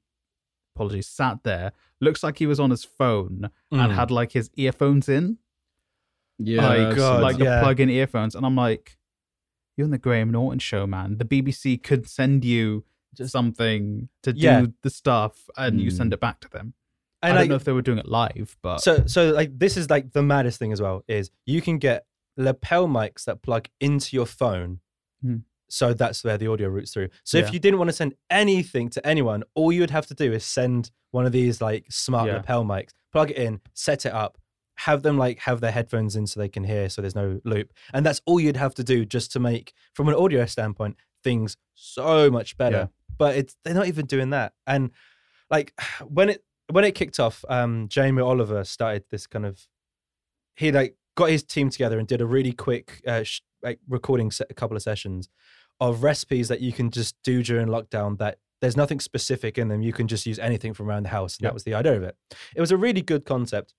apologies 0.74 1.06
sat 1.06 1.38
there. 1.44 1.72
Looks 2.00 2.22
like 2.24 2.38
he 2.38 2.46
was 2.46 2.58
on 2.60 2.70
his 2.70 2.84
phone 2.84 3.50
and 3.70 3.92
Mm. 3.92 3.94
had 3.94 4.10
like 4.10 4.32
his 4.32 4.50
earphones 4.56 5.08
in, 5.08 5.38
yeah, 6.38 6.60
my 6.60 6.88
I've 6.88 6.96
God, 6.96 7.22
like 7.22 7.36
that. 7.38 7.44
yeah. 7.44 7.56
the 7.56 7.62
plug-in 7.62 7.90
earphones. 7.90 8.34
And 8.34 8.44
I'm 8.46 8.56
like, 8.56 8.96
you're 9.76 9.84
on 9.84 9.90
the 9.90 9.98
Graham 9.98 10.30
Norton 10.30 10.58
show, 10.58 10.86
man. 10.86 11.18
The 11.18 11.24
BBC 11.24 11.82
could 11.82 12.08
send 12.08 12.44
you 12.44 12.84
Just- 13.14 13.32
something 13.32 14.08
to 14.22 14.32
do 14.32 14.38
Yeah. 14.40 14.66
the 14.82 14.90
stuff 14.90 15.48
and 15.56 15.80
you 15.80 15.90
Mm. 15.90 15.96
send 15.96 16.12
it 16.12 16.20
back 16.20 16.40
to 16.40 16.48
them. 16.48 16.74
And 17.22 17.32
I 17.32 17.34
don't 17.34 17.42
like, 17.42 17.48
know 17.50 17.56
if 17.56 17.64
they 17.64 17.72
were 17.72 17.82
doing 17.82 17.98
it 17.98 18.06
live, 18.06 18.56
but 18.62 18.78
so 18.80 19.04
so 19.06 19.30
like 19.32 19.58
this 19.58 19.76
is 19.76 19.90
like 19.90 20.12
the 20.12 20.22
maddest 20.22 20.58
thing 20.60 20.72
as 20.72 20.80
well 20.80 21.02
is 21.08 21.30
you 21.46 21.60
can 21.60 21.78
get 21.78 22.06
lapel 22.36 22.86
mics 22.86 23.24
that 23.24 23.42
plug 23.42 23.68
into 23.80 24.14
your 24.14 24.26
phone. 24.26 24.78
Hmm. 25.22 25.38
So 25.68 25.92
that's 25.92 26.22
where 26.22 26.38
the 26.38 26.46
audio 26.46 26.68
routes 26.68 26.92
through. 26.94 27.08
So 27.24 27.38
Yeah. 27.38 27.44
if 27.46 27.52
you 27.52 27.58
didn't 27.58 27.78
want 27.78 27.88
to 27.88 27.96
send 27.96 28.14
anything 28.30 28.88
to 28.90 29.04
anyone, 29.06 29.42
all 29.54 29.72
you 29.72 29.80
would 29.80 29.90
have 29.90 30.06
to 30.06 30.14
do 30.14 30.32
is 30.32 30.44
send 30.44 30.90
one 31.10 31.26
of 31.26 31.32
these 31.32 31.60
like 31.60 31.86
smart 31.90 32.28
Yeah. 32.28 32.36
lapel 32.36 32.64
mics, 32.64 32.90
plug 33.12 33.32
it 33.32 33.36
in, 33.36 33.60
set 33.74 34.06
it 34.06 34.12
up, 34.12 34.38
have 34.78 35.02
them 35.02 35.18
like 35.18 35.38
have 35.40 35.60
their 35.60 35.72
headphones 35.72 36.14
in 36.16 36.26
so 36.26 36.38
they 36.40 36.48
can 36.48 36.64
hear 36.64 36.88
so 36.88 37.00
there's 37.02 37.14
no 37.14 37.40
loop. 37.44 37.72
And 37.92 38.06
that's 38.06 38.20
all 38.26 38.38
you'd 38.40 38.56
have 38.56 38.74
to 38.74 38.84
do 38.84 39.04
just 39.04 39.32
to 39.32 39.40
make 39.40 39.72
from 39.94 40.08
an 40.08 40.14
audio 40.14 40.46
standpoint 40.46 40.96
things 41.24 41.56
so 41.74 42.30
much 42.30 42.56
better. 42.56 42.76
Yeah. 42.76 42.86
But 43.18 43.36
it's 43.36 43.56
they're 43.64 43.74
not 43.74 43.88
even 43.88 44.06
doing 44.06 44.30
that. 44.30 44.52
And 44.66 44.90
like 45.50 45.72
when 46.06 46.28
it 46.30 46.44
when 46.70 46.84
it 46.84 46.94
kicked 46.94 47.18
off, 47.18 47.44
um, 47.48 47.88
Jamie 47.88 48.22
Oliver 48.22 48.62
started 48.64 49.04
this 49.10 49.26
kind 49.26 49.46
of 49.46 49.66
he 50.54 50.70
like 50.72 50.96
got 51.16 51.30
his 51.30 51.42
team 51.42 51.70
together 51.70 51.98
and 51.98 52.06
did 52.06 52.20
a 52.20 52.26
really 52.26 52.52
quick 52.52 53.02
uh, 53.06 53.22
sh- 53.24 53.40
like 53.62 53.80
recording 53.88 54.30
set, 54.30 54.46
a 54.50 54.54
couple 54.54 54.76
of 54.76 54.82
sessions 54.82 55.28
of 55.80 56.02
recipes 56.02 56.48
that 56.48 56.60
you 56.60 56.72
can 56.72 56.90
just 56.90 57.16
do 57.24 57.42
during 57.42 57.66
lockdown 57.68 58.18
that 58.18 58.38
there's 58.60 58.76
nothing 58.76 58.98
specific 59.00 59.56
in 59.58 59.68
them 59.68 59.80
you 59.82 59.92
can 59.92 60.08
just 60.08 60.26
use 60.26 60.38
anything 60.40 60.74
from 60.74 60.88
around 60.88 61.04
the 61.04 61.08
house 61.08 61.36
and 61.36 61.42
Yeah. 61.44 61.48
that 61.50 61.54
was 61.54 61.64
the 61.64 61.74
idea 61.74 61.96
of 61.96 62.02
it 62.02 62.16
it 62.56 62.60
was 62.60 62.72
a 62.72 62.76
really 62.76 63.00
good 63.02 63.24
concept 63.24 63.74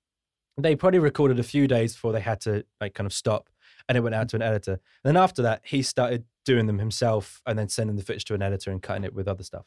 they 0.64 0.76
probably 0.76 1.00
recorded 1.00 1.40
a 1.40 1.44
few 1.44 1.68
days 1.68 1.94
before 1.94 2.12
they 2.14 2.20
had 2.22 2.40
to 2.42 2.64
like 2.82 2.94
kind 2.94 3.06
of 3.08 3.14
stop 3.14 3.50
and 3.88 3.98
it 3.98 4.02
went 4.02 4.16
out 4.16 4.30
to 4.30 4.36
an 4.36 4.42
editor. 4.42 4.74
And 4.74 5.16
then 5.16 5.18
after 5.18 5.42
that 5.42 5.62
he 5.64 5.82
started 5.82 6.26
doing 6.46 6.66
them 6.68 6.80
himself 6.80 7.42
and 7.46 7.58
then 7.60 7.70
sending 7.70 7.96
the 7.96 8.04
footage 8.04 8.26
to 8.26 8.34
an 8.34 8.42
editor 8.42 8.72
and 8.72 8.82
cutting 8.82 9.04
it 9.04 9.14
with 9.14 9.28
other 9.28 9.44
stuff. 9.44 9.66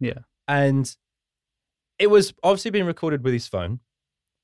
Yeah. 0.00 0.18
and 0.48 0.94
it 1.98 2.08
was 2.08 2.34
obviously 2.42 2.72
being 2.72 2.86
recorded 2.86 3.22
with 3.22 3.32
his 3.32 3.46
phone 3.46 3.80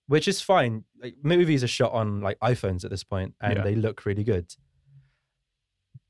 which 0.07 0.27
is 0.27 0.41
fine. 0.41 0.85
Like 1.01 1.15
movies 1.23 1.63
are 1.63 1.69
shot 1.69 1.93
on 1.93 2.21
like 2.21 2.37
iphones 2.41 2.85
at 2.85 2.91
this 2.91 3.05
point 3.05 3.35
and 3.41 3.57
Yeah. 3.59 3.63
they 3.63 3.75
look 3.77 4.05
really 4.07 4.25
good. 4.25 4.53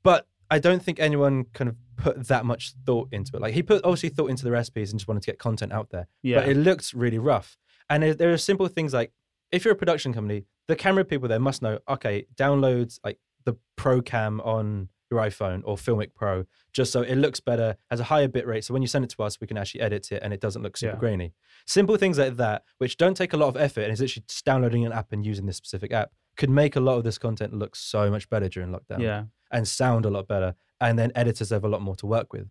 But 0.03 0.27
i 0.49 0.59
don't 0.59 0.83
think 0.83 0.99
anyone 0.99 1.45
kind 1.53 1.69
of 1.69 1.75
put 1.95 2.27
that 2.27 2.45
much 2.45 2.73
thought 2.85 3.07
into 3.11 3.35
it. 3.35 3.41
Like 3.41 3.53
he 3.53 3.63
put 3.63 3.83
obviously 3.85 4.09
thought 4.09 4.29
into 4.29 4.43
the 4.43 4.51
recipes 4.51 4.91
and 4.91 4.99
just 4.99 5.07
wanted 5.07 5.21
to 5.23 5.27
get 5.31 5.39
content 5.39 5.71
out 5.71 5.91
there. 5.91 6.07
Yeah, 6.23 6.39
but 6.41 6.49
it 6.49 6.57
looked 6.57 6.93
really 6.93 7.19
rough. 7.19 7.57
And 7.89 8.03
there- 8.03 8.13
there 8.15 8.33
are 8.33 8.37
simple 8.37 8.67
things 8.67 8.93
like 8.93 9.13
if 9.51 9.63
you're 9.65 9.73
a 9.73 9.77
production 9.77 10.13
company 10.13 10.45
the 10.67 10.75
camera 10.75 11.03
people 11.05 11.27
there 11.27 11.39
must 11.39 11.61
know 11.61 11.79
okay 11.89 12.25
download 12.35 12.97
like 13.03 13.17
the 13.45 13.55
pro 13.75 14.01
cam 14.01 14.39
on 14.41 14.89
your 15.09 15.19
iphone 15.21 15.61
or 15.65 15.75
filmic 15.75 16.13
pro 16.15 16.45
just 16.73 16.91
so 16.91 17.01
it 17.01 17.15
looks 17.15 17.39
better 17.39 17.75
has 17.89 17.99
a 17.99 18.03
higher 18.05 18.27
bit 18.27 18.47
rate 18.47 18.63
so 18.63 18.73
when 18.73 18.81
you 18.81 18.87
send 18.87 19.03
it 19.03 19.09
to 19.11 19.21
us 19.23 19.39
we 19.41 19.47
can 19.47 19.57
actually 19.57 19.81
edit 19.81 20.11
it 20.11 20.21
and 20.23 20.33
it 20.33 20.39
doesn't 20.39 20.61
look 20.61 20.77
super 20.77 20.93
Yeah. 20.93 20.99
grainy 20.99 21.33
simple 21.65 21.97
things 21.97 22.17
like 22.17 22.37
that 22.37 22.63
which 22.77 22.95
don't 22.97 23.15
take 23.17 23.33
a 23.33 23.37
lot 23.37 23.49
of 23.49 23.57
effort 23.57 23.81
and 23.81 23.91
is 23.91 23.99
literally 23.99 24.23
just 24.27 24.45
downloading 24.45 24.85
an 24.85 24.93
app 24.93 25.11
and 25.11 25.25
using 25.25 25.45
this 25.47 25.57
specific 25.57 25.91
app 25.91 26.11
could 26.37 26.49
make 26.49 26.75
a 26.77 26.79
lot 26.79 26.97
of 26.97 27.03
this 27.03 27.17
content 27.17 27.53
look 27.53 27.75
so 27.75 28.09
much 28.09 28.29
better 28.29 28.47
during 28.47 28.69
lockdown 28.71 28.99
yeah, 28.99 29.23
and 29.51 29.67
sound 29.67 30.05
a 30.05 30.09
lot 30.09 30.27
better. 30.29 30.55
And 30.79 30.97
then 30.97 31.11
editors 31.13 31.49
have 31.49 31.65
a 31.65 31.67
lot 31.67 31.81
more 31.81 31.95
to 31.97 32.05
work 32.05 32.31
with. 32.31 32.47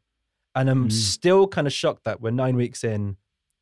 And 0.54 0.68
I'm 0.68 0.88
Mm. 0.88 0.92
still 0.92 1.48
kind 1.48 1.66
of 1.66 1.72
shocked 1.72 2.04
that 2.04 2.20
we're 2.20 2.30
nine 2.30 2.56
weeks 2.56 2.84
in, 2.84 3.16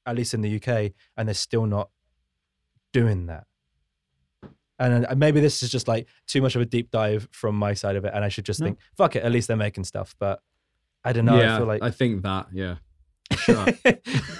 at 0.05 0.16
least 0.16 0.34
in 0.34 0.41
the 0.41 0.51
UK, 0.61 0.93
and 1.16 1.28
they're 1.28 1.34
still 1.34 1.66
not 1.66 1.91
doing 3.01 3.26
that. 3.26 3.44
And 4.80 5.07
uh, 5.07 5.14
maybe 5.16 5.40
this 5.40 5.62
is 5.62 5.70
just 5.70 5.88
like 5.88 6.07
too 6.26 6.40
much 6.40 6.55
of 6.55 6.62
a 6.62 6.64
deep 6.64 6.90
dive 6.90 7.28
from 7.32 7.57
my 7.57 7.74
side 7.74 7.96
of 7.96 8.05
it, 8.05 8.12
and 8.14 8.24
I 8.24 8.28
should 8.28 8.44
just 8.44 8.61
No. 8.61 8.66
think, 8.66 8.78
fuck 8.96 9.16
it, 9.16 9.24
at 9.24 9.32
least 9.32 9.49
they're 9.49 9.57
making 9.57 9.84
stuff. 9.84 10.14
But 10.18 10.40
I 11.05 11.12
don't 11.12 11.24
know. 11.24 11.38
yeah, 11.40 11.55
I 11.55 11.59
feel 11.59 11.66
like 11.66 11.82
I 11.82 11.90
think 11.90 12.22
that. 12.22 12.46
Yeah, 12.53 12.76
Sure. 13.36 13.66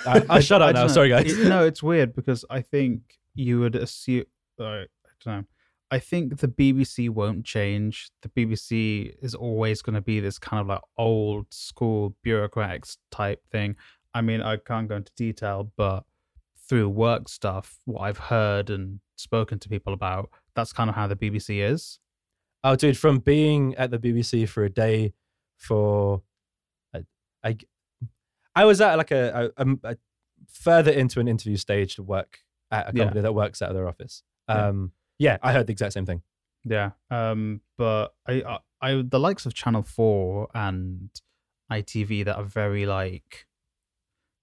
I, 0.07 0.25
I 0.31 0.41
shut 0.49 0.63
I 0.63 0.69
up 0.69 0.75
now. 0.75 0.83
know. 0.83 0.89
Sorry, 0.89 1.09
guys. 1.09 1.33
It- 1.37 1.49
no, 1.49 1.65
it's 1.67 1.83
weird 1.83 2.15
because 2.15 2.45
I 2.49 2.61
think 2.63 3.01
you 3.35 3.59
would 3.61 3.75
assume. 3.75 4.25
Uh, 4.61 4.65
I 4.65 4.87
don't 5.25 5.37
know. 5.41 5.45
I 5.91 5.99
think 5.99 6.39
the 6.39 6.49
BBC 6.49 7.09
won't 7.11 7.45
change. 7.47 8.11
The 8.23 8.29
BBC 8.29 9.15
is 9.23 9.35
always 9.35 9.81
going 9.83 9.95
to 9.95 10.03
be 10.03 10.21
this 10.21 10.39
kind 10.39 10.61
of 10.61 10.67
like 10.67 10.83
old 10.99 11.47
school 11.51 12.15
bureaucratic 12.23 12.85
type 13.11 13.43
thing. 13.51 13.75
I 14.15 14.21
mean, 14.21 14.43
I 14.43 14.59
can't 14.59 14.87
go 14.89 14.97
into 14.97 15.11
detail, 15.17 15.73
but 15.77 16.05
through 16.69 16.89
work 16.89 17.29
stuff, 17.29 17.79
what 17.85 18.03
I've 18.03 18.19
heard 18.19 18.71
and 18.71 19.01
spoken 19.17 19.59
to 19.61 19.69
people 19.69 19.93
about, 19.93 20.31
that's 20.55 20.73
kind 20.73 20.91
of 20.91 20.97
how 20.97 21.07
the 21.07 21.17
BBC 21.17 21.63
is. 21.63 21.99
Oh, 22.65 22.77
dude, 22.77 22.99
from 22.99 23.19
being 23.19 23.75
at 23.77 23.91
the 23.91 23.99
BBC 23.99 24.49
for 24.49 24.65
a 24.65 24.71
day 24.71 25.15
for, 25.57 26.23
I, 26.95 27.05
I, 27.45 27.57
I 28.55 28.65
was 28.65 28.81
at 28.81 28.97
like 28.99 29.11
a, 29.13 29.51
a, 29.57 29.67
a- 29.85 29.97
further 30.49 30.91
into 30.91 31.21
an 31.21 31.29
interview 31.29 31.57
stage 31.57 31.97
to 31.97 32.03
work 32.03 32.39
at 32.71 32.89
a 32.93 32.97
Yeah. 32.97 33.05
company 33.05 33.23
that 33.23 33.35
works 33.35 33.63
out 33.63 33.71
of 33.71 33.75
their 33.77 33.89
office. 33.89 34.23
Yeah. 34.49 34.69
Um, 34.69 34.93
yeah, 35.19 35.39
I 35.43 35.53
heard 35.53 35.67
the 35.67 35.73
exact 35.73 35.95
same 35.95 36.07
thing. 36.07 36.23
Yeah. 36.65 36.91
Um, 37.11 37.61
but 37.77 38.15
I, 38.27 38.43
I, 38.43 38.59
I, 38.81 39.03
the 39.07 39.19
likes 39.21 39.47
of 39.47 39.55
Channel 39.55 39.83
Four 39.83 40.49
and 40.55 41.11
ITV 41.73 42.25
that 42.27 42.37
are 42.37 42.45
very 42.45 42.87
like, 42.87 43.47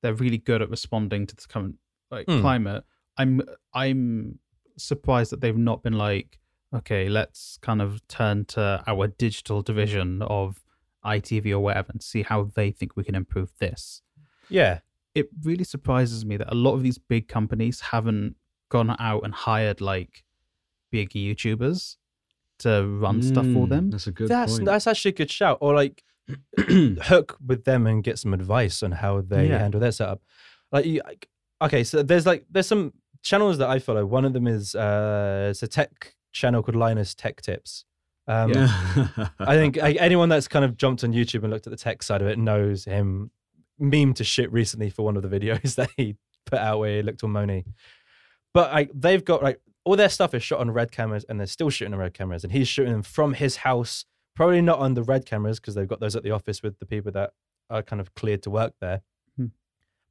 they're 0.01 0.13
really 0.13 0.37
good 0.37 0.61
at 0.61 0.69
responding 0.69 1.27
to 1.27 1.35
the 1.35 1.43
current 1.47 1.75
like 2.11 2.27
Hmm. 2.27 2.39
climate. 2.41 2.83
I'm, 3.17 3.41
I'm 3.73 4.39
surprised 4.77 5.31
that 5.31 5.41
they've 5.41 5.57
not 5.57 5.83
been 5.83 5.93
like, 5.93 6.39
okay, 6.73 7.07
let's 7.09 7.57
kind 7.61 7.81
of 7.81 8.05
turn 8.07 8.45
to 8.45 8.83
our 8.87 9.07
digital 9.07 9.61
division 9.61 10.21
of 10.21 10.63
ITV 11.05 11.51
or 11.51 11.59
whatever 11.59 11.91
and 11.91 12.01
see 12.03 12.23
how 12.23 12.51
they 12.55 12.71
think 12.71 12.95
we 12.95 13.03
can 13.03 13.15
improve 13.15 13.51
this. 13.59 14.01
Yeah, 14.49 14.79
It 15.13 15.29
really 15.43 15.63
surprises 15.63 16.25
me 16.25 16.35
that 16.37 16.51
a 16.51 16.55
lot 16.55 16.73
of 16.73 16.83
these 16.83 16.97
big 16.97 17.27
companies 17.27 17.79
haven't 17.79 18.35
gone 18.69 18.95
out 18.99 19.23
and 19.23 19.33
hired 19.33 19.79
like 19.81 20.23
big 20.91 21.11
YouTubers 21.11 21.95
to 22.59 22.85
run 22.85 23.21
stuff 23.21 23.47
for 23.51 23.65
Mm, 23.67 23.69
them. 23.69 23.89
That's 23.91 24.07
a 24.07 24.11
good 24.11 24.29
that's 24.29 24.53
point. 24.53 24.65
that's 24.65 24.87
actually 24.87 25.09
a 25.09 25.15
good 25.15 25.31
shout. 25.31 25.57
Or 25.61 25.73
like 25.73 26.03
hook 26.59 27.37
with 27.45 27.63
them 27.65 27.85
and 27.87 28.03
get 28.03 28.19
some 28.19 28.33
advice 28.33 28.81
on 28.83 28.91
how 28.93 29.21
they 29.21 29.47
Yeah. 29.47 29.59
handle 29.59 29.79
their 29.79 29.91
setup. 29.91 30.21
Like, 30.71 30.85
you, 30.85 31.01
like, 31.05 31.27
okay, 31.61 31.83
so 31.83 32.03
there's 32.03 32.25
like 32.25 32.45
there's 32.49 32.67
some 32.67 32.93
channels 33.23 33.57
that 33.57 33.69
I 33.69 33.79
follow. 33.79 34.05
One 34.05 34.25
of 34.25 34.33
them 34.33 34.47
is 34.47 34.75
uh, 34.75 35.47
it's 35.51 35.63
a 35.63 35.67
tech 35.67 36.15
channel 36.31 36.61
called 36.63 36.75
Linus 36.75 37.15
Tech 37.15 37.41
Tips. 37.41 37.85
Um, 38.27 38.51
yeah. 38.53 39.29
I 39.39 39.55
think 39.55 39.77
like, 39.77 39.97
anyone 39.99 40.29
that's 40.29 40.47
kind 40.47 40.65
of 40.65 40.77
jumped 40.77 41.03
on 41.03 41.13
YouTube 41.13 41.43
and 41.43 41.51
looked 41.51 41.67
at 41.67 41.71
the 41.71 41.77
tech 41.77 42.01
side 42.01 42.21
of 42.21 42.27
it 42.27 42.39
knows 42.39 42.85
him 42.85 43.31
meme 43.77 44.13
to 44.15 44.23
shit 44.23 44.51
recently 44.51 44.89
for 44.89 45.03
one 45.03 45.15
of 45.17 45.23
the 45.23 45.39
videos 45.39 45.75
that 45.75 45.89
he 45.97 46.15
put 46.45 46.59
out 46.59 46.79
where 46.79 46.97
he 46.97 47.01
looked 47.03 47.23
all 47.23 47.29
moany. 47.29 47.65
But 48.53 48.71
like 48.71 48.91
they've 48.93 49.23
got 49.23 49.43
like 49.43 49.59
all 49.83 49.95
their 49.95 50.09
stuff 50.09 50.33
is 50.33 50.41
shot 50.43 50.59
on 50.59 50.71
red 50.71 50.91
cameras 50.91 51.25
and 51.27 51.39
they're 51.39 51.47
still 51.47 51.69
shooting 51.69 51.93
on 51.93 51.99
red 51.99 52.13
cameras 52.13 52.43
and 52.43 52.51
he's 52.51 52.67
shooting 52.67 52.93
them 52.93 53.03
from 53.03 53.33
his 53.33 53.57
house, 53.57 54.05
probably 54.35 54.61
not 54.61 54.79
on 54.79 54.93
the 54.93 55.03
red 55.03 55.25
cameras 55.25 55.59
because 55.59 55.75
they've 55.75 55.87
got 55.87 55.99
those 55.99 56.15
at 56.15 56.23
the 56.23 56.31
office 56.31 56.63
with 56.63 56.79
the 56.79 56.85
people 56.85 57.11
that 57.11 57.31
are 57.69 57.83
kind 57.83 57.99
of 57.99 58.13
cleared 58.15 58.41
to 58.43 58.49
work 58.49 58.73
there. 58.81 59.01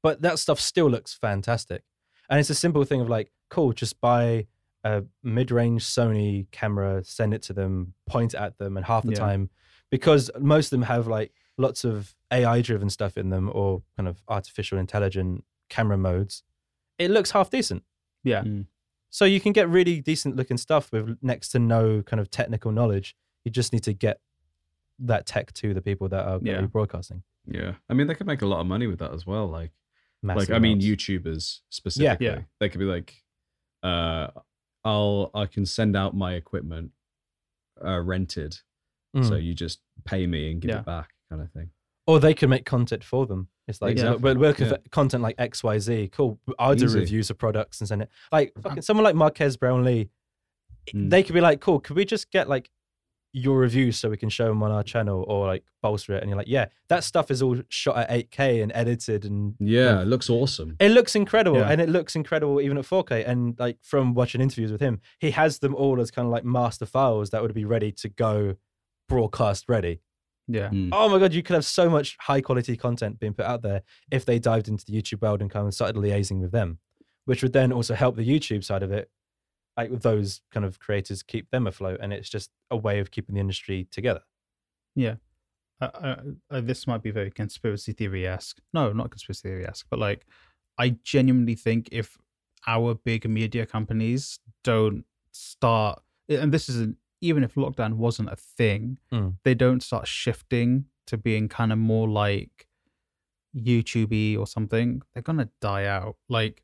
But 0.05 0.20
that 0.20 0.38
stuff 0.38 0.61
still 0.61 0.88
looks 0.90 1.14
fantastic. 1.14 1.82
And 2.28 2.38
it's 2.38 2.50
a 2.50 2.55
simple 2.55 2.84
thing 2.84 3.00
of 3.00 3.09
like, 3.09 3.32
cool, 3.48 3.72
just 3.72 4.00
buy 4.02 4.46
a 4.84 5.02
mid-range 5.22 5.82
Sony 5.82 6.46
camera, 6.52 7.02
send 7.02 7.32
it 7.32 7.40
to 7.44 7.55
them, 7.55 7.94
point 8.07 8.34
at 8.34 8.59
them, 8.59 8.76
and 8.76 8.84
half 8.84 9.02
the 9.05 9.12
Yeah. 9.12 9.18
time, 9.18 9.50
because 9.90 10.30
most 10.38 10.66
of 10.66 10.70
them 10.72 10.82
have 10.82 11.07
like 11.07 11.32
lots 11.57 11.84
of 11.84 12.14
AI-driven 12.30 12.90
stuff 12.90 13.16
in 13.16 13.30
them 13.30 13.50
or 13.55 13.82
kind 13.96 14.07
of 14.07 14.22
artificial 14.28 14.76
intelligent 14.78 15.42
camera 15.70 15.96
modes, 15.96 16.42
it 16.98 17.11
looks 17.11 17.30
half 17.30 17.48
decent. 17.48 17.82
Yeah. 18.22 18.42
Mm. 18.42 18.66
So 19.09 19.24
you 19.24 19.40
can 19.40 19.52
get 19.52 19.70
really 19.70 20.02
decent 20.02 20.36
looking 20.36 20.59
stuff 20.59 20.92
with 20.92 21.16
next 21.22 21.48
to 21.50 21.59
no 21.59 22.02
kind 22.02 22.20
of 22.20 22.30
technical 22.30 22.72
knowledge. 22.72 23.16
You 23.44 23.50
just 23.50 23.72
need 23.72 23.84
to 23.84 23.94
get 23.94 24.20
that 24.98 25.24
tech 25.24 25.55
to 25.55 25.72
the 25.72 25.80
people 25.80 26.11
that 26.11 26.26
are 26.26 26.40
Yeah. 26.42 26.61
broadcasting. 26.66 27.22
Yeah, 27.46 27.76
I 27.88 27.94
mean 27.94 28.07
they 28.07 28.14
could 28.14 28.26
make 28.26 28.42
a 28.42 28.46
lot 28.46 28.61
of 28.61 28.66
money 28.66 28.86
with 28.86 28.98
that 28.98 29.12
as 29.14 29.24
well. 29.26 29.46
Like, 29.48 29.70
Massive 29.70 29.84
like 30.25 30.51
I 30.51 30.59
mean, 30.59 30.79
amounts. 30.79 30.87
YouTubers 30.87 31.61
specifically, 31.70 32.27
Yeah. 32.27 32.43
they 32.61 32.68
could 32.68 32.79
be 32.81 32.85
like, 32.87 33.22
uh, 33.83 34.29
I'll 34.85 35.31
I 35.35 35.47
can 35.47 35.66
send 35.66 35.97
out 35.97 36.14
my 36.16 36.35
equipment, 36.35 36.93
uh, 37.85 38.01
rented, 38.01 38.59
Mm. 39.16 39.29
so 39.29 39.37
you 39.37 39.55
just 39.55 39.81
pay 40.05 40.27
me 40.27 40.51
and 40.51 40.61
give 40.61 40.70
Yeah. 40.70 40.81
it 40.81 40.87
back, 40.87 41.11
kind 41.31 41.41
of 41.43 41.51
thing. 41.53 41.70
or 42.07 42.20
they 42.20 42.35
can 42.35 42.51
make 42.51 42.66
content 42.66 43.03
for 43.03 43.25
them. 43.27 43.49
It's 43.66 43.81
like 43.81 43.93
Exactly, 43.93 44.35
we're, 44.35 44.49
yeah. 44.49 44.53
for 44.68 44.79
content 44.91 45.22
like 45.22 45.37
X 45.39 45.64
Y 45.64 45.79
Z. 45.79 46.09
Cool. 46.12 46.39
I'll 46.59 46.75
do 46.75 46.85
Easy. 46.85 46.99
reviews 46.99 47.31
of 47.31 47.39
products 47.39 47.81
and 47.81 47.89
send 47.89 48.03
it. 48.03 48.11
Like 48.31 48.53
fucking 48.61 48.83
someone 48.83 49.05
like 49.05 49.14
Marques 49.16 49.57
Brownlee, 49.57 50.11
Mm. 50.93 51.09
they 51.09 51.22
could 51.22 51.33
be 51.35 51.41
like, 51.41 51.61
cool. 51.62 51.81
Could 51.81 51.97
we 51.97 52.05
just 52.05 52.31
get 52.31 52.47
like 52.47 52.70
your 53.37 53.59
reviews 53.59 53.99
so 53.99 54.09
we 54.09 54.16
can 54.16 54.28
show 54.28 54.47
them 54.47 54.62
on 54.62 54.70
our 54.70 54.82
channel 54.85 55.24
or 55.28 55.47
like 55.47 55.64
bolster 55.82 56.14
it? 56.14 56.22
And 56.22 56.30
you're 56.30 56.39
like, 56.39 56.49
yeah, 56.49 56.66
that 56.89 57.03
stuff 57.05 57.30
is 57.30 57.43
all 57.43 57.61
shot 57.68 57.97
at 57.99 58.09
8K 58.30 58.62
and 58.62 58.70
edited 58.74 59.24
and 59.24 59.55
Yeah, 59.59 60.01
it 60.03 60.07
looks 60.07 60.30
awesome. 60.30 60.76
It 60.78 60.91
looks 60.91 61.16
incredible, 61.16 61.59
Yeah. 61.59 61.68
and 61.70 61.80
it 61.80 61.89
looks 61.89 62.14
incredible 62.14 62.61
even 62.61 62.78
at 62.78 62.85
4K. 62.85 63.28
And 63.28 63.59
like 63.59 63.78
from 63.82 64.14
watching 64.14 64.41
interviews 64.41 64.70
with 64.72 64.80
him, 64.80 65.01
he 65.18 65.32
has 65.32 65.59
them 65.59 65.74
all 65.74 66.01
as 66.01 66.11
kind 66.11 66.26
of 66.26 66.32
like 66.32 66.45
master 66.45 66.87
files 66.87 67.30
that 67.30 67.43
would 67.43 67.53
be 67.55 67.64
ready 67.64 67.91
to 67.93 68.09
go 68.09 68.55
broadcast 69.09 69.64
ready. 69.68 70.01
Yeah. 70.47 70.68
Mm. 70.70 70.91
Oh 70.93 71.09
my 71.09 71.18
god, 71.18 71.32
you 71.32 71.43
could 71.43 71.55
have 71.55 71.64
so 71.64 71.89
much 71.91 72.16
high 72.20 72.41
quality 72.41 72.76
content 72.76 73.18
being 73.18 73.35
put 73.35 73.47
out 73.47 73.62
there 73.62 73.82
if 74.11 74.24
they 74.24 74.39
dived 74.39 74.68
into 74.68 74.85
the 74.85 74.93
YouTube 74.93 75.22
world 75.22 75.41
and 75.41 75.51
kind 75.51 75.66
of 75.66 75.74
started 75.74 75.97
liaising 75.97 76.41
with 76.41 76.53
them, 76.53 76.78
which 77.24 77.43
would 77.43 77.53
then 77.53 77.72
also 77.72 77.95
help 77.95 78.16
the 78.16 78.26
YouTube 78.28 78.62
side 78.62 78.82
of 78.82 78.93
it, 78.93 79.11
like 79.77 79.91
with 79.91 80.03
those 80.03 80.41
kind 80.53 80.64
of 80.64 80.79
creators, 80.79 81.22
keep 81.22 81.51
them 81.51 81.66
afloat. 81.66 81.99
And 82.03 82.12
it's 82.12 82.29
just 82.29 82.51
a 82.70 82.77
way 82.77 83.01
of 83.01 83.11
keeping 83.11 83.35
the 83.35 83.41
industry 83.41 83.87
together. 83.91 84.22
uh, 85.81 86.16
uh, 86.51 86.61
this 86.61 86.87
might 86.87 87.03
be 87.03 87.11
very 87.11 87.31
conspiracy 87.31 87.93
theory 87.93 88.27
esque. 88.27 88.59
No, 88.72 88.93
not 88.93 89.11
conspiracy 89.11 89.49
theory 89.49 89.66
esque, 89.66 89.87
but 89.91 89.99
like, 89.99 90.25
I 90.79 90.97
genuinely 91.03 91.55
think 91.57 91.89
if 91.93 92.16
our 92.66 92.95
big 92.95 93.29
media 93.29 93.66
companies 93.66 94.39
don't 94.62 95.05
start, 95.33 96.01
and 96.29 96.53
this 96.53 96.68
is 96.68 96.77
an, 96.81 96.97
even 97.20 97.43
if 97.45 97.55
lockdown 97.55 97.95
wasn't 97.95 98.31
a 98.31 98.37
thing, 98.37 98.99
Mm. 99.12 99.37
they 99.45 99.55
don't 99.55 99.83
start 99.83 100.07
shifting 100.07 100.87
to 101.07 101.16
being 101.18 101.49
kind 101.49 101.72
of 101.72 101.79
more 101.79 102.09
like 102.09 102.66
YouTubey 103.57 104.37
or 104.39 104.47
something, 104.47 105.03
they're 105.12 105.22
gonna 105.22 105.51
die 105.61 105.85
out. 105.87 106.16
Like, 106.29 106.62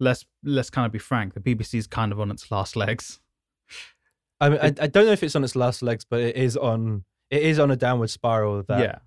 let's 0.00 0.24
let's 0.42 0.70
kind 0.70 0.86
of 0.86 0.92
be 0.92 0.98
frank, 0.98 1.34
the 1.34 1.40
BBC 1.40 1.74
is 1.78 1.86
kind 1.86 2.12
of 2.12 2.20
on 2.20 2.30
its 2.30 2.50
last 2.50 2.76
legs. 2.76 3.20
I 4.40 4.48
mean, 4.50 4.58
I, 4.60 4.66
I 4.66 4.86
don't 4.88 5.06
know 5.06 5.12
if 5.12 5.22
it's 5.22 5.36
on 5.36 5.44
its 5.44 5.56
last 5.56 5.82
legs, 5.82 6.04
but 6.08 6.20
it 6.20 6.36
is 6.36 6.56
on. 6.56 7.04
It 7.30 7.42
is 7.42 7.58
on 7.58 7.70
a 7.70 7.76
downward 7.76 8.10
spiral. 8.10 8.62
That 8.68 8.80
yeah, 8.80 8.98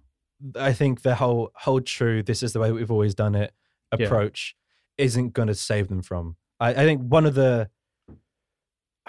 I 0.62 0.74
think 0.74 1.02
the 1.02 1.16
whole 1.16 1.52
hold 1.56 1.86
true, 1.86 2.24
this 2.24 2.42
is 2.44 2.54
the 2.54 2.60
way 2.60 2.72
we've 2.72 2.92
always 2.92 3.14
done 3.16 3.36
it 3.36 3.54
Yeah. 3.98 4.06
approach 4.08 4.56
isn't 4.98 5.34
going 5.34 5.48
to 5.48 5.56
save 5.56 5.88
them 5.90 6.02
from. 6.02 6.36
I, 6.60 6.70
I 6.72 6.74
think 6.86 7.02
one 7.04 7.26
of 7.28 7.36
the, 7.36 7.70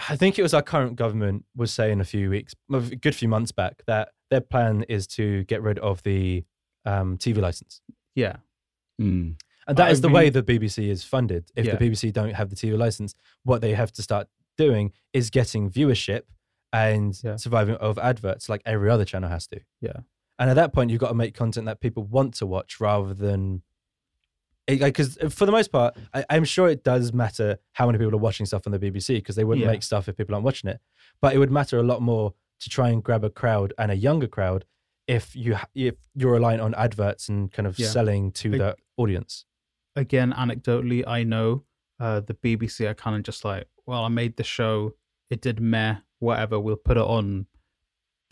I 0.08 0.16
think 0.16 0.38
it 0.38 0.42
was 0.42 0.52
our 0.54 0.62
current 0.62 0.96
government 0.96 1.44
was 1.56 1.72
saying 1.72 2.00
a 2.00 2.04
few 2.04 2.28
weeks, 2.30 2.54
a 2.72 2.80
good 2.80 3.14
few 3.14 3.28
months 3.28 3.50
back, 3.52 3.82
that 3.86 4.10
their 4.30 4.42
plan 4.42 4.84
is 4.88 5.06
to 5.08 5.44
get 5.44 5.62
rid 5.62 5.78
of 5.78 6.02
the 6.02 6.44
um, 6.84 7.16
TV 7.16 7.38
license. 7.40 7.80
yeah, 8.14 8.36
Mm. 9.00 9.36
And 9.68 9.76
that 9.76 9.88
I 9.88 9.90
is 9.90 10.00
the 10.00 10.08
way 10.08 10.30
the 10.30 10.42
BBC 10.42 10.88
is 10.88 11.04
funded. 11.04 11.50
If 11.54 11.66
Yeah. 11.66 11.76
the 11.76 11.90
BBC 11.90 12.10
don't 12.12 12.34
have 12.34 12.48
the 12.50 12.56
TV 12.56 12.76
license, 12.76 13.14
what 13.44 13.60
they 13.60 13.74
have 13.74 13.92
to 13.92 14.02
start 14.02 14.26
doing 14.56 14.92
is 15.12 15.30
getting 15.30 15.70
viewership 15.70 16.22
and 16.72 17.18
Yeah. 17.22 17.36
surviving 17.36 17.76
of 17.76 17.98
adverts 17.98 18.48
like 18.48 18.62
every 18.64 18.90
other 18.90 19.04
channel 19.04 19.28
has 19.28 19.46
to. 19.48 19.60
Yeah. 19.80 19.98
And 20.38 20.48
at 20.50 20.54
that 20.54 20.72
point, 20.72 20.90
you've 20.90 21.00
got 21.00 21.08
to 21.08 21.14
make 21.14 21.34
content 21.34 21.66
that 21.66 21.80
people 21.80 22.02
want 22.04 22.34
to 22.34 22.46
watch 22.46 22.80
rather 22.80 23.12
than. 23.14 23.62
Eh, 24.68 24.76
because 24.78 25.16
eh, 25.20 25.28
for 25.28 25.46
the 25.46 25.52
most 25.52 25.70
part, 25.72 25.96
I, 26.14 26.24
I'm 26.30 26.44
sure 26.44 26.68
it 26.68 26.84
does 26.84 27.12
matter 27.12 27.58
how 27.72 27.86
many 27.86 27.98
people 27.98 28.14
are 28.14 28.18
watching 28.18 28.46
stuff 28.46 28.62
on 28.66 28.72
the 28.72 28.78
BBC 28.78 29.16
because 29.16 29.36
they 29.36 29.44
wouldn't 29.44 29.64
Yeah. 29.64 29.70
make 29.72 29.82
stuff 29.82 30.08
if 30.08 30.16
people 30.16 30.34
aren't 30.34 30.44
watching 30.44 30.70
it. 30.70 30.80
But 31.20 31.34
it 31.34 31.38
would 31.38 31.50
matter 31.50 31.78
a 31.78 31.82
lot 31.82 32.00
more 32.02 32.34
to 32.60 32.68
try 32.70 32.88
and 32.90 33.02
grab 33.02 33.24
a 33.24 33.30
crowd 33.30 33.72
and 33.78 33.90
a 33.90 33.96
younger 33.96 34.26
crowd 34.28 34.64
if 35.06 35.34
you 35.34 35.56
if 35.74 35.94
you're 36.14 36.32
relying 36.32 36.60
on 36.60 36.74
adverts 36.74 37.28
and 37.28 37.50
kind 37.52 37.66
of 37.66 37.78
Yeah. 37.78 37.88
selling 37.88 38.30
to 38.32 38.50
the 38.50 38.76
audience. 38.96 39.44
Again, 39.98 40.32
anecdotally, 40.32 41.04
I 41.06 41.22
know 41.24 41.64
uh, 42.00 42.20
the 42.20 42.34
BBC 42.34 42.88
are 42.88 42.94
kind 42.94 43.16
of 43.16 43.22
just 43.22 43.44
like, 43.44 43.66
well, 43.86 44.04
I 44.04 44.08
made 44.08 44.36
the 44.36 44.44
show, 44.44 44.94
it 45.30 45.40
did 45.40 45.60
meh, 45.60 45.96
whatever. 46.20 46.58
We'll 46.60 46.76
put 46.76 46.96
it 46.96 47.02
on 47.02 47.46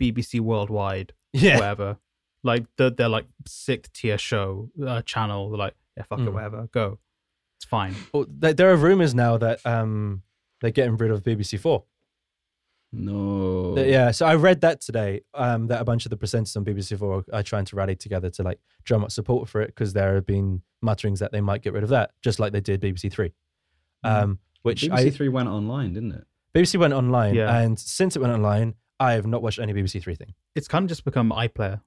BBC 0.01 0.39
Worldwide, 0.39 1.13
Yeah. 1.33 1.55
whatever. 1.55 1.97
Like 2.43 2.65
they're, 2.77 2.91
they're 2.91 3.09
like 3.09 3.25
sixth 3.47 3.91
tier 3.93 4.17
show 4.17 4.69
uh, 4.85 5.01
channel. 5.01 5.49
They're 5.49 5.57
like, 5.57 5.75
yeah, 5.97 6.03
fuck 6.03 6.19
it, 6.19 6.25
Mm. 6.25 6.33
whatever, 6.33 6.69
go. 6.71 6.99
It's 7.57 7.65
fine. 7.65 7.95
Well, 8.13 8.25
there, 8.29 8.53
there 8.53 8.71
are 8.71 8.75
rumors 8.75 9.15
now 9.15 9.37
that 9.37 9.65
um, 9.65 10.21
they're 10.61 10.71
getting 10.71 10.95
rid 10.97 11.11
of 11.11 11.23
BBC 11.23 11.59
Four. 11.59 11.83
No. 12.91 13.75
That- 13.75 13.87
Yeah, 13.87 14.11
so 14.11 14.25
I 14.25 14.35
read 14.35 14.61
that 14.61 14.81
today. 14.81 15.21
Um, 15.33 15.67
that 15.67 15.81
a 15.81 15.85
bunch 15.85 16.05
of 16.05 16.09
the 16.09 16.17
presenters 16.17 16.55
on 16.55 16.63
BBC 16.65 16.97
Four 16.97 17.23
are 17.33 17.43
trying 17.43 17.65
to 17.65 17.75
rally 17.75 17.95
together 17.95 18.29
to 18.31 18.43
like 18.43 18.59
drum 18.83 19.03
up 19.03 19.11
support 19.11 19.49
for 19.49 19.61
it 19.61 19.67
because 19.67 19.93
there 19.93 20.15
have 20.15 20.25
been 20.25 20.61
mutterings 20.81 21.19
that 21.19 21.31
they 21.31 21.41
might 21.41 21.61
get 21.61 21.73
rid 21.73 21.83
of 21.83 21.89
that, 21.89 22.11
just 22.21 22.39
like 22.39 22.53
they 22.53 22.61
did 22.61 22.81
BBC 22.81 23.11
Three. 23.11 23.33
Um, 24.03 24.39
which 24.63 24.83
BBC 24.83 24.93
I 24.93 25.09
Three 25.09 25.29
went 25.29 25.49
online, 25.49 25.93
didn't 25.93 26.13
it? 26.13 26.25
BBC 26.55 26.77
went 26.79 26.93
online, 26.93 27.35
Yeah. 27.35 27.59
and 27.59 27.77
since 27.79 28.15
it 28.15 28.19
went 28.19 28.33
online, 28.33 28.75
I 28.99 29.13
have 29.13 29.27
not 29.27 29.41
watched 29.41 29.59
any 29.59 29.73
BBC 29.73 30.01
Three 30.01 30.15
thing. 30.15 30.33
It's 30.55 30.67
kind 30.67 30.83
of 30.83 30.89
just 30.89 31.03
become 31.05 31.29
iPlayer. 31.31 31.81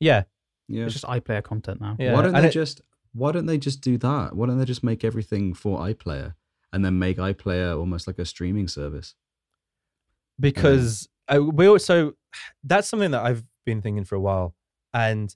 Yeah, 0.00 0.24
Yeah. 0.68 0.84
It's 0.84 0.92
just 0.94 1.04
iPlayer 1.06 1.42
content 1.42 1.80
now. 1.80 1.96
yeah. 1.98 2.12
why 2.12 2.22
don't 2.22 2.34
and 2.34 2.44
they 2.44 2.48
it- 2.48 2.52
just 2.52 2.82
Why 3.14 3.30
don't 3.32 3.46
they 3.46 3.58
just 3.58 3.80
do 3.82 3.98
that? 3.98 4.34
Why 4.36 4.46
don't 4.46 4.58
they 4.58 4.64
just 4.64 4.82
make 4.84 5.04
everything 5.04 5.52
for 5.54 5.78
iPlayer 5.80 6.34
and 6.72 6.82
then 6.84 6.98
make 6.98 7.18
iPlayer 7.18 7.76
almost 7.78 8.06
like 8.06 8.18
a 8.18 8.24
streaming 8.24 8.68
service? 8.68 9.14
Because 10.42 11.08
I, 11.28 11.38
we 11.38 11.66
also 11.66 12.12
that's 12.64 12.88
something 12.88 13.12
that 13.12 13.24
I've 13.24 13.44
been 13.64 13.80
thinking 13.80 14.04
for 14.04 14.16
a 14.16 14.20
while, 14.20 14.54
and 14.92 15.34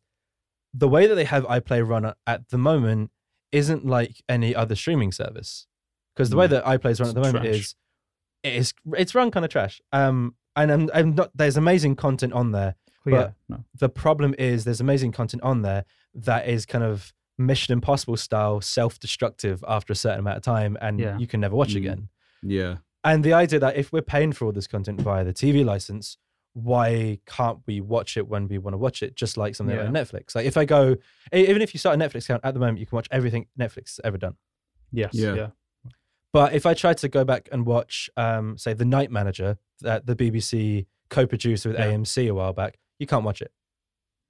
the 0.75 0.89
way 0.89 1.07
that 1.07 1.15
they 1.15 1.25
have 1.25 1.45
iPlay 1.45 1.87
run 1.87 2.13
at- 2.27 2.49
the 2.51 2.59
moment 2.59 3.11
isn't 3.53 3.87
like 3.87 4.23
any 4.29 4.55
other 4.55 4.75
streaming 4.75 5.13
service. 5.13 5.67
Because 6.15 6.31
the 6.31 6.37
way 6.37 6.47
Mm. 6.47 6.51
that 6.51 6.65
iPlay 6.65 6.91
is 6.91 7.01
run 7.01 7.09
at 7.11 7.15
the 7.15 7.21
moment 7.21 7.45
trash. 7.45 7.57
is 7.57 7.75
it's 8.43 8.75
it's 8.97 9.15
run 9.15 9.31
kind 9.31 9.45
of 9.45 9.51
trash. 9.51 9.81
Um, 9.93 10.35
and 10.57 10.71
I'm, 10.73 10.91
I'm 10.95 11.15
not. 11.15 11.31
There's 11.35 11.57
amazing 11.57 11.97
content 11.97 12.33
on 12.33 12.53
there. 12.53 12.75
But- 13.05 13.13
yeah, 13.13 13.31
no. 13.49 13.65
The 13.79 13.89
problem 13.89 14.35
is 14.39 14.65
there's 14.65 14.81
amazing 14.81 15.13
content 15.13 15.43
on 15.43 15.63
there 15.63 15.85
that 16.15 16.49
is 16.49 16.67
kind 16.67 16.83
of 16.85 17.13
Mission 17.39 17.73
Impossible 17.73 18.17
style, 18.17 18.61
self-destructive 18.63 19.63
after 19.69 19.93
a 19.93 19.97
certain 19.97 20.21
amount 20.21 20.39
of 20.39 20.43
time, 20.43 20.77
and 20.81 20.99
Yeah. 20.99 21.19
you 21.19 21.27
can 21.27 21.41
never 21.41 21.55
watch 21.55 21.75
Mm. 21.75 21.77
again. 21.77 22.09
Yeah. 22.43 22.77
And 23.07 23.25
the 23.25 23.33
idea 23.33 23.59
that 23.61 23.77
if 23.77 23.93
we're 23.93 24.03
paying 24.03 24.33
for 24.33 24.45
all 24.47 24.53
this 24.53 24.67
content 24.67 25.01
via 25.01 25.23
the 25.25 25.33
TV 25.33 25.65
license, 25.65 26.19
why 26.55 27.21
can't 27.27 27.61
we 27.67 27.81
watch 27.81 28.17
it 28.17 28.27
when 28.27 28.49
we 28.49 28.59
want 28.59 28.75
to 28.75 28.79
watch 28.79 29.03
it? 29.03 29.15
Just 29.15 29.37
like 29.37 29.55
something 29.55 29.77
Yeah. 29.77 29.85
like 29.85 29.93
Netflix. 29.93 30.35
Like 30.35 30.45
if 30.47 30.57
I 30.57 30.65
go, 30.65 30.97
even 31.33 31.63
if 31.63 31.73
you 31.73 31.79
start 31.79 31.95
a 31.95 32.05
Netflix 32.05 32.25
account 32.25 32.45
at 32.45 32.53
the 32.55 32.61
moment, 32.61 32.79
you 32.81 32.87
can 32.87 32.97
watch 32.97 33.09
everything 33.11 33.47
Netflix 33.59 33.97
has 33.97 34.01
ever 34.05 34.19
done. 34.19 34.35
Yes. 34.91 35.11
Yeah. 35.15 35.35
Yeah. 35.35 35.47
But 36.33 36.53
if 36.55 36.67
I 36.67 36.75
tried 36.75 36.99
to 36.99 37.09
go 37.09 37.25
back 37.25 37.49
and 37.53 37.65
watch, 37.65 38.11
um, 38.17 38.59
say, 38.59 38.75
The 38.75 38.85
Night 38.85 39.11
Manager 39.11 39.59
that 39.83 40.07
the 40.07 40.17
BBC 40.17 40.87
co-produced 41.09 41.65
with 41.67 41.77
Yeah. 41.77 41.87
AMC 41.93 42.29
a 42.29 42.35
while 42.35 42.53
back, 42.53 42.79
you 42.99 43.07
can't 43.07 43.25
watch 43.25 43.41
it. 43.41 43.53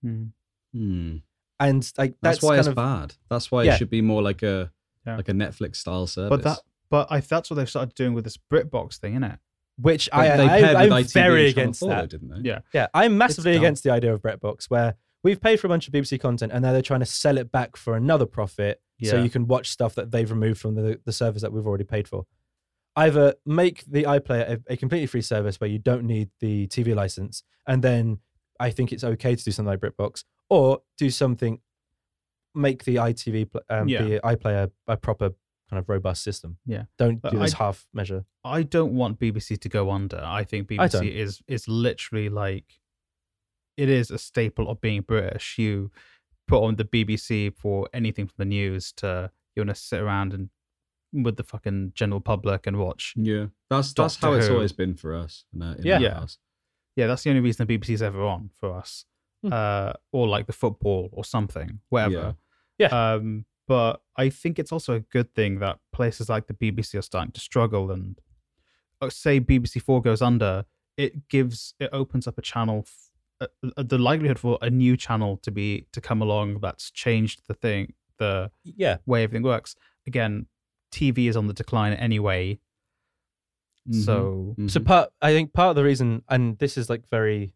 Mm. 0.05 0.33
Hmm. 0.75 1.17
And 1.59 1.91
like 1.97 2.17
That's, 2.21 2.37
that's, 2.39 2.43
why 2.43 2.51
kind 2.51 2.59
it's 2.59 2.69
of 2.69 2.75
bad. 2.75 3.15
That's 3.31 3.51
why 3.51 3.63
Yeah. 3.63 3.75
it 3.75 3.79
should 3.79 3.91
be 3.91 4.03
more 4.03 4.21
like 4.23 4.43
a 4.43 4.71
Yeah. 5.07 5.17
like 5.17 5.29
a 5.29 5.33
Netflix 5.33 5.77
style 5.77 6.07
service. 6.07 6.29
But 6.29 6.43
that, 6.43 6.59
but 6.91 7.07
I 7.11 7.21
that's 7.21 7.51
what 7.51 7.57
they've 7.57 7.69
started 7.71 7.95
doing 7.95 8.15
with 8.15 8.25
this 8.25 8.39
BritBox 8.53 8.97
thing, 8.99 9.13
isn't 9.15 9.25
it? 9.25 9.39
which 9.79 10.09
I, 10.11 10.37
they 10.39 10.45
I, 10.45 10.49
paired 10.63 10.79
with 10.79 10.93
I'm 10.93 11.05
ITV 11.05 11.13
very 11.13 11.47
and 11.49 11.55
Channel 11.55 11.63
against 11.65 11.81
4, 11.81 11.89
that. 11.91 12.09
didn't 12.09 12.29
they? 12.43 12.49
Yeah. 12.49 12.61
Yeah, 12.73 12.87
I'm 12.95 13.19
massively 13.19 13.53
dumb. 13.53 13.63
against 13.63 13.85
the 13.85 13.91
idea 13.91 14.15
of 14.15 14.23
BritBox, 14.23 14.71
where 14.71 14.95
we've 15.23 15.39
paid 15.39 15.61
for 15.61 15.67
a 15.67 15.71
bunch 15.71 15.87
of 15.87 15.93
BBC 15.93 16.19
content 16.19 16.51
and 16.51 16.63
now 16.63 16.73
they're 16.73 16.81
trying 16.81 17.01
to 17.01 17.07
sell 17.07 17.37
it 17.37 17.53
back 17.53 17.77
for 17.77 17.95
another 17.95 18.25
profit 18.25 18.81
so 19.05 19.17
Yeah. 19.17 19.23
you 19.23 19.29
can 19.29 19.47
watch 19.47 19.69
stuff 19.69 19.95
that 19.97 20.11
they've 20.11 20.31
removed 20.31 20.61
from 20.63 20.77
the, 20.77 20.99
the 21.05 21.13
service 21.13 21.43
that 21.43 21.53
we've 21.53 21.67
already 21.67 21.85
paid 21.85 22.09
for. 22.09 22.25
Either 22.97 23.35
make 23.45 23.85
the 23.87 24.05
iPlayer 24.05 24.53
a, 24.67 24.73
a 24.73 24.77
completely 24.79 25.07
free 25.07 25.21
service 25.21 25.61
where 25.61 25.69
you 25.69 25.79
don't 25.79 26.05
need 26.05 26.31
the 26.41 26.67
TV 26.69 26.95
license, 26.95 27.43
and 27.67 27.83
then 27.85 28.21
I 28.59 28.71
think 28.71 28.93
it's 28.93 29.05
okay 29.05 29.37
to 29.37 29.45
do 29.45 29.51
something 29.51 29.69
like 29.71 29.81
BritBox, 29.81 30.25
or 30.49 30.81
do 30.97 31.11
something, 31.11 31.61
make 32.55 32.85
the 32.85 32.97
ITV 32.97 33.51
pl- 33.51 33.61
um, 33.69 33.89
Yeah. 33.89 34.05
the 34.05 34.21
iPlayer 34.25 34.71
a 34.87 34.97
proper 34.97 35.33
kind 35.69 35.79
of 35.81 35.89
robust 35.89 36.23
system. 36.23 36.59
Yeah. 36.67 36.85
Don't 36.99 37.21
But 37.21 37.33
do 37.33 37.39
this 37.39 37.55
I- 37.55 37.59
half 37.59 37.87
measure. 37.93 38.25
I 38.45 38.63
don't 38.63 38.95
want 38.95 39.19
BBC 39.19 39.59
to 39.61 39.69
go 39.69 39.91
under. 39.91 40.21
I 40.25 40.45
think 40.45 40.71
I. 40.73 40.87
BBC 40.89 41.11
is 41.15 41.43
is 41.49 41.67
literally 41.69 42.29
like 42.29 42.81
it 43.77 43.89
is 43.89 44.11
a 44.11 44.19
staple 44.19 44.69
of 44.71 44.81
being 44.81 45.03
British. 45.03 45.59
You 45.59 45.91
put 46.49 46.63
on 46.63 46.77
the 46.77 46.85
BBC 46.85 47.51
for 47.57 47.89
anything 47.93 48.27
from 48.27 48.35
the 48.39 48.45
news 48.45 48.93
to 48.99 49.31
you 49.55 49.61
want 49.63 49.71
to 49.71 49.75
sit 49.83 50.01
around 50.01 50.33
and 50.33 50.51
with 51.13 51.37
the 51.37 51.45
fucking 51.45 51.93
general 51.95 52.21
public 52.21 52.67
and 52.67 52.77
watch. 52.79 53.15
Yeah, 53.17 53.47
that's 53.71 53.93
that's 53.95 54.15
Doctor 54.17 54.27
how 54.27 54.33
it's 54.35 54.47
Who. 54.49 54.55
always 54.55 54.73
been 54.73 54.95
for 54.95 55.15
us. 55.15 55.45
In, 55.55 55.63
our- 55.63 55.75
in 55.77 55.83
Yeah. 55.85 55.95
our 55.97 56.01
Yeah. 56.03 56.15
house. 56.15 56.39
Yeah, 56.95 57.07
that's 57.09 57.23
the 57.25 57.31
only 57.31 57.43
reason 57.43 57.67
the 57.67 57.79
BBC's 57.79 58.03
ever 58.03 58.23
on 58.25 58.51
for 58.55 58.73
us. 58.75 59.05
Hmm. 59.43 59.53
Uh, 59.53 59.93
or 60.13 60.27
like 60.29 60.47
the 60.47 60.53
football 60.53 61.11
or 61.13 61.25
something, 61.25 61.81
whatever. 61.91 62.37
Yeah. 62.79 62.89
Um, 63.15 63.45
but 63.67 64.01
I 64.17 64.31
think 64.31 64.59
it's 64.59 64.73
also 64.73 64.95
a 64.95 65.01
good 65.01 65.35
thing 65.35 65.59
that 65.61 65.79
places 65.93 66.29
like 66.29 66.47
the 66.47 66.55
BBC 66.55 66.99
are 66.99 67.03
starting 67.03 67.33
to 67.33 67.41
struggle 67.41 67.91
and 67.91 68.19
uh, 69.01 69.11
say 69.11 69.41
BBC 69.41 69.83
Four 69.83 70.01
goes 70.03 70.23
under, 70.23 70.65
it 70.97 71.29
gives 71.29 71.75
it 71.81 71.91
opens 71.93 72.27
up 72.27 72.39
a 72.39 72.43
channel, 72.43 72.85
f- 72.87 73.11
uh, 73.65 73.69
uh, 73.77 73.83
the 73.83 73.99
likelihood 73.99 74.39
for 74.39 74.59
a 74.63 74.71
new 74.71 74.97
channel 74.97 75.37
to 75.39 75.51
be 75.51 75.87
to 75.93 76.01
come 76.01 76.23
along 76.23 76.61
that's 76.61 76.91
changed 76.91 77.43
the 77.49 77.55
thing, 77.55 77.93
the 78.19 78.51
Yeah. 78.65 78.99
way 79.07 79.25
everything 79.25 79.43
works. 79.43 79.75
Again, 80.07 80.47
TV 80.93 81.29
is 81.29 81.37
on 81.37 81.47
the 81.47 81.53
decline 81.53 81.93
anyway, 81.95 82.59
Mhm. 83.89 84.05
so 84.05 84.55
So 84.69 84.81
Mhm. 84.81 84.87
part, 84.87 85.11
I 85.21 85.33
think 85.33 85.53
part 85.53 85.71
of 85.71 85.77
the 85.77 85.85
reason, 85.85 86.23
and 86.29 86.59
this 86.59 86.79
is 86.79 86.89
like 86.89 87.07
very 87.11 87.53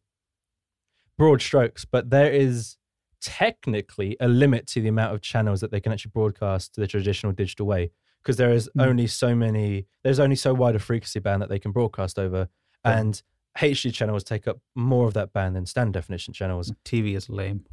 broad 1.17 1.41
strokes, 1.41 1.85
but 1.85 2.11
there 2.11 2.31
is 2.33 2.77
technically 3.21 4.17
a 4.21 4.29
limit 4.29 4.67
to 4.69 4.81
the 4.81 4.89
amount 4.89 5.15
of 5.15 5.21
channels 5.21 5.61
that 5.61 5.71
they 5.71 5.81
can 5.81 5.93
actually 5.93 6.11
broadcast 6.13 6.75
to 6.75 6.81
the 6.81 6.87
traditional 6.87 7.33
digital 7.33 7.67
way 7.67 7.91
because 8.23 8.37
there 8.37 8.51
is 8.53 8.69
Mm. 8.77 8.87
only 8.87 9.07
so 9.07 9.35
many, 9.35 9.87
there's 10.05 10.21
only 10.21 10.37
so 10.37 10.53
wide 10.53 10.75
a 10.77 10.79
frequency 10.79 11.21
band 11.21 11.41
that 11.41 11.49
they 11.49 11.59
can 11.59 11.73
broadcast 11.73 12.19
over, 12.19 12.49
Yeah. 12.85 12.99
and 12.99 13.23
HD 13.59 13.91
channels 13.91 14.25
take 14.25 14.47
up 14.47 14.59
more 14.75 15.07
of 15.07 15.15
that 15.15 15.33
band 15.33 15.57
than 15.57 15.65
standard 15.67 15.95
definition 15.95 16.33
channels. 16.35 16.73
TV 16.85 17.15
is 17.17 17.29
lame. 17.31 17.65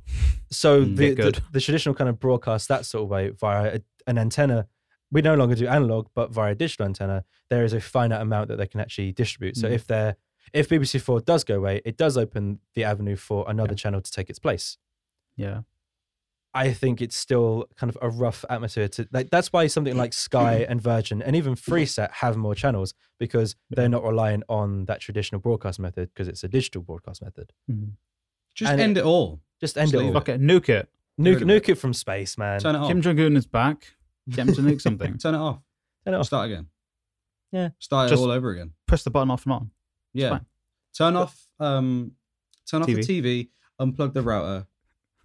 So 0.50 0.84
Mm. 0.86 0.95
the, 0.95 1.14
the 1.14 1.41
the 1.52 1.60
traditional 1.62 1.93
kind 1.95 2.10
of 2.10 2.20
broadcast 2.20 2.68
that 2.70 2.86
sort 2.86 3.04
of 3.04 3.10
way 3.10 3.30
via 3.30 3.76
a, 3.78 3.82
an 4.08 4.18
antenna. 4.18 4.68
We 5.12 5.22
no 5.22 5.36
longer 5.36 5.56
do 5.56 5.68
analog, 5.68 6.08
but 6.16 6.32
via 6.32 6.54
digital 6.56 6.86
antenna, 6.86 7.24
there 7.50 7.64
is 7.64 7.74
a 7.74 7.80
finite 7.82 8.22
amount 8.22 8.48
that 8.50 8.58
they 8.58 8.68
can 8.68 8.80
actually 8.82 9.12
distribute. 9.14 9.56
So 9.58 9.68
Mm. 9.70 9.74
if 9.74 9.86
they're 9.88 10.16
if 10.54 10.70
BBC 10.70 10.98
Four 11.02 11.20
does 11.20 11.43
go 11.43 11.56
away, 11.58 11.82
it 11.84 11.98
does 11.98 12.16
open 12.18 12.60
the 12.74 12.86
avenue 12.86 13.18
for 13.18 13.43
another 13.50 13.74
Yeah. 13.74 13.76
channel 13.84 14.02
to 14.02 14.10
take 14.12 14.30
its 14.30 14.39
place. 14.39 14.78
Yeah. 15.38 15.62
I 16.54 16.74
think 16.74 17.02
it's 17.02 17.16
still 17.16 17.68
kind 17.76 17.90
of 17.90 17.98
a 18.02 18.10
rough 18.10 18.44
atmosphere 18.50 18.88
to 18.88 19.08
like. 19.12 19.30
That's 19.30 19.54
why 19.54 19.68
something 19.68 19.96
like 19.96 20.12
Sky 20.14 20.66
and 20.70 20.82
Virgin 20.82 21.22
and 21.22 21.36
even 21.36 21.54
Freesat 21.56 22.10
have 22.14 22.36
more 22.36 22.56
channels 22.56 22.96
because 23.20 23.56
they're 23.70 23.90
not 23.90 24.04
reliant 24.04 24.44
on 24.50 24.86
that 24.86 25.00
traditional 25.00 25.40
broadcast 25.40 25.80
method 25.80 26.10
because 26.14 26.28
it's 26.28 26.44
a 26.44 26.48
digital 26.48 26.82
broadcast 26.82 27.22
method. 27.22 27.54
Mhm. 27.72 27.92
just 28.56 28.72
and- 28.72 28.82
end 28.82 28.98
it 28.98 29.04
all. 29.04 29.40
Just 29.62 29.78
end 29.78 29.92
Just 29.92 30.02
it 30.04 30.08
all. 30.08 30.14
Fuck 30.14 30.30
it, 30.30 30.42
nuke 30.42 30.70
it. 30.70 30.90
Nuke, 31.20 31.42
it. 31.42 31.46
nuke 31.46 31.70
it 31.70 31.76
from 31.76 31.94
space, 31.94 32.38
man. 32.38 32.60
Turn 32.60 32.76
it 32.76 32.80
off. 32.80 32.88
Kim 32.88 33.02
Jong 33.02 33.20
Un 33.20 33.36
is 33.38 33.46
back. 33.48 33.96
Get 34.30 34.48
him 34.48 34.54
to 34.56 34.62
nuke 34.62 34.82
something. 34.88 35.18
Turn 35.18 35.34
it 35.36 35.40
off. 35.40 35.60
Turn 36.06 36.14
it 36.14 36.18
off. 36.18 36.26
Start 36.28 36.46
again. 36.52 36.68
Yeah. 37.52 37.70
Start 37.80 38.10
Just- 38.10 38.22
it 38.22 38.26
all 38.26 38.32
over 38.32 38.52
again. 38.52 38.74
Press 38.88 39.04
the 39.04 39.10
button 39.12 39.30
off 39.32 39.46
and 39.46 39.54
on. 39.54 39.72
Yeah. 40.14 40.30
fine. 40.30 40.46
Turn 40.98 41.16
off. 41.16 41.48
Um. 41.60 42.14
Turn 42.70 42.82
off 42.82 42.88
TV. 42.88 43.06
the 43.06 43.22
TV. 43.22 43.50
Unplug 43.80 44.14
the 44.14 44.22
router. 44.24 44.66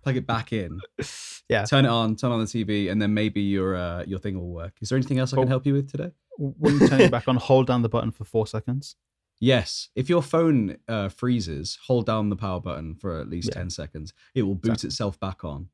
Plug 0.03 0.17
it 0.17 0.27
back 0.27 0.53
in. 0.53 0.79
Yeah. 1.49 1.65
Turn 1.65 1.85
it 1.85 1.89
on. 1.89 2.17
Turn 2.17 2.31
on 2.33 2.39
the 2.41 2.47
TV, 2.47 2.91
and 2.91 3.03
then 3.03 3.13
maybe 3.13 3.43
your 3.43 3.77
uh, 3.77 4.05
your 4.07 4.19
thing 4.19 4.39
will 4.39 4.49
work. 4.55 4.73
Is 4.81 4.89
there 4.89 4.97
anything 4.97 5.19
else 5.19 5.35
I 5.35 5.37
can 5.37 5.49
help 5.49 5.67
you 5.67 5.75
with 5.75 5.91
today? 5.91 6.13
When 6.39 6.79
you 6.79 6.89
turn 6.89 7.01
it 7.03 7.11
back 7.11 7.29
on, 7.29 7.37
hold 7.37 7.67
down 7.67 7.83
the 7.83 7.91
button 7.91 8.11
for 8.11 8.25
four 8.25 8.47
seconds. 8.47 8.97
Yes. 9.39 9.91
If 9.95 10.09
your 10.09 10.23
phone 10.23 10.79
uh, 10.89 11.09
freezes, 11.11 11.79
hold 11.87 12.07
down 12.07 12.31
the 12.31 12.37
power 12.37 12.59
button 12.61 12.95
for 12.95 13.21
at 13.21 13.29
least 13.29 13.49
Yeah. 13.49 13.55
10 13.55 13.71
seconds. 13.71 14.15
It 14.35 14.43
will 14.45 14.55
boot 14.55 14.71
Exactly. 14.75 14.87
itself 14.87 15.21
back 15.21 15.45
on. 15.45 15.69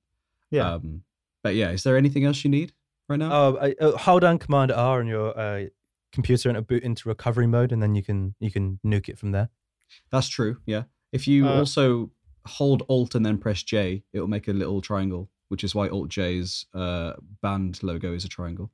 Yeah. 0.51 0.73
Um, 0.73 1.03
but 1.45 1.55
yeah, 1.55 1.71
is 1.71 1.85
there 1.85 1.97
anything 1.97 2.25
else 2.25 2.43
you 2.43 2.51
need 2.51 2.73
right 3.09 3.19
now? 3.19 3.31
Oh, 3.31 3.57
uh, 3.81 3.97
hold 3.99 4.23
down 4.23 4.39
Command 4.39 4.73
R 4.73 4.99
on 4.99 5.07
your 5.07 5.39
uh, 5.39 5.67
computer 6.13 6.49
and 6.49 6.57
it'll 6.57 6.67
boot 6.67 6.83
into 6.83 7.09
recovery 7.09 7.47
mode, 7.47 7.71
and 7.71 7.81
then 7.81 7.95
you 7.95 8.03
can 8.03 8.35
you 8.41 8.51
can 8.51 8.81
nuke 8.85 9.09
it 9.11 9.19
from 9.19 9.31
there. 9.33 9.51
That's 10.11 10.29
true. 10.29 10.57
Yeah. 10.67 10.85
If 11.13 11.29
you 11.29 11.47
Uh, 11.47 11.59
also 11.59 12.11
hold 12.49 12.83
Alt 12.89 13.15
and 13.15 13.25
then 13.25 13.39
press 13.39 13.63
J, 13.63 14.03
it 14.13 14.21
will 14.21 14.29
make 14.29 14.49
a 14.49 14.53
little 14.53 14.81
triangle, 14.81 15.31
which 15.49 15.65
is 15.65 15.75
why 15.75 15.89
Alt 15.89 16.09
J's 16.09 16.67
uh, 16.75 17.13
band 17.43 17.83
logo 17.83 18.13
is 18.13 18.25
a 18.25 18.29
triangle. 18.29 18.71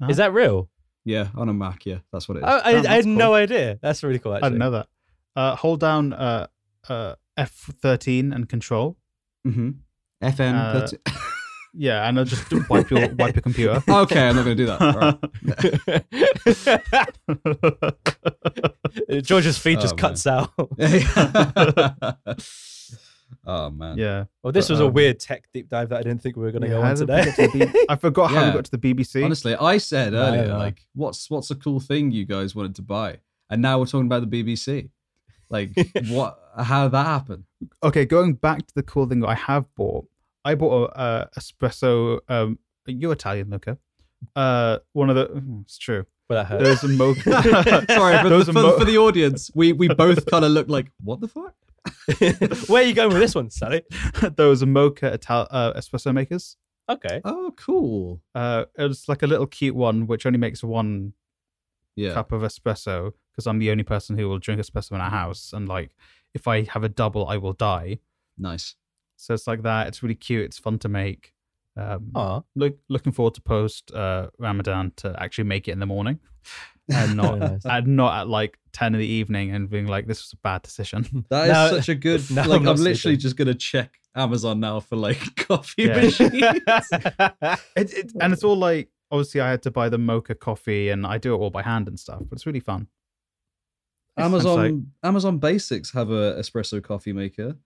Huh? 0.00 0.08
Is 0.10 0.16
that 0.16 0.32
real? 0.32 0.68
Yeah, 1.04 1.28
on 1.36 1.48
a 1.48 1.54
Mac. 1.54 1.86
Yeah, 1.86 1.98
that's 2.12 2.28
what 2.28 2.38
it 2.38 2.40
is. 2.40 2.44
I, 2.46 2.58
I, 2.58 2.58
Damn, 2.58 2.64
I 2.64 2.72
had 2.72 2.84
that's 2.84 3.06
no 3.06 3.34
idea. 3.34 3.78
That's 3.80 4.02
really 4.02 4.18
cool. 4.18 4.34
Actually, 4.34 4.46
I 4.46 4.50
didn't 4.50 4.60
know 4.60 4.70
that. 4.72 4.88
Uh, 5.36 5.56
hold 5.56 5.80
down 5.80 6.12
uh, 6.12 6.46
uh, 6.88 7.14
F13 7.38 8.34
and 8.34 8.48
control. 8.48 8.96
mm-hmm. 9.46 9.70
FN. 10.22 10.98
Put- 11.76 11.82
Yeah, 11.82 12.08
and 12.08 12.18
I'll 12.18 12.24
just 12.24 12.50
wipe 12.70 12.90
your 12.90 13.08
wipe 13.14 13.34
your 13.34 13.42
computer. 13.42 13.82
okay, 13.88 14.28
I'm 14.28 14.36
not 14.36 14.44
going 14.44 14.56
to 14.56 14.62
do 14.64 14.66
that. 14.66 14.80
All 14.80 14.96
right. 19.10 19.22
George's 19.22 19.58
feed 19.58 19.80
just 19.80 19.94
Oh, 19.94 19.96
cuts 19.96 20.26
out. 20.26 20.50
oh 23.46 23.70
man. 23.70 23.98
yeah. 23.98 24.24
well, 24.42 24.52
this 24.52 24.68
But, 24.68 24.72
was 24.74 24.80
a 24.80 24.86
um, 24.86 24.92
weird 24.92 25.20
tech 25.20 25.44
deep 25.52 25.68
dive 25.68 25.88
that 25.90 25.98
I 25.98 26.02
didn't 26.02 26.22
think 26.22 26.36
we 26.36 26.42
were 26.44 26.52
going 26.52 26.62
to 26.62 26.68
Yeah, 26.68 26.74
go 26.74 26.82
how 26.82 26.90
on 26.90 26.96
today. 26.96 27.24
get 27.36 27.52
to 27.52 27.58
B- 27.66 27.86
I 27.88 27.96
forgot 27.96 28.30
how 28.30 28.40
Yeah. 28.40 28.46
we 28.48 28.52
got 28.54 28.64
to 28.66 28.70
the 28.76 28.78
BBC. 28.94 29.24
Honestly, 29.24 29.54
I 29.54 29.78
said 29.78 30.14
earlier, 30.14 30.48
no. 30.48 30.58
like, 30.58 30.80
what's 30.94 31.28
what's 31.30 31.50
a 31.50 31.54
cool 31.54 31.80
thing 31.80 32.10
you 32.10 32.24
guys 32.24 32.54
wanted 32.54 32.74
to 32.76 32.82
buy, 32.82 33.18
and 33.50 33.60
now 33.62 33.78
we're 33.78 33.86
talking 33.86 34.06
about 34.06 34.28
the 34.28 34.42
BBC. 34.44 34.90
Like, 35.48 35.70
what? 36.08 36.38
How 36.58 36.84
did 36.84 36.92
that 36.92 37.06
happen? 37.06 37.44
okay, 37.82 38.04
going 38.04 38.34
back 38.34 38.66
to 38.66 38.74
the 38.74 38.82
cool 38.82 39.06
thing 39.06 39.24
I 39.24 39.34
have 39.34 39.64
bought, 39.76 40.06
I 40.46 40.54
bought 40.54 40.90
a, 40.92 40.98
uh 40.98 41.26
espresso. 41.38 42.20
Um, 42.28 42.58
you're 42.86 43.12
Italian, 43.12 43.50
Luca. 43.50 43.78
Uh, 44.34 44.78
one 44.92 45.10
of 45.10 45.16
the. 45.16 45.26
mm, 45.26 45.62
It's 45.62 45.78
true. 45.78 46.06
Well, 46.28 46.38
that 46.42 46.46
hurt. 46.46 46.62
There's 46.62 46.82
a 46.84 46.88
mo. 46.88 47.14
Sorry, 47.14 48.18
for, 48.22 48.28
Those 48.28 48.46
the, 48.46 48.50
are 48.50 48.54
for, 48.54 48.62
mo- 48.62 48.78
for 48.78 48.84
the 48.84 48.98
audience, 48.98 49.50
we 49.54 49.72
we 49.72 49.88
both 50.04 50.24
kind 50.26 50.44
of 50.44 50.52
look 50.52 50.68
like, 50.68 50.90
what 51.02 51.20
the 51.20 51.28
fuck? 51.28 51.54
Where 52.68 52.82
are 52.82 52.86
you 52.86 52.94
going 52.94 53.10
with 53.10 53.18
this 53.20 53.34
one, 53.34 53.50
Sally? 53.50 53.82
those 54.36 54.64
mocha 54.64 55.12
Ital- 55.14 55.46
uh, 55.50 55.72
espresso 55.74 56.12
makers. 56.12 56.56
Okay. 56.88 57.20
Oh, 57.24 57.52
cool. 57.56 58.20
Uh, 58.34 58.64
it's 58.76 59.08
like 59.08 59.22
a 59.22 59.26
little 59.26 59.46
cute 59.46 59.74
one 59.74 60.06
which 60.06 60.26
only 60.26 60.38
makes 60.38 60.62
one 60.64 61.12
Yeah. 61.96 62.12
cup 62.14 62.32
of 62.32 62.42
espresso 62.42 63.12
because 63.32 63.46
I'm 63.46 63.58
the 63.58 63.70
only 63.70 63.84
person 63.84 64.16
who 64.18 64.28
will 64.28 64.38
drink 64.38 64.60
espresso 64.60 64.92
in 64.92 65.00
our 65.00 65.10
house, 65.10 65.52
and 65.52 65.68
like 65.68 65.90
if 66.34 66.48
I 66.48 66.62
have 66.64 66.82
a 66.84 66.88
double, 66.88 67.26
I 67.28 67.36
will 67.36 67.52
die. 67.54 67.98
Nice. 68.38 68.74
So 69.16 69.34
it's 69.34 69.46
like 69.46 69.62
that. 69.62 69.88
It's 69.88 70.02
really 70.02 70.14
cute. 70.14 70.44
It's 70.44 70.58
fun 70.58 70.78
to 70.80 70.88
make. 70.88 71.32
Um, 71.78 72.42
look, 72.54 72.78
looking 72.88 73.12
forward 73.12 73.34
to 73.34 73.42
post 73.42 73.92
uh, 73.92 74.28
Ramadan 74.38 74.92
to 74.96 75.14
actually 75.22 75.44
make 75.44 75.68
it 75.68 75.72
in 75.72 75.78
the 75.78 75.86
morning, 75.86 76.20
and 76.90 77.16
not 77.16 77.38
nice. 77.38 77.60
and 77.66 77.96
not 77.96 78.20
at 78.20 78.28
like 78.28 78.58
ten 78.72 78.94
in 78.94 79.00
the 79.00 79.06
evening 79.06 79.50
and 79.54 79.68
being 79.68 79.86
like 79.86 80.06
this 80.06 80.22
was 80.22 80.32
a 80.32 80.36
bad 80.42 80.62
decision. 80.62 81.26
That 81.30 81.44
is 81.44 81.52
Now- 81.52 81.68
such 81.70 81.88
a 81.90 81.94
good. 81.94 82.30
like, 82.30 82.46
I'm 82.48 82.66
I'm, 82.68 82.76
literally 82.76 83.16
just 83.18 83.36
gonna 83.36 83.54
check 83.54 83.92
Amazon 84.14 84.60
now 84.60 84.80
for 84.80 84.96
like 84.96 85.18
coffee 85.36 85.82
Yeah. 85.84 85.96
machines. 86.00 86.32
it, 86.32 87.92
it, 87.92 88.12
and 88.20 88.32
it's 88.32 88.44
all 88.44 88.56
like 88.56 88.88
obviously 89.10 89.40
I 89.42 89.50
had 89.50 89.62
to 89.64 89.70
buy 89.70 89.88
the 89.90 89.98
mocha 89.98 90.34
coffee 90.34 90.88
and 90.88 91.06
I 91.06 91.18
do 91.18 91.34
it 91.34 91.38
all 91.38 91.50
by 91.50 91.62
hand 91.62 91.88
and 91.88 92.00
stuff, 92.00 92.22
but 92.28 92.36
it's 92.36 92.46
really 92.46 92.60
fun. 92.60 92.86
Amazon 94.16 94.56
like- 94.56 94.74
Amazon 95.02 95.38
Basics 95.38 95.92
have 95.92 96.10
a 96.10 96.36
espresso 96.40 96.82
coffee 96.82 97.12
maker. 97.12 97.56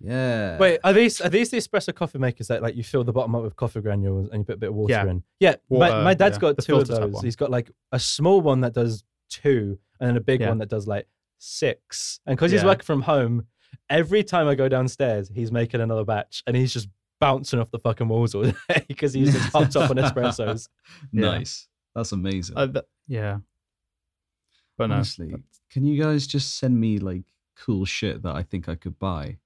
Yeah. 0.00 0.56
Wait, 0.58 0.80
are 0.82 0.92
these 0.92 1.20
are 1.20 1.28
these 1.28 1.50
the 1.50 1.58
espresso 1.58 1.94
coffee 1.94 2.18
makers 2.18 2.48
that 2.48 2.62
like 2.62 2.74
you 2.74 2.82
fill 2.82 3.04
the 3.04 3.12
bottom 3.12 3.34
up 3.34 3.42
with 3.42 3.54
coffee 3.56 3.80
granules 3.82 4.28
and 4.30 4.40
you 4.40 4.44
put 4.44 4.54
a 4.54 4.58
bit 4.58 4.70
of 4.70 4.74
water 4.74 4.92
Yeah. 4.94 5.06
in? 5.06 5.22
Yeah, 5.40 5.56
my, 5.70 5.76
Water, 5.90 6.02
my 6.02 6.14
dad's 6.14 6.36
yeah. 6.36 6.40
got 6.40 6.56
The 6.56 6.62
two 6.62 6.76
of 6.76 6.86
filter 6.86 6.92
type 7.02 7.02
those. 7.10 7.14
one. 7.16 7.24
He's 7.24 7.36
got 7.36 7.50
like 7.50 7.70
a 7.92 7.98
small 8.00 8.40
one 8.40 8.60
that 8.62 8.72
does 8.72 9.04
two, 9.28 9.78
and 10.00 10.08
then 10.08 10.16
a 10.16 10.20
big 10.20 10.40
Yeah. 10.40 10.48
one 10.48 10.58
that 10.58 10.68
does 10.70 10.86
like 10.86 11.06
six. 11.38 12.20
And 12.26 12.36
because 12.36 12.50
he's 12.50 12.62
Yeah. 12.62 12.68
working 12.68 12.84
from 12.84 13.02
home, 13.02 13.46
every 13.90 14.24
time 14.24 14.48
I 14.48 14.54
go 14.54 14.68
downstairs, 14.68 15.30
he's 15.34 15.52
making 15.52 15.80
another 15.80 16.04
batch, 16.04 16.42
and 16.46 16.56
he's 16.56 16.72
just 16.72 16.88
bouncing 17.20 17.58
off 17.60 17.70
the 17.70 17.78
fucking 17.78 18.08
walls 18.08 18.34
all 18.34 18.42
day 18.68 18.84
because 18.88 19.12
he's 19.12 19.34
just 19.34 19.52
hopped 19.52 19.76
up 19.76 19.90
on 19.90 19.96
espressos. 19.98 20.68
Yeah. 21.12 21.20
nice. 21.32 21.68
That's 21.94 22.12
amazing. 22.12 22.56
Uh, 22.56 22.66
th- 22.68 22.84
yeah, 23.06 23.38
but 24.78 24.86
no, 24.86 24.94
Honestly, 24.96 25.34
can 25.70 25.84
you 25.84 26.02
guys 26.02 26.26
just 26.26 26.56
send 26.56 26.80
me 26.80 26.98
like 26.98 27.24
cool 27.56 27.84
shit 27.84 28.22
that 28.22 28.34
I 28.34 28.42
think 28.42 28.68
I 28.68 28.74
could 28.76 28.98
buy? 28.98 29.38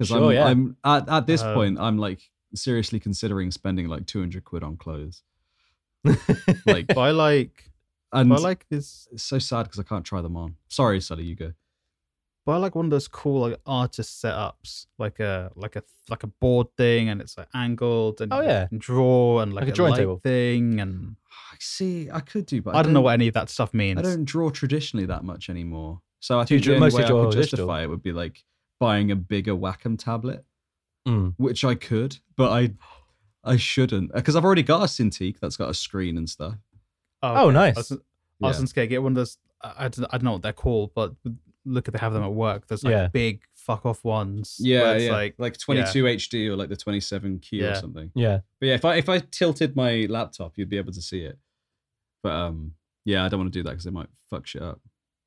Because 0.00 0.08
Sure, 0.08 0.28
I'm, 0.30 0.32
yeah. 0.32 0.46
I'm 0.46 0.76
at, 0.84 1.08
at 1.10 1.26
this 1.26 1.42
Uh, 1.42 1.52
point, 1.54 1.78
I'm 1.78 1.98
like 1.98 2.20
seriously 2.54 2.98
considering 2.98 3.50
spending 3.50 3.86
like 3.88 4.06
200 4.06 4.42
quid 4.44 4.62
on 4.64 4.76
clothes. 4.78 5.22
Like, 6.66 6.86
but 6.88 6.98
I 6.98 7.10
like 7.10 7.70
and 8.12 8.28
but 8.30 8.38
I 8.38 8.42
like 8.42 8.66
this. 8.70 9.06
it's 9.12 9.22
so 9.22 9.38
sad 9.38 9.64
because 9.64 9.78
I 9.78 9.82
can't 9.82 10.04
try 10.04 10.20
them 10.20 10.36
on. 10.36 10.56
Sorry, 10.68 11.00
Sully, 11.00 11.24
you 11.24 11.34
go. 11.36 11.52
But 12.46 12.52
I 12.52 12.56
like 12.56 12.74
one 12.74 12.86
of 12.86 12.90
those 12.90 13.06
cool 13.06 13.42
like 13.48 13.60
artist 13.66 14.22
setups, 14.24 14.86
like 14.98 15.20
a 15.20 15.50
like 15.54 15.76
a 15.76 15.82
like 16.08 16.22
a 16.22 16.26
board 16.26 16.68
thing, 16.76 17.10
and 17.10 17.20
it's 17.20 17.36
like 17.36 17.48
angled 17.54 18.20
and 18.22 18.32
Oh, 18.32 18.40
yeah. 18.40 18.66
can 18.66 18.78
draw 18.78 19.40
and 19.40 19.52
like, 19.52 19.62
Like 19.62 19.68
a 19.68 19.72
a, 19.72 19.74
drawing 19.74 19.92
light 19.92 19.98
table. 19.98 20.20
thing, 20.24 20.80
and 20.80 21.16
I 21.52 21.56
See, 21.60 22.08
I 22.10 22.20
could 22.20 22.46
do, 22.46 22.62
but 22.62 22.74
I, 22.74 22.82
don't 22.82 22.94
know 22.94 23.02
what 23.02 23.12
any 23.12 23.28
of 23.28 23.34
that 23.34 23.50
stuff 23.50 23.74
means. 23.74 23.98
I 23.98 24.02
don't 24.02 24.24
draw 24.24 24.48
traditionally 24.50 25.04
that 25.06 25.22
much 25.24 25.50
anymore. 25.50 26.00
So 26.20 26.40
I 26.40 26.44
Do 26.44 26.54
you 26.54 26.60
think 26.60 26.64
the 26.64 26.66
draw- 26.66 26.74
only 26.76 26.86
mostly 26.86 26.98
way 27.00 27.04
I 27.04 27.08
draw 27.08 27.24
could 27.24 27.30
digital? 27.36 27.56
justify 27.58 27.82
it 27.82 27.90
would 27.90 28.02
be 28.02 28.12
like 28.12 28.42
buying 28.80 29.10
a 29.12 29.16
bigger 29.16 29.54
Wacom 29.54 29.96
tablet, 29.98 30.44
Mm. 31.06 31.34
which 31.38 31.64
I 31.64 31.74
could, 31.76 32.18
but 32.36 32.50
I 32.50 32.72
I 33.44 33.56
shouldn't 33.56 34.12
because 34.12 34.36
I've 34.36 34.44
already 34.44 34.62
got 34.62 34.82
a 34.82 34.86
Cintiq 34.86 35.38
that's 35.40 35.56
got 35.56 35.70
a 35.70 35.74
screen 35.74 36.18
and 36.18 36.28
stuff. 36.28 36.56
Oh, 37.22 37.46
okay. 37.48 37.54
nice. 37.54 37.76
I 37.76 37.80
was, 37.80 37.92
I 37.92 38.46
was 38.48 38.58
Yeah. 38.60 38.64
scared 38.66 38.88
get 38.90 39.02
one 39.02 39.12
of 39.12 39.16
those. 39.16 39.38
I, 39.62 39.86
I 39.86 39.88
don't 39.88 40.04
I 40.06 40.18
don't 40.18 40.24
know 40.24 40.32
what 40.32 40.42
they're 40.42 40.52
called, 40.52 40.92
but 40.94 41.14
look 41.64 41.88
at 41.88 41.94
they 41.94 42.00
have 42.00 42.12
them 42.12 42.22
at 42.22 42.32
work. 42.32 42.66
There's 42.66 42.82
like 42.84 42.92
Yeah. 42.92 43.08
big 43.08 43.42
fuck 43.54 43.84
off 43.86 44.02
ones. 44.04 44.56
Yeah, 44.58 44.92
it's 44.92 45.04
yeah, 45.04 45.12
like 45.12 45.34
like 45.38 45.56
22 45.58 46.04
HD 46.04 46.48
or 46.48 46.56
like 46.56 46.68
the 46.70 46.76
27Q 46.76 47.70
or 47.70 47.74
something. 47.76 48.10
Yeah. 48.14 48.40
But 48.58 48.66
yeah, 48.66 48.74
if 48.74 48.84
I 48.84 48.96
if 48.96 49.08
I 49.08 49.18
tilted 49.20 49.76
my 49.76 50.06
laptop, 50.10 50.58
you'd 50.58 50.68
be 50.70 50.78
able 50.78 50.92
to 50.92 51.02
see 51.02 51.20
it. 51.20 51.38
But 52.22 52.32
um, 52.32 52.72
yeah, 53.06 53.24
I 53.24 53.28
don't 53.28 53.40
want 53.40 53.52
to 53.52 53.58
do 53.58 53.62
that 53.62 53.70
because 53.70 53.86
it 53.86 53.92
might 53.94 54.08
fuck 54.28 54.46
shit 54.46 54.60
up. 54.62 54.80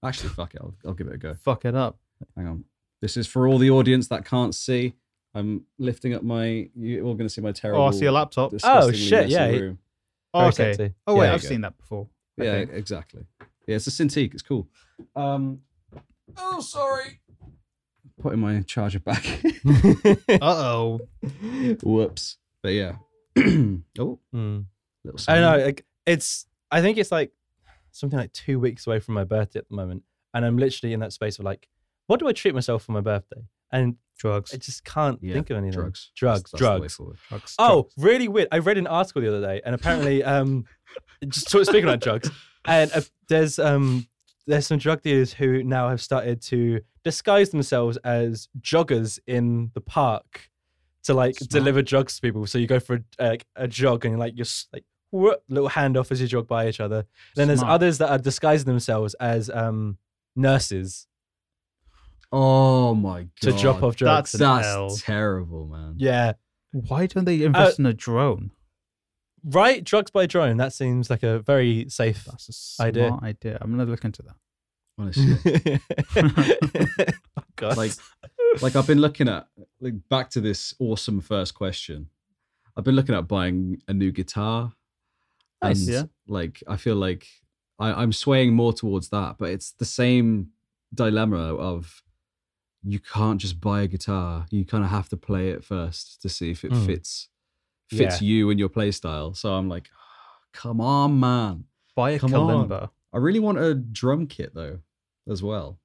Actually, 0.04 0.30
fuck 0.30 0.54
it, 0.54 0.62
I'll, 0.62 0.76
I'll 0.86 0.94
give 0.94 1.08
it 1.08 1.14
a 1.14 1.18
go. 1.18 1.34
fuck 1.42 1.66
it 1.66 1.74
up. 1.76 1.98
Hang 2.36 2.48
on. 2.48 2.66
This 3.04 3.18
is 3.18 3.28
for 3.28 3.50
all 3.50 3.58
the 3.58 3.70
audience 3.70 4.08
that 4.08 4.24
can't 4.24 4.56
see. 4.56 4.94
I'm 5.36 5.66
lifting 5.78 6.14
up 6.14 6.24
my. 6.24 6.70
You're 6.74 7.04
all 7.06 7.16
going 7.16 7.28
to 7.28 7.34
see 7.34 7.42
my 7.42 7.52
terrible. 7.52 7.82
Oh, 7.84 7.88
I 7.88 7.92
see 7.92 8.06
a 8.06 8.14
laptop. 8.14 8.52
disgustingly 8.52 8.98
shit, 8.98 9.28
yeah, 9.28 9.48
room. 9.48 9.78
Oh, 10.34 10.46
okay. 10.48 10.94
Oh 11.06 11.16
wait, 11.16 11.26
Yeah, 11.26 11.34
I've 11.34 11.44
you 11.44 11.50
go. 11.50 11.52
seen 11.54 11.62
that 11.62 11.78
before. 11.78 12.08
I 12.40 12.44
Yeah, 12.46 12.52
think. 12.60 12.72
exactly. 12.72 13.26
Yeah, 13.68 13.76
it's 13.76 13.88
a 13.88 13.90
Cintiq. 13.90 14.34
It's 14.34 14.42
cool. 14.42 14.70
Um. 15.18 15.60
Oh, 16.38 16.62
sorry. 16.62 17.20
Putting 18.22 18.40
my 18.40 18.62
charger 18.62 19.00
back. 19.02 19.26
Uh 20.30 20.38
oh. 20.42 21.02
Whoops. 21.84 22.38
But 22.62 22.70
yeah. 22.70 22.94
oh, 23.38 24.20
Mm. 24.34 24.66
little. 25.04 25.20
I 25.28 25.40
know. 25.42 25.58
Like 25.66 25.86
it's. 26.06 26.46
I 26.72 26.82
think 26.82 26.98
it's 26.98 27.12
like 27.12 27.32
something 27.92 28.18
like 28.18 28.32
two 28.32 28.62
weeks 28.62 28.88
away 28.88 29.00
from 29.02 29.14
my 29.16 29.26
birthday 29.26 29.60
at 29.60 29.68
the 29.68 29.76
moment, 29.76 30.04
and 30.34 30.46
I'm 30.46 30.58
literally 30.58 30.94
in 30.94 31.02
that 31.02 31.12
space 31.12 31.38
of 31.38 31.44
like, 31.44 31.68
what 32.08 32.20
do 32.20 32.28
I 32.28 32.32
treat 32.34 32.54
myself 32.54 32.84
for 32.84 32.92
my 32.92 33.02
birthday? 33.02 33.42
And 33.72 33.96
Drugs. 34.20 34.54
I 34.54 34.58
just 34.58 34.86
can't 34.86 35.18
Yeah, 35.22 35.34
think 35.34 35.50
of 35.50 35.58
anything. 35.58 35.74
Drugs. 35.80 36.12
Drugs. 36.16 36.52
That's- 36.52 36.82
that's 36.82 36.98
the 36.98 37.04
way 37.04 37.08
drugs. 37.10 37.20
Drugs. 37.30 37.56
Oh, 37.60 37.82
drugs. 37.82 37.94
really 37.98 38.28
weird. 38.28 38.48
I 38.52 38.60
read 38.60 38.78
an 38.78 38.86
article 38.88 39.22
the 39.22 39.28
other 39.28 39.42
day, 39.42 39.60
and 39.66 39.74
apparently, 39.74 40.24
um, 40.24 40.66
just 41.28 41.50
speaking 41.50 41.84
about 41.84 42.00
drugs, 42.00 42.30
and 42.66 42.92
uh, 42.94 43.02
there's 43.28 43.58
um, 43.60 44.08
there's 44.46 44.68
some 44.68 44.78
drug 44.78 45.02
dealers 45.02 45.34
who 45.34 45.64
now 45.64 45.90
have 45.90 46.00
started 46.02 46.42
to 46.44 46.82
disguise 47.04 47.50
themselves 47.50 47.98
as 47.98 48.48
joggers 48.62 49.20
in 49.28 49.72
the 49.74 49.82
park 49.82 50.50
to 51.06 51.14
like 51.16 51.36
Smart. 51.38 51.50
deliver 51.50 51.82
drugs 51.82 52.16
to 52.16 52.22
people. 52.22 52.46
So 52.46 52.60
you 52.60 52.68
go 52.68 52.80
for 52.80 53.04
a, 53.20 53.28
like 53.28 53.46
a 53.56 53.68
jog, 53.68 54.06
and 54.06 54.12
you're 54.14 54.20
like 54.20 54.38
you're 54.38 54.46
like 54.72 54.86
whoop, 55.12 55.42
little 55.50 55.70
handoff 55.70 56.12
as 56.12 56.22
you 56.22 56.28
jog 56.28 56.48
by 56.48 56.68
each 56.70 56.80
other. 56.80 57.06
Then 57.36 57.48
there's 57.48 57.64
others 57.64 57.98
that 57.98 58.10
are 58.12 58.20
disguising 58.20 58.68
themselves 58.68 59.16
as 59.16 59.50
um 59.50 59.98
nurses 60.36 61.08
Oh 62.36 62.96
my 62.96 63.22
god. 63.24 63.30
to 63.42 63.52
drop 63.54 63.84
off 63.84 63.96
drugs. 63.96 64.32
That's 64.32 64.66
That's 64.66 64.68
L. 64.68 64.90
terrible, 64.98 65.68
man. 65.68 65.94
yeah. 65.98 66.34
Why 66.72 67.06
don't 67.06 67.26
they 67.26 67.44
invest 67.44 67.80
uh, 67.80 67.84
in 67.84 67.86
a 67.86 67.94
drone? 67.94 68.50
Right, 69.46 69.84
drugs 69.84 70.10
by 70.10 70.26
drone. 70.26 70.58
That 70.58 70.74
seems 70.74 71.10
like 71.12 71.22
a 71.22 71.40
very 71.40 71.86
safe 71.90 72.26
That's 72.26 72.50
a 72.50 72.54
smart 72.54 72.88
Idea. 72.88 73.20
idea. 73.22 73.58
I'm 73.62 73.70
gonna 73.70 73.86
look 73.90 74.04
into 74.04 74.24
that. 74.24 74.36
Honestly. 74.98 75.80
oh, 77.38 77.44
God. 77.56 77.78
like 77.78 77.92
like 78.62 78.76
I've 78.76 78.88
been 78.88 79.00
looking 79.02 79.28
at 79.28 79.48
like 79.80 79.94
back 80.10 80.30
to 80.32 80.42
this 80.42 80.74
awesome 80.80 81.22
first 81.22 81.54
question. 81.54 82.10
I've 82.76 82.84
been 82.84 82.96
looking 82.96 83.14
at 83.16 83.28
buying 83.28 83.82
a 83.88 83.94
new 83.94 84.12
guitar. 84.12 84.72
Nice. 85.62 85.80
and, 85.86 85.88
Yeah. 85.88 86.04
Like 86.28 86.64
I 86.68 86.78
feel 86.78 86.96
like 86.96 87.28
I, 87.80 87.94
I'm 87.94 88.14
swaying 88.14 88.54
more 88.56 88.74
towards 88.74 89.10
that, 89.10 89.36
but 89.38 89.50
it's 89.50 89.72
the 89.74 89.86
same 89.86 90.50
dilemma 90.94 91.56
of 91.56 92.03
you 92.84 93.00
can't 93.00 93.40
just 93.40 93.60
buy 93.62 93.82
a 93.82 93.88
guitar. 93.88 94.46
You 94.50 94.66
kind 94.66 94.84
of 94.84 94.90
have 94.90 95.10
to 95.10 95.18
play 95.18 95.50
it 95.50 95.64
first 95.64 96.22
to 96.22 96.30
see 96.30 96.52
if 96.52 96.64
it 96.66 96.72
Mm. 96.72 96.86
fits 96.86 97.30
fits 97.90 98.22
you 98.22 98.50
and 98.50 98.60
your 98.60 98.70
play 98.70 98.90
style. 98.92 99.34
So 99.36 99.54
I'm 99.54 99.70
like, 99.70 99.90
come 100.52 100.82
on, 100.82 101.20
man. 101.20 101.66
Buy 101.96 102.12
a 102.12 102.20
Come 102.20 102.34
on. 102.34 102.68
kalimba. 102.70 102.90
I 103.14 103.18
really 103.20 103.40
want 103.40 103.60
a 103.60 103.76
drum 103.76 104.26
kit 104.26 104.56
though, 104.56 104.80
as 105.30 105.44
well. 105.44 105.80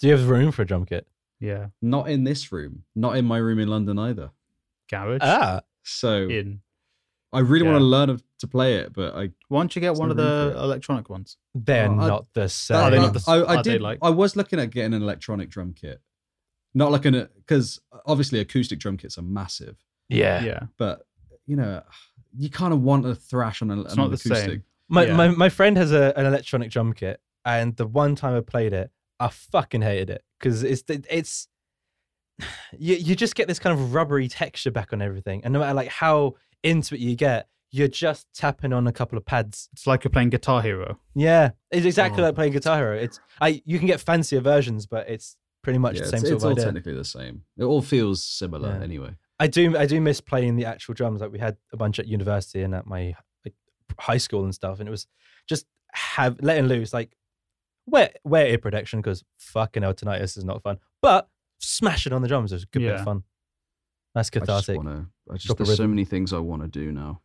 Do 0.00 0.08
you 0.08 0.16
have 0.16 0.28
room 0.28 0.52
for 0.52 0.62
a 0.62 0.66
drum 0.66 0.84
kit? 0.84 1.06
Yeah. 1.40 1.68
Not 1.80 2.10
in 2.10 2.24
this 2.24 2.52
room. 2.52 2.84
Not 2.94 3.16
in 3.16 3.24
my 3.24 3.38
room 3.38 3.58
in 3.58 3.68
London 3.68 3.98
either. 3.98 4.30
Garage. 4.90 5.20
Ah, 5.22 5.62
So 5.82 6.28
In. 6.28 6.60
I 7.34 7.40
really 7.40 7.66
want 7.66 7.78
to 7.78 7.84
learn 7.84 8.18
to 8.38 8.46
play 8.46 8.76
it, 8.76 8.92
but 8.92 9.14
I 9.14 9.30
Why 9.48 9.60
don't 9.60 9.74
you 9.74 9.80
get 9.80 9.94
one 9.94 10.10
of 10.10 10.16
the 10.16 10.54
electronic 10.56 11.08
ones? 11.10 11.36
they're 11.54 11.88
Oh, 11.88 11.98
I- 12.00 12.08
not 12.08 12.26
the 12.34 12.48
same. 12.48 12.76
Are 12.76 12.90
they 12.90 12.98
I, 12.98 13.00
not 13.02 13.12
the- 13.14 13.24
I, 13.26 13.36
I 13.36 13.56
are 13.56 13.62
did. 13.62 13.80
like- 13.82 13.98
I 14.02 14.10
was 14.10 14.36
looking 14.36 14.58
at 14.60 14.70
getting 14.70 14.94
an 14.94 15.02
electronic 15.02 15.50
drum 15.50 15.72
kit, 15.72 16.00
not 16.74 16.90
like 16.92 17.04
an 17.04 17.28
because 17.36 17.80
obviously 18.06 18.40
acoustic 18.40 18.78
drum 18.78 18.96
kits 18.96 19.18
are 19.18 19.22
massive, 19.22 19.76
yeah. 20.08 20.42
Yeah. 20.42 20.60
but 20.78 21.06
you 21.46 21.56
know 21.56 21.82
you 22.36 22.50
kind 22.50 22.72
of 22.72 22.80
want 22.82 23.06
a 23.06 23.14
thrash 23.14 23.62
on, 23.62 23.70
a, 23.70 23.80
It's 23.82 23.92
on 23.92 23.96
not 23.98 24.04
an 24.06 24.10
the 24.12 24.16
same. 24.18 24.32
acoustic. 24.32 24.60
My, 24.88 25.04
Yeah. 25.06 25.16
my 25.16 25.28
my 25.28 25.48
friend 25.48 25.76
has 25.76 25.92
a, 25.92 26.12
an 26.18 26.26
electronic 26.26 26.70
drum 26.70 26.92
kit, 26.92 27.20
and 27.44 27.76
the 27.76 27.86
one 27.86 28.14
time 28.16 28.34
I 28.36 28.40
played 28.40 28.72
it, 28.72 28.90
I 29.20 29.28
fucking 29.28 29.82
hated 29.82 30.10
it 30.10 30.24
because 30.38 30.62
it's 30.62 30.82
it's 30.88 31.48
you 32.78 32.96
you 32.96 33.14
just 33.14 33.34
get 33.34 33.48
this 33.48 33.58
kind 33.58 33.78
of 33.78 33.94
rubbery 33.94 34.28
texture 34.28 34.70
back 34.70 34.92
on 34.92 35.00
everything, 35.00 35.42
and 35.44 35.52
no 35.52 35.60
matter 35.60 35.74
like 35.74 35.88
how 35.88 36.34
into 36.64 36.94
it 36.94 37.00
you 37.00 37.14
get, 37.16 37.48
you're 37.70 37.88
just 37.88 38.26
tapping 38.34 38.72
on 38.72 38.86
a 38.86 38.92
couple 38.92 39.18
of 39.18 39.24
pads. 39.26 39.68
It's 39.72 39.86
like 39.86 40.02
you're 40.04 40.10
playing 40.10 40.30
Guitar 40.30 40.62
Hero. 40.62 40.98
Yeah, 41.14 41.50
it's 41.70 41.86
exactly 41.86 42.22
Oh. 42.22 42.26
like 42.26 42.34
playing 42.34 42.52
Guitar 42.52 42.78
Hero. 42.78 42.96
It's 42.96 43.20
I 43.40 43.62
you 43.64 43.78
can 43.78 43.86
get 43.86 44.00
fancier 44.00 44.40
versions, 44.40 44.86
but 44.86 45.08
it's 45.08 45.36
pretty 45.62 45.78
much 45.78 45.96
Yeah, 45.96 46.02
the 46.02 46.08
same 46.08 46.20
it's 46.20 46.28
sort 46.28 46.36
of 46.36 46.44
all 46.44 46.50
idea. 46.52 46.64
technically 46.64 46.94
the 46.94 47.04
same. 47.04 47.42
It 47.56 47.64
all 47.64 47.82
feels 47.82 48.24
similar 48.24 48.70
Yeah. 48.76 48.82
anyway. 48.82 49.16
I 49.40 49.46
do 49.48 49.76
I 49.76 49.86
do 49.86 50.00
miss 50.00 50.20
playing 50.20 50.56
the 50.56 50.64
actual 50.66 50.94
drums. 50.94 51.20
Like 51.20 51.32
we 51.32 51.38
had 51.40 51.56
a 51.72 51.76
bunch 51.76 51.98
at 51.98 52.06
university 52.06 52.62
and 52.62 52.74
at 52.74 52.86
my 52.86 53.14
like 53.44 53.54
high 53.98 54.18
school 54.18 54.44
and 54.44 54.54
stuff, 54.54 54.78
and 54.78 54.88
it 54.88 54.90
was 54.92 55.06
just 55.48 55.66
have 55.92 56.40
letting 56.40 56.66
loose 56.66 56.92
like 56.92 57.16
wear 57.86 58.10
wear 58.24 58.46
ear 58.46 58.58
protection 58.58 59.00
because 59.00 59.24
fucking 59.36 59.82
hell 59.82 59.94
tinnitus 59.94 60.36
is 60.38 60.44
not 60.44 60.62
fun. 60.62 60.78
But 61.02 61.28
smashing 61.58 62.12
on 62.12 62.22
the 62.22 62.28
drums 62.28 62.52
was 62.52 62.62
a 62.62 62.66
good 62.66 62.82
bit 62.82 62.94
of 62.94 63.04
fun. 63.04 63.24
Nice 64.14 64.28
I 64.34 64.38
just 64.38 64.46
cathartic. 64.46 64.76
want 64.76 64.88
to. 64.88 65.06
I 65.30 65.34
just 65.34 65.46
Drop 65.46 65.60
a 65.60 65.64
there's 65.64 65.76
so 65.76 65.86
many 65.88 66.04
things 66.04 66.32
I 66.32 66.38
want 66.38 66.62
to 66.62 66.68
do 66.68 66.92
now. 66.92 67.20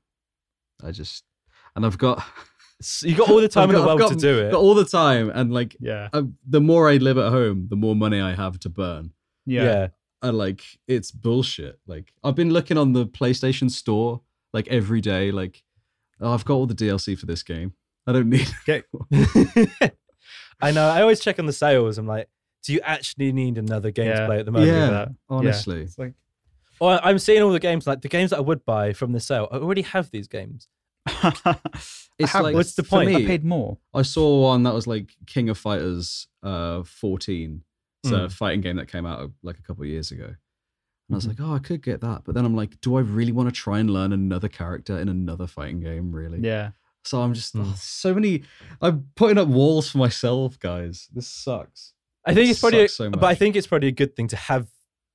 I 0.83 0.91
just 0.91 1.23
and 1.75 1.85
I've 1.85 1.97
got 1.97 2.23
You 3.03 3.15
got 3.15 3.29
all 3.29 3.41
the 3.41 3.49
time 3.49 3.63
I've 3.69 3.75
in 3.75 3.81
the 3.81 3.85
got- 3.85 3.99
world 3.99 4.11
to 4.13 4.17
do 4.17 4.39
it. 4.39 4.51
got 4.51 4.59
all 4.61 4.73
the 4.73 4.85
time 4.85 5.29
and 5.29 5.53
like 5.53 5.75
Yeah. 5.79 6.07
uh, 6.13 6.23
the 6.47 6.61
more 6.61 6.89
I 6.89 6.95
live 6.97 7.17
at 7.17 7.31
home, 7.31 7.67
the 7.69 7.75
more 7.75 7.95
money 7.95 8.19
I 8.21 8.33
have 8.35 8.59
to 8.61 8.69
burn. 8.69 9.11
Yeah. 9.45 9.63
yeah. 9.63 9.87
and 10.21 10.37
like 10.37 10.63
it's 10.87 11.11
bullshit. 11.11 11.79
Like 11.87 12.13
I've 12.23 12.35
been 12.35 12.51
looking 12.51 12.77
on 12.77 12.93
the 12.93 13.05
PlayStation 13.05 13.69
Store 13.69 14.21
like 14.53 14.67
every 14.69 15.01
day. 15.01 15.31
Like 15.31 15.61
oh, 16.21 16.33
I've 16.33 16.45
got 16.45 16.53
all 16.55 16.65
the 16.67 16.73
DLC 16.75 17.17
for 17.19 17.25
this 17.25 17.43
game. 17.43 17.73
I 18.07 18.13
don't 18.13 18.29
need. 18.29 18.49
I 20.61 20.71
know. 20.71 20.87
I 20.89 21.01
always 21.01 21.19
check 21.19 21.39
on 21.39 21.45
the 21.45 21.53
sales. 21.53 21.97
I'm 21.97 22.07
like, 22.07 22.27
do 22.63 22.73
you 22.73 22.81
actually 22.83 23.31
need 23.31 23.57
another 23.57 23.91
game 23.91 24.13
to 24.15 24.25
play 24.25 24.39
at 24.39 24.45
the 24.45 24.51
moment? 24.51 24.71
Yeah. 24.71 24.89
that. 24.89 25.09
Honestly, 25.29 25.81
It's 25.83 25.97
like 25.97 26.13
Or 26.79 26.99
I'm 27.05 27.19
seeing 27.19 27.41
all 27.43 27.51
the 27.51 27.59
games 27.59 27.85
like 27.87 28.01
the 28.01 28.07
games 28.09 28.29
that 28.31 28.37
I 28.37 28.41
would 28.41 28.65
buy 28.65 28.93
from 28.93 29.11
the 29.11 29.19
sale. 29.19 29.47
I 29.51 29.57
already 29.57 29.81
have 29.83 30.11
these 30.11 30.27
games. 30.27 30.67
it's 32.19 32.31
have- 32.31 32.43
like 32.43 32.55
what's 32.55 32.75
the 32.75 32.83
for 32.83 32.89
point? 33.03 33.09
I 33.15 33.25
paid 33.25 33.43
more. 33.43 33.77
I 33.93 34.01
saw 34.01 34.41
one 34.43 34.63
that 34.63 34.73
was 34.73 34.87
like 34.87 35.15
King 35.25 35.49
of 35.49 35.57
Fighters 35.57 36.27
uh 36.43 36.83
14. 36.83 37.63
It's 38.03 38.13
a 38.13 38.15
Mm. 38.15 38.31
fighting 38.31 38.61
game 38.61 38.77
that 38.77 38.87
came 38.87 39.05
out 39.05 39.19
uh, 39.19 39.27
like 39.43 39.57
a 39.59 39.61
couple 39.61 39.83
of 39.83 39.89
years 39.89 40.11
ago. 40.11 40.23
And 40.25 40.35
I 41.11 41.15
was 41.15 41.25
Mhm. 41.25 41.29
like, 41.29 41.39
oh, 41.41 41.53
I 41.53 41.59
could 41.59 41.83
get 41.83 41.99
that. 42.01 42.21
But 42.23 42.33
then 42.33 42.45
I'm 42.45 42.55
like, 42.55 42.79
do 42.79 42.95
I 42.95 43.01
really 43.01 43.33
want 43.33 43.49
to 43.49 43.53
try 43.55 43.79
and 43.79 43.89
learn 43.89 44.13
another 44.13 44.47
character 44.47 44.97
in 44.97 45.09
another 45.09 45.47
fighting 45.47 45.81
game? 45.81 46.13
Really? 46.13 46.39
Yeah. 46.39 46.71
So 47.03 47.21
I'm 47.21 47.33
just 47.33 47.55
Mm. 47.55 47.65
oh, 47.65 47.75
so 47.77 48.13
many. 48.13 48.43
I'm 48.81 49.09
putting 49.15 49.37
up 49.37 49.49
walls 49.49 49.89
for 49.91 49.97
myself, 49.97 50.57
guys. 50.59 51.09
This 51.13 51.27
sucks. 51.27 51.93
I 52.25 52.33
think 52.33 52.47
It 52.47 52.51
it's 52.51 52.59
probably, 52.61 52.87
so 52.87 53.09
but 53.09 53.23
I 53.25 53.35
think 53.35 53.55
it's 53.57 53.67
probably 53.67 53.89
a 53.89 53.93
good 53.93 54.15
thing 54.15 54.27
to 54.29 54.35
have 54.37 54.69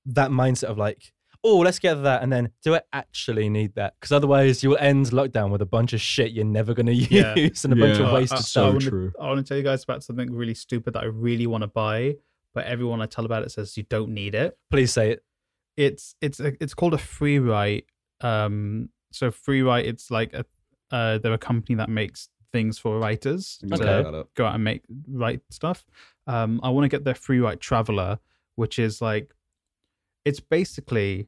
that 0.06 0.30
mindset 0.30 0.64
of 0.64 0.76
like, 0.76 1.13
oh, 1.44 1.58
let's 1.58 1.78
get 1.78 1.94
that, 2.02 2.22
and 2.22 2.32
then 2.32 2.50
do 2.62 2.74
I 2.74 2.80
actually 2.92 3.48
need 3.50 3.74
that? 3.74 3.94
Because 4.00 4.12
otherwise, 4.12 4.62
you 4.62 4.70
will 4.70 4.78
end 4.78 5.06
lockdown 5.06 5.50
with 5.50 5.60
a 5.60 5.66
bunch 5.66 5.92
of 5.92 6.00
shit 6.00 6.32
you're 6.32 6.44
never 6.44 6.72
going 6.74 6.86
to 6.94 6.94
use 6.94 7.10
Yeah. 7.10 7.34
and 7.36 7.72
a 7.72 7.76
bunch 7.76 7.98
of 7.98 8.10
wasted 8.12 8.38
uh, 8.38 8.42
so 8.42 8.60
I 8.62 8.64
stuff. 8.64 8.72
wanna- 8.74 8.90
true. 8.90 9.12
I 9.20 9.26
want 9.26 9.38
to 9.38 9.44
tell 9.44 9.56
you 9.58 9.62
guys 9.62 9.84
about 9.84 10.02
something 10.02 10.32
really 10.32 10.54
stupid 10.54 10.94
that 10.94 11.02
I 11.02 11.06
really 11.06 11.46
want 11.46 11.62
to 11.62 11.68
buy, 11.68 12.16
but 12.54 12.64
everyone 12.66 13.00
I 13.02 13.06
tell 13.06 13.24
about 13.26 13.42
it 13.42 13.50
says 13.50 13.76
you 13.76 13.82
don't 13.84 14.10
need 14.10 14.34
it. 14.34 14.56
Please 14.70 14.92
say 14.92 15.10
it. 15.12 15.24
It's 15.76 16.14
it's 16.20 16.40
a, 16.40 16.52
it's 16.62 16.72
called 16.74 16.94
a 16.94 16.98
Freewrite. 16.98 17.84
Um, 18.20 18.88
so 19.12 19.30
Freewrite, 19.30 19.84
it's 19.84 20.10
like 20.10 20.32
a 20.32 20.44
uh, 20.90 21.18
they're 21.18 21.32
a 21.34 21.38
company 21.38 21.74
that 21.76 21.88
makes 21.88 22.28
things 22.52 22.78
for 22.78 22.98
writers 23.00 23.58
I'm 23.64 23.68
gonna 23.70 23.82
to 23.84 23.96
look 23.96 24.04
that 24.12 24.18
up. 24.20 24.34
go 24.34 24.46
out 24.46 24.54
and 24.54 24.62
make 24.62 24.82
write 25.10 25.40
stuff. 25.50 25.84
Um, 26.28 26.60
I 26.62 26.70
want 26.70 26.84
to 26.84 26.88
get 26.88 27.02
their 27.04 27.14
Freewrite 27.14 27.58
traveler, 27.58 28.20
which 28.54 28.78
is 28.78 29.02
like, 29.02 29.34
it's 30.24 30.38
basically 30.40 31.26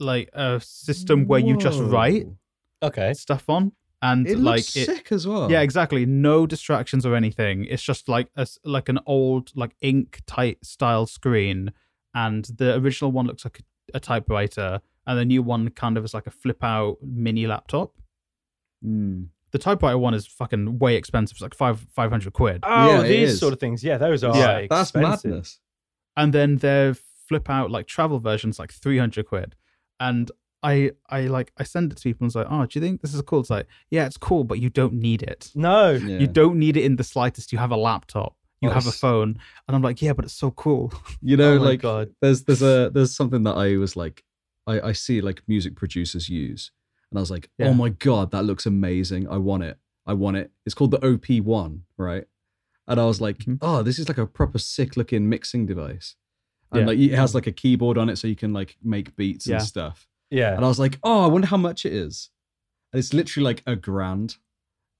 like 0.00 0.30
a 0.32 0.60
system 0.60 1.26
where 1.26 1.40
you 1.40 1.56
just 1.56 1.80
write 1.80 2.26
Okay. 2.82 3.12
stuff 3.14 3.48
on, 3.48 3.72
and 4.02 4.26
It 4.28 4.38
like 4.38 4.58
looks 4.58 4.76
it, 4.76 4.86
sick 4.86 5.12
as 5.12 5.26
well. 5.26 5.50
yeah, 5.50 5.60
exactly. 5.60 6.06
No 6.06 6.46
distractions 6.46 7.04
or 7.04 7.14
anything. 7.14 7.64
It's 7.64 7.82
just 7.82 8.08
like 8.08 8.28
a 8.36 8.42
s- 8.42 8.58
like 8.64 8.88
an 8.88 9.00
old 9.06 9.50
like 9.54 9.74
ink 9.80 10.20
type 10.26 10.64
style 10.64 11.06
screen, 11.06 11.72
and 12.14 12.44
the 12.44 12.76
original 12.76 13.10
one 13.12 13.26
looks 13.26 13.44
like 13.44 13.60
a, 13.60 13.96
a 13.96 14.00
typewriter, 14.00 14.80
and 15.06 15.18
the 15.18 15.24
new 15.24 15.42
one 15.42 15.70
kind 15.70 15.96
of 15.98 16.04
is 16.04 16.14
like 16.14 16.26
a 16.26 16.30
flip 16.30 16.62
out 16.62 16.98
mini 17.02 17.46
laptop. 17.46 17.94
Mm. 18.84 19.28
The 19.50 19.58
typewriter 19.58 19.96
one 19.98 20.14
is 20.14 20.26
fucking 20.26 20.78
way 20.78 20.94
expensive. 20.96 21.36
It's 21.36 21.42
like 21.42 21.54
five 21.54 21.80
five 21.94 22.10
hundred 22.10 22.32
quid, 22.34 22.60
Oh, 22.62 23.02
Yeah, 23.02 23.02
these 23.08 23.40
sort 23.40 23.52
of 23.54 23.58
things. 23.60 23.82
Yeah, 23.82 23.96
those 23.98 24.22
are 24.22 24.36
Yeah, 24.36 24.66
That's 24.68 24.90
expensive. 24.90 25.30
madness. 25.30 25.60
and 26.16 26.32
then 26.32 26.56
their 26.56 26.94
flip 26.94 27.48
out 27.50 27.70
like 27.70 27.86
travel 27.86 28.18
versions 28.20 28.58
like 28.58 28.70
three 28.72 28.98
hundred 28.98 29.26
quid, 29.26 29.54
and. 30.00 30.30
I, 30.60 30.90
I 31.08 31.20
like 31.28 31.52
I 31.56 31.62
send 31.62 31.92
it 31.92 31.98
to 31.98 32.02
people 32.02 32.24
and 32.24 32.30
it's 32.30 32.34
like, 32.34 32.48
oh, 32.50 32.66
do 32.66 32.76
you 32.76 32.84
think 32.84 33.00
this 33.00 33.14
is 33.14 33.22
cool? 33.22 33.38
It's 33.38 33.48
like, 33.48 33.68
yeah, 33.90 34.06
it's 34.06 34.16
cool, 34.16 34.42
but 34.42 34.58
you 34.58 34.70
don't 34.70 34.94
need 34.94 35.22
it. 35.22 35.52
No. 35.54 35.90
Yeah. 35.92 36.18
You 36.18 36.26
don't 36.26 36.58
need 36.58 36.76
it 36.76 36.82
in 36.82 36.96
the 36.96 37.04
slightest. 37.04 37.52
You 37.52 37.58
have 37.58 37.70
a 37.70 37.76
laptop, 37.76 38.34
you 38.60 38.68
Oh, 38.68 38.72
have 38.72 38.88
a 38.88 38.90
phone, 38.90 39.38
and 39.68 39.76
I'm 39.76 39.82
like, 39.82 40.02
yeah, 40.02 40.14
but 40.14 40.24
it's 40.24 40.34
so 40.34 40.50
cool. 40.50 40.92
You 41.22 41.36
know, 41.36 41.52
oh 41.58 41.62
like 41.62 41.80
god. 41.82 42.10
there's 42.20 42.42
there's 42.42 42.60
a 42.60 42.90
there's 42.92 43.14
something 43.14 43.44
that 43.44 43.54
I 43.56 43.76
was 43.76 43.94
like 43.94 44.24
I, 44.66 44.80
I 44.88 44.92
see 44.94 45.20
like 45.20 45.42
music 45.46 45.76
producers 45.76 46.28
use. 46.28 46.72
And 47.12 47.18
I 47.18 47.20
was 47.20 47.30
like, 47.30 47.48
Yeah. 47.56 47.68
oh 47.68 47.74
my 47.74 47.90
god, 47.90 48.32
that 48.32 48.42
looks 48.44 48.66
amazing. 48.66 49.28
I 49.28 49.36
want 49.36 49.62
it. 49.62 49.78
I 50.06 50.14
want 50.14 50.38
it. 50.38 50.50
It's 50.66 50.74
called 50.74 50.90
the 50.90 50.98
OP1, 50.98 51.82
right? 51.96 52.24
And 52.88 52.98
I 52.98 53.04
was 53.04 53.20
like, 53.20 53.38
Mhm. 53.38 53.58
oh, 53.62 53.84
this 53.84 54.00
is 54.00 54.08
like 54.08 54.18
a 54.18 54.26
proper 54.26 54.58
sick 54.58 54.96
looking 54.96 55.28
mixing 55.28 55.66
device. 55.66 56.16
And 56.72 56.80
Yeah. 56.82 56.86
like 56.86 56.98
it 56.98 57.12
has 57.14 57.34
like 57.34 57.46
a 57.46 57.52
keyboard 57.52 57.96
on 57.98 58.08
it 58.08 58.16
so 58.16 58.26
you 58.28 58.36
can 58.36 58.52
like 58.52 58.76
make 58.82 59.16
beats 59.16 59.46
Yeah. 59.46 59.56
and 59.56 59.64
stuff. 59.64 60.06
Yeah. 60.30 60.54
And 60.54 60.64
I 60.64 60.68
was 60.68 60.78
like, 60.78 60.98
oh, 61.02 61.24
I 61.24 61.26
wonder 61.26 61.46
how 61.46 61.56
much 61.56 61.86
it 61.86 61.92
is. 61.92 62.30
And 62.92 62.98
it's 63.00 63.12
literally 63.14 63.44
like 63.44 63.62
a 63.66 63.76
grand. 63.76 64.36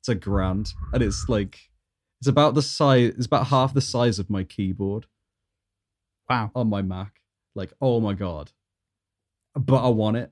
It's 0.00 0.08
a 0.08 0.14
grand. 0.14 0.72
And 0.92 1.02
it's 1.02 1.28
like 1.28 1.58
it's 2.20 2.28
about 2.28 2.54
the 2.54 2.62
size 2.62 3.12
it's 3.16 3.26
about 3.26 3.46
half 3.48 3.74
the 3.74 3.80
size 3.80 4.18
of 4.18 4.28
my 4.30 4.44
keyboard 4.44 5.06
Wow. 6.28 6.50
on 6.54 6.68
my 6.68 6.82
Mac. 6.82 7.20
Like, 7.54 7.72
oh 7.80 8.00
my 8.00 8.14
god. 8.14 8.52
But 9.54 9.84
I 9.84 9.88
want 9.88 10.16
it. 10.18 10.30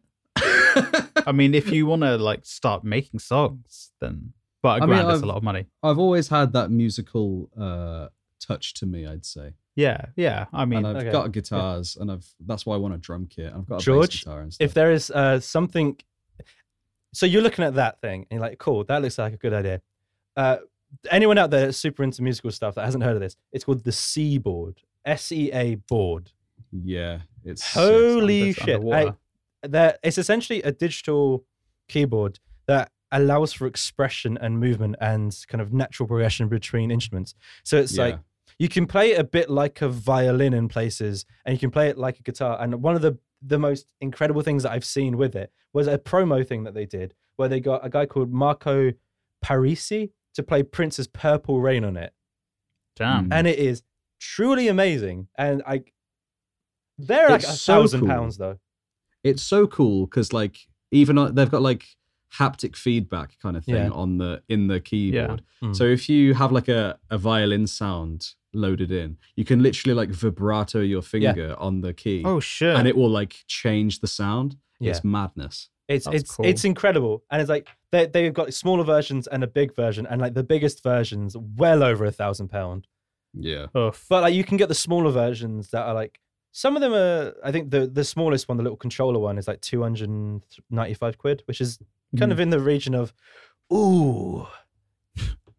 I 1.27 1.33
mean, 1.33 1.55
if 1.55 1.71
you 1.73 1.87
want 1.91 2.03
to 2.03 2.17
like 2.19 2.45
start 2.45 2.85
making 2.85 3.21
songs, 3.21 3.91
then 4.01 4.33
but 4.63 4.81
a 4.81 4.85
I 4.85 4.87
mean, 4.87 4.89
grand 4.97 5.09
is 5.11 5.15
a 5.15 5.17
I've- 5.23 5.27
lot 5.27 5.37
of 5.37 5.43
money. 5.43 5.67
I've 5.83 5.99
always 5.99 6.29
had 6.29 6.53
that 6.53 6.71
musical 6.71 7.51
uh 7.59 8.09
touch 8.41 8.75
to 8.75 8.87
me, 8.87 9.07
I'd 9.07 9.25
say. 9.25 9.55
Yeah, 9.75 10.07
yeah. 10.17 10.47
I 10.53 10.65
mean, 10.65 10.79
and 10.85 10.89
I've 10.89 10.97
okay. 11.03 11.13
got 11.13 11.33
guitars 11.33 11.97
and 11.97 12.11
I've 12.11 12.27
that's 12.47 12.65
why 12.65 12.75
I 12.75 12.79
want 12.79 12.95
a 12.95 12.99
drum 12.99 13.27
kit. 13.27 13.53
I've 13.55 13.67
got 13.67 13.83
a 13.83 13.85
George, 13.85 14.11
bass 14.11 14.21
guitar 14.25 14.41
and 14.41 14.53
stuff. 14.55 14.65
if 14.65 14.75
there 14.75 14.91
is 14.93 15.11
uh, 15.11 15.39
something 15.41 15.97
so 17.13 17.25
you're 17.27 17.43
looking 17.43 17.65
at 17.65 17.75
that 17.75 18.01
thing 18.01 18.21
and 18.31 18.39
you're 18.39 18.41
like 18.41 18.59
cool 18.59 18.85
that 18.85 19.01
looks 19.03 19.19
like 19.19 19.33
a 19.33 19.37
good 19.37 19.53
idea 19.55 19.81
uh, 20.37 20.57
anyone 21.11 21.39
out 21.39 21.51
there 21.51 21.63
that's 21.67 21.79
super 21.79 22.03
into 22.03 22.23
musical 22.23 22.51
stuff 22.51 22.75
that 22.75 22.85
hasn't 22.85 23.03
heard 23.05 23.15
of 23.15 23.21
this 23.21 23.37
it's 23.53 23.65
called 23.65 23.85
the 23.85 23.93
Seaboard 23.93 24.81
s-e-a 25.05 25.77
board 25.77 26.31
yeah, 26.73 27.21
it's 27.45 27.73
holy 27.75 28.51
It's 28.51 28.59
shit. 28.63 28.83
I, 28.93 29.13
that 29.63 29.99
it's 30.03 30.19
essentially 30.19 30.63
a 30.63 30.73
digital 30.73 31.45
keyboard 31.89 32.39
that 32.67 32.91
allows 33.13 33.53
for 33.53 33.67
expression 33.67 34.37
and 34.41 34.59
movement 34.59 34.97
and 35.01 35.35
kind 35.49 35.63
of 35.63 35.73
natural 35.73 36.07
progression 36.09 36.49
between 36.49 36.91
instruments 36.91 37.35
so 37.63 37.77
it's 37.79 37.97
Yeah. 37.97 38.05
like 38.05 38.19
you 38.59 38.69
can 38.69 38.87
play 38.87 39.13
it 39.13 39.19
a 39.21 39.25
bit 39.25 39.51
like 39.51 39.83
a 39.83 39.89
violin 39.89 40.55
in 40.55 40.69
places 40.69 41.27
and 41.45 41.53
you 41.55 41.59
can 41.59 41.71
play 41.71 41.89
it 41.89 41.99
like 41.99 42.19
a 42.19 42.23
guitar 42.23 42.57
and 42.61 42.83
one 42.83 42.95
of 42.95 43.03
the 43.03 43.19
the 43.43 43.59
most 43.59 43.87
incredible 44.01 44.43
things 44.43 44.63
that 44.63 44.73
i've 44.73 44.85
seen 44.85 45.17
with 45.17 45.37
it 45.37 45.53
was 45.73 45.87
a 45.87 45.99
promo 45.99 46.47
thing 46.47 46.65
that 46.65 46.75
they 46.75 46.87
did 46.87 47.15
where 47.37 47.49
they 47.49 47.61
got 47.61 47.85
a 47.85 47.91
guy 47.91 48.07
called 48.07 48.33
marco 48.33 48.93
parisi 49.45 50.11
to 50.35 50.43
play 50.43 50.63
prince's 50.63 51.07
purple 51.07 51.61
rain 51.61 51.85
on 51.85 51.97
it 51.97 52.13
damn. 52.97 53.27
Mm. 53.29 53.35
and 53.35 53.47
it 53.47 53.59
is 53.59 53.83
truly 54.21 54.69
amazing 54.69 55.29
and 55.37 55.63
i 55.67 55.83
they're 56.99 57.29
like 57.29 57.43
a 57.43 57.47
so 57.47 57.75
thousand 57.83 58.01
cool. 58.01 58.09
pounds 58.09 58.39
though 58.39 58.59
it's 59.23 59.43
so 59.43 59.67
cool 59.67 60.07
because 60.07 60.33
like 60.33 60.67
even 60.91 61.35
they've 61.35 61.51
got 61.51 61.61
like 61.63 61.85
haptic 62.39 62.77
feedback 62.77 63.37
kind 63.41 63.57
of 63.57 63.65
thing 63.65 63.75
Yeah. 63.75 63.91
on 63.91 64.19
the 64.19 64.43
in 64.49 64.67
the 64.67 64.81
keyboard. 64.81 65.43
Mm. 65.63 65.75
So 65.75 65.85
if 65.85 66.09
you 66.09 66.35
have 66.35 66.53
like 66.53 66.69
a, 66.69 66.99
a 67.11 67.19
violin 67.19 67.67
sound 67.67 68.35
loaded 68.57 68.91
in, 68.91 69.19
you 69.37 69.45
can 69.45 69.63
literally 69.63 69.95
like 69.95 70.11
vibrato 70.11 70.81
your 70.81 71.03
finger 71.03 71.55
on 71.59 71.81
the 71.83 71.93
key. 71.93 72.23
oh 72.25 72.41
sure. 72.41 72.75
and 72.75 72.89
it 72.89 72.97
will 72.97 73.11
like 73.11 73.45
change 73.47 74.01
the 74.01 74.07
sound. 74.09 74.57
Yeah. 74.81 74.91
It's 74.91 75.05
madness. 75.05 75.69
It's 75.89 76.05
That's 76.07 76.17
it's 76.23 76.35
cool. 76.35 76.47
it's 76.47 76.65
incredible, 76.65 77.23
and 77.31 77.41
it's 77.41 77.49
like 77.49 77.69
they 77.93 78.07
they've 78.07 78.35
got 78.35 78.53
smaller 78.53 78.83
versions 78.85 79.27
and 79.29 79.45
a 79.45 79.47
big 79.47 79.75
version, 79.77 80.05
and 80.07 80.21
like 80.21 80.35
the 80.35 80.43
biggest 80.43 80.83
versions 80.83 81.37
well 81.57 81.83
over 81.85 82.05
a 82.05 82.11
thousand 82.11 82.49
pound. 82.49 82.89
Yeah. 83.33 83.67
Oof. 83.77 84.05
But 84.09 84.23
like 84.23 84.35
you 84.35 84.43
can 84.43 84.57
get 84.57 84.69
the 84.69 84.75
smaller 84.75 85.11
versions 85.13 85.71
that 85.71 85.83
are 85.87 85.95
like 85.95 86.19
some 86.53 86.75
of 86.75 86.83
them 86.83 86.93
are. 86.95 87.35
I 87.45 87.53
think 87.53 87.71
the 87.71 87.87
the 87.87 88.03
smallest 88.03 88.49
one, 88.49 88.57
the 88.59 88.65
little 88.65 88.77
controller 88.79 89.19
one, 89.21 89.39
is 89.39 89.47
like 89.47 89.61
two 89.61 89.81
hundred 89.83 90.09
and 90.09 90.45
ninety 90.71 90.95
five 90.95 91.19
quid, 91.19 91.43
which 91.47 91.61
is 91.61 91.79
kind 92.19 92.31
Mhm. 92.31 92.35
of 92.35 92.41
in 92.41 92.51
the 92.51 92.61
region 92.61 92.95
of, 92.95 93.13
ooh, 93.73 94.47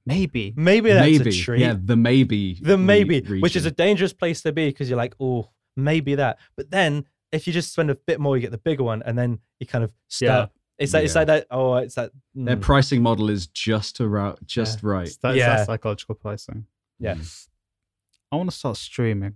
maybe. 0.08 0.54
maybe 0.56 0.92
that's 0.92 1.06
maybe. 1.06 1.30
a 1.30 1.34
treat. 1.34 1.62
Yeah, 1.62 1.76
the 1.80 1.96
maybe. 1.96 2.56
the 2.62 2.78
re- 2.78 2.84
maybe, 2.84 3.40
which 3.40 3.56
is 3.56 3.66
a 3.66 3.72
dangerous 3.72 4.14
place 4.14 4.42
to 4.42 4.52
be 4.52 4.68
because 4.68 4.90
you're 4.90 4.98
like, 4.98 5.16
oh, 5.20 5.50
maybe 5.76 6.16
that. 6.16 6.40
But 6.56 6.72
then 6.72 7.06
if 7.32 7.48
you 7.48 7.54
just 7.54 7.72
spend 7.72 7.90
a 7.90 7.96
bit 7.96 8.20
more, 8.20 8.36
you 8.36 8.42
get 8.42 8.52
the 8.52 8.58
bigger 8.58 8.84
one, 8.84 9.04
and 9.04 9.18
then 9.18 9.40
you 9.60 9.68
kind 9.68 9.84
of 9.84 9.94
start. 10.08 10.50
It's 10.78 10.94
like 10.94 11.06
it's 11.06 11.16
like 11.16 11.28
that. 11.28 11.48
Oh, 11.50 11.76
it's 11.76 11.96
that. 11.96 12.12
Their 12.36 12.56
mm, 12.56 12.62
pricing 12.62 13.02
model 13.02 13.30
is 13.30 13.48
just 13.48 14.00
around, 14.00 14.38
just 14.46 14.84
right. 14.84 15.08
It's 15.08 15.18
that, 15.18 15.36
Yeah. 15.36 15.58
that 15.58 15.66
psychological 15.66 16.16
pricing. 16.16 16.66
Yeah. 17.00 17.16
Mm. 17.16 17.48
I 18.32 18.36
want 18.36 18.52
to 18.52 18.56
start 18.56 18.78
streaming. 18.78 19.36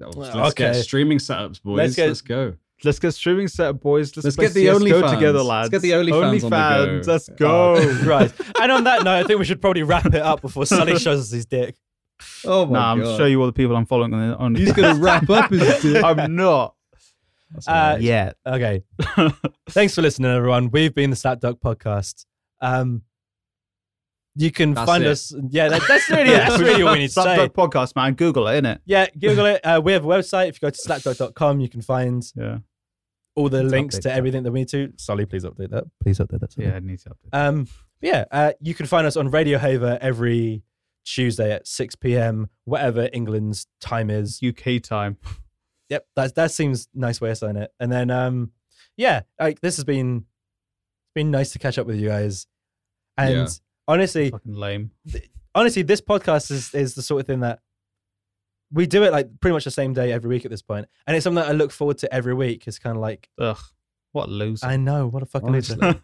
Well, 0.00 0.12
Well, 0.16 0.36
let's 0.42 0.54
get 0.54 0.74
streaming 0.76 1.18
setups, 1.18 1.62
boys. 1.62 1.76
Let's 1.76 1.98
Let's, 1.98 2.20
go. 2.22 2.54
Let's 2.84 2.98
get 2.98 3.12
streaming 3.12 3.48
set 3.48 3.68
up, 3.68 3.80
boys. 3.80 4.16
Let's, 4.16 4.24
Let's 4.24 4.36
get 4.36 4.54
the 4.54 4.66
CS:GO 4.66 4.78
OnlyFans. 5.02 5.10
together, 5.14 5.42
lads. 5.42 5.72
Let's 5.72 5.82
get 5.82 5.88
the 5.88 5.96
OnlyFans 6.12 6.44
on 6.44 6.50
the 6.50 6.56
go. 6.56 6.56
OnlyFans, 7.00 7.06
Let's 7.06 7.28
go. 7.28 7.74
Oh, 7.76 8.02
right. 8.04 8.32
And 8.60 8.72
on 8.72 8.84
that 8.84 9.04
note, 9.04 9.24
I 9.24 9.24
think 9.24 9.38
we 9.38 9.44
should 9.44 9.60
probably 9.60 9.82
wrap 9.84 10.06
it 10.06 10.14
up 10.16 10.40
before 10.40 10.66
Sully 10.66 10.98
shows 10.98 11.20
us 11.20 11.30
his 11.30 11.46
dick. 11.46 11.76
Oh 12.44 12.66
my 12.66 12.72
god. 12.72 12.72
Nah, 12.72 12.92
I'm 12.92 13.00
god. 13.02 13.16
show 13.18 13.24
you 13.26 13.40
all 13.40 13.46
the 13.46 13.52
people 13.52 13.76
I'm 13.76 13.86
following 13.86 14.12
on. 14.14 14.34
on 14.34 14.54
He's 14.54 14.72
gonna 14.72 14.94
wrap 15.00 15.28
up 15.30 15.50
his 15.50 15.82
dick. 15.82 16.02
I'm 16.04 16.34
not 16.36 16.74
That's 17.52 17.68
Uh, 17.68 17.96
hilarious. 17.96 18.04
yet. 18.04 18.36
Okay. 18.46 18.82
Thanks 19.70 19.94
for 19.94 20.02
listening, 20.02 20.30
everyone. 20.30 20.70
We've 20.70 20.94
been 20.94 21.10
the 21.10 21.16
Slapdog 21.16 21.60
Podcast. 21.60 22.26
Um, 22.60 23.02
you 24.34 24.50
can 24.50 24.72
That's 24.72 24.86
find 24.90 25.04
it. 25.04 25.08
us. 25.10 25.34
Yeah, 25.50 25.68
that, 25.68 25.82
that's 25.86 26.08
really 26.08 26.30
that's 26.30 26.58
really 26.58 26.82
all 26.82 26.92
we 26.94 27.00
need 27.00 27.08
to 27.08 27.12
say. 27.12 27.20
Slapdog 27.36 27.50
podcast, 27.50 27.94
man. 27.96 28.14
Google 28.14 28.48
it, 28.48 28.62
innit? 28.64 28.78
Yeah, 28.86 29.06
Google 29.18 29.44
it. 29.46 29.60
Uh, 29.62 29.80
we 29.84 29.92
have 29.92 30.04
a 30.06 30.08
website. 30.08 30.48
If 30.48 30.56
you 30.62 30.68
go 30.68 30.70
to 30.70 30.78
slapdog.com, 30.78 31.60
you 31.60 31.68
can 31.68 31.82
find 31.82 32.24
Yeah. 32.34 32.58
All 33.34 33.48
the 33.48 33.62
Let's 33.62 33.72
links 33.72 33.94
to 33.96 34.02
that. 34.08 34.16
everything 34.16 34.42
that 34.42 34.52
we 34.52 34.60
need 34.60 34.68
to. 34.68 34.92
Sully, 34.96 35.24
please 35.26 35.44
update 35.44 35.70
that. 35.70 35.84
Please 36.02 36.18
update 36.18 36.40
that. 36.40 36.52
Sully. 36.52 36.66
Yeah, 36.66 36.76
it 36.76 36.84
needs 36.84 37.04
to 37.04 37.10
update. 37.10 37.28
Um, 37.32 37.66
yeah, 38.00 38.24
uh, 38.30 38.52
you 38.60 38.74
can 38.74 38.86
find 38.86 39.06
us 39.06 39.16
on 39.16 39.30
Radio 39.30 39.58
Haver 39.58 39.98
every 40.00 40.62
Tuesday 41.04 41.50
at 41.52 41.66
6 41.66 41.94
p.m., 41.96 42.48
whatever 42.64 43.08
England's 43.12 43.66
time 43.80 44.10
is. 44.10 44.40
UK 44.42 44.82
time. 44.82 45.16
Yep, 45.88 46.06
that 46.16 46.34
that 46.36 46.50
seems 46.52 46.88
nice 46.94 47.20
way 47.20 47.32
of 47.32 47.36
saying 47.36 47.56
it. 47.56 47.70
And 47.78 47.92
then, 47.92 48.10
um, 48.10 48.52
yeah, 48.96 49.22
like 49.38 49.60
this 49.60 49.76
has 49.76 49.84
been 49.84 50.16
it's 51.04 51.12
been 51.14 51.30
nice 51.30 51.52
to 51.52 51.58
catch 51.58 51.76
up 51.76 51.86
with 51.86 51.96
you 52.00 52.08
guys. 52.08 52.46
And 53.18 53.34
Yeah. 53.34 53.46
honestly, 53.86 54.30
Fucking 54.30 54.54
lame. 54.54 54.92
honestly, 55.54 55.82
this 55.82 56.00
podcast 56.00 56.50
is 56.50 56.72
is 56.74 56.94
the 56.94 57.02
sort 57.02 57.20
of 57.20 57.26
thing 57.26 57.40
that 57.40 57.58
we 58.72 58.86
do 58.86 59.02
it 59.04 59.12
like 59.12 59.28
pretty 59.40 59.52
much 59.52 59.64
the 59.64 59.70
same 59.70 59.92
day 59.92 60.12
every 60.12 60.28
week 60.28 60.44
at 60.44 60.50
this 60.50 60.62
point, 60.62 60.86
and 61.06 61.16
it's 61.16 61.24
something 61.24 61.42
that 61.42 61.48
I 61.50 61.52
look 61.52 61.70
forward 61.72 61.98
to 61.98 62.14
every 62.14 62.34
week. 62.34 62.66
It's 62.66 62.78
kind 62.78 62.96
of 62.96 63.00
like 63.02 63.28
Ugh. 63.38 63.58
What 64.12 64.28
a 64.28 64.30
loser. 64.30 64.66
I 64.66 64.76
know 64.76 65.06
what 65.08 65.22
a 65.22 65.26
fucking 65.26 65.48
Honestly. 65.48 65.76
loser. 65.80 66.00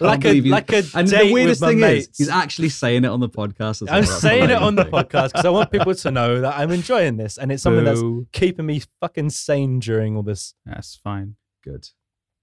Like 0.00 0.18
a 0.24 0.28
believe 0.30 0.46
you- 0.46 0.50
like 0.52 0.72
a 0.72 0.82
And 0.96 1.08
date 1.08 1.28
the 1.28 1.32
weirdest 1.32 1.60
with 1.60 1.68
my 1.68 1.70
thing 1.70 1.80
mates. 1.80 2.08
is, 2.08 2.18
he's 2.18 2.28
actually 2.28 2.70
saying 2.70 3.04
it 3.04 3.08
on 3.08 3.20
the 3.20 3.28
podcast. 3.28 3.70
as 3.70 3.82
well. 3.82 3.94
I'm 3.94 4.00
That's 4.04 4.18
saying 4.20 4.50
it 4.50 4.56
on 4.60 4.74
the 4.74 4.84
podcast 4.96 5.28
because 5.28 5.44
I 5.44 5.50
want 5.50 5.70
people 5.70 5.94
to 5.94 6.10
know 6.10 6.40
that 6.40 6.58
I'm 6.58 6.72
enjoying 6.72 7.18
this, 7.18 7.38
and 7.38 7.52
it's 7.52 7.62
something 7.62 7.84
that's 7.84 8.02
keeping 8.32 8.66
me 8.66 8.82
fucking 9.00 9.30
sane 9.30 9.78
during 9.78 10.16
all 10.16 10.24
this. 10.24 10.54
That's 10.66 10.96
fine. 10.96 11.36
Good. 11.62 11.88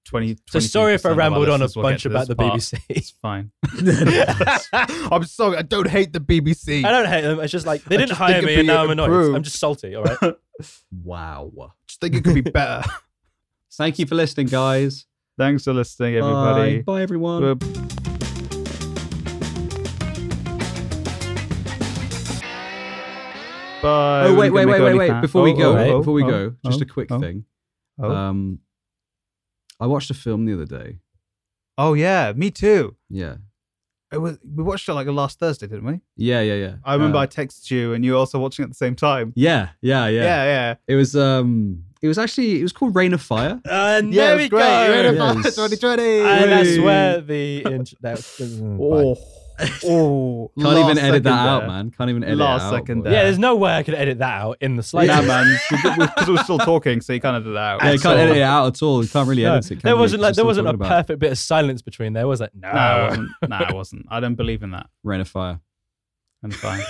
20. 0.10 0.38
So 0.48 0.60
sorry 0.60 0.96
if 0.96 1.06
I 1.06 1.12
rambled 1.12 1.50
on 1.50 1.62
a 1.62 1.70
bunch 1.70 2.06
about 2.06 2.28
the 2.28 2.36
part. 2.36 2.54
BBC. 2.54 2.82
It's 2.90 3.12
fine. 3.12 3.52
I'm 5.12 5.24
sorry. 5.24 5.58
I 5.58 5.62
don't 5.62 5.88
hate 5.88 6.14
the 6.14 6.20
BBC. 6.20 6.84
I 6.84 6.90
don't 6.90 7.08
hate 7.08 7.22
them. 7.22 7.40
It's 7.40 7.52
just 7.52 7.68
like 7.68 7.84
they 7.84 7.98
didn't 7.98 8.16
hire 8.18 8.42
me, 8.42 8.56
and 8.56 8.68
now 8.68 8.84
I'm 8.84 8.90
annoyed. 8.90 9.36
I'm 9.36 9.44
just 9.44 9.60
salty. 9.60 9.96
All 9.96 10.04
right. 10.04 10.34
wow. 11.04 11.52
Just 11.88 12.02
think 12.02 12.16
it 12.16 12.24
could 12.24 12.34
be 12.34 12.42
better. 12.42 12.84
Thank 13.74 14.00
you 14.00 14.08
for 14.08 14.16
listening, 14.16 14.48
guys. 14.48 15.06
Thanks 15.38 15.64
for 15.64 15.74
listening, 15.74 16.16
everybody. 16.16 16.80
Bye, 16.80 16.82
oh, 16.82 16.96
Bye 16.96 17.02
everyone. 17.04 17.42
We're- 17.44 17.56
Bye. 23.82 24.26
Oh 24.26 24.36
wait, 24.36 24.50
wait, 24.50 24.66
wait, 24.66 24.82
wait, 24.82 24.94
wait! 24.96 25.22
Before 25.22 25.42
oh, 25.42 25.46
we 25.46 25.54
go, 25.54 25.78
oh, 25.78 25.80
oh, 25.80 25.98
before 26.00 26.14
we 26.14 26.24
oh, 26.24 26.28
go, 26.28 26.56
just 26.66 26.82
oh, 26.82 26.84
a 26.84 26.86
quick 26.86 27.10
thing. 27.10 27.46
Um, 27.98 28.60
I 29.80 29.88
watched 29.88 30.10
a 30.12 30.14
film 30.14 30.46
the 30.46 30.54
other 30.54 30.66
day. 30.66 31.00
oh 31.78 31.94
yeah, 31.94 32.34
me 32.36 32.52
too. 32.52 32.96
Yeah, 33.10 33.36
It 34.12 34.18
was 34.18 34.38
we 34.56 34.64
watched 34.64 34.90
it 34.90 34.94
like 34.94 35.08
last 35.08 35.40
Thursday, 35.40 35.68
didn't 35.68 35.86
we? 35.86 36.00
yeah, 36.18 36.42
yeah, 36.42 36.56
yeah. 36.56 36.76
I 36.84 36.94
remember 36.96 37.18
Uh, 37.18 37.22
I 37.22 37.28
texted 37.28 37.72
you 37.72 37.94
and 37.94 38.04
you 38.04 38.12
were 38.14 38.18
also 38.18 38.40
watching 38.40 38.64
at 38.64 38.70
the 38.70 38.76
same 38.76 38.96
time. 38.96 39.32
yeah, 39.36 39.70
yeah, 39.82 40.08
yeah, 40.08 40.24
Yeah, 40.24 40.44
yeah. 40.46 40.76
It 40.88 40.96
was 40.96 41.16
um, 41.16 41.84
it 42.02 42.08
was 42.08 42.18
actually 42.18 42.60
it 42.60 42.64
was 42.64 42.74
called 42.74 42.96
Rain 42.96 43.14
of 43.14 43.22
Fire. 43.22 43.62
And 43.66 44.14
Yeah, 44.14 44.24
there 44.26 44.34
it 44.34 44.38
we 44.38 44.42
was 44.44 44.50
great. 44.50 44.62
go. 44.62 44.92
Rain 44.92 45.06
of 45.06 45.16
Yeah, 45.16 45.34
Fire 45.34 45.44
2020. 45.52 46.20
And 46.22 46.52
that's 46.52 46.70
Hey. 46.70 46.80
where 46.80 47.22
the 47.22 47.66
int- 47.74 47.94
that, 48.02 48.20
Oh, 48.42 49.16
oh. 49.86 50.52
Can't 50.60 50.78
even 50.78 50.98
edit 50.98 51.24
that 51.24 51.30
second 51.30 51.48
out, 51.48 51.68
man. 51.68 51.92
Can't 51.92 52.10
even 52.10 52.24
edit 52.24 52.38
Last 52.38 52.62
it 52.62 52.66
out. 52.66 52.74
second 52.74 53.04
there. 53.04 53.14
yeah, 53.14 53.24
there's 53.24 53.40
no 53.40 53.56
way 53.56 53.72
I 53.76 53.84
could 53.84 53.94
edit 53.96 54.20
that 54.20 54.42
out 54.42 54.58
in 54.62 54.72
the 54.76 54.82
Nah, 54.82 54.84
slightest. 54.84 55.28
man, 55.28 55.60
because 56.00 56.28
we're 56.30 56.44
still 56.44 56.60
talking, 56.60 57.02
so 57.02 57.14
you 57.14 57.20
can't 57.22 57.36
edit 57.36 57.54
that 57.54 57.60
out. 57.60 57.84
Yeah, 57.84 57.92
you 57.92 58.00
can't 58.00 58.20
edit 58.20 58.38
it 58.38 58.42
out 58.44 58.68
at 58.68 58.82
all. 58.82 59.04
You 59.04 59.10
can't 59.10 59.28
really 59.28 59.44
No, 59.44 59.56
edit 59.56 59.72
it. 59.72 59.76
can 59.76 59.82
there 59.88 59.98
wasn't 59.98 60.22
like 60.22 60.36
there 60.36 60.46
wasn't 60.46 60.68
a 60.68 60.72
talking 60.72 60.82
about 60.86 60.90
perfect 60.90 61.20
bit 61.20 61.32
of 61.32 61.38
silence 61.38 61.82
between 61.82 62.14
there, 62.14 62.28
was 62.28 62.42
it? 62.42 62.52
No. 62.54 62.72
No, 62.72 62.78
it 63.06 63.10
wasn't. 63.10 63.30
No, 63.50 63.58
it 63.60 63.74
wasn't. 63.76 64.06
I 64.10 64.20
don't 64.20 64.36
believe 64.36 64.64
in 64.64 64.72
that. 64.72 64.88
Rain 65.04 65.22
of 65.22 65.28
Fire. 65.28 65.60
I'm 66.44 66.52
fine. 66.52 66.82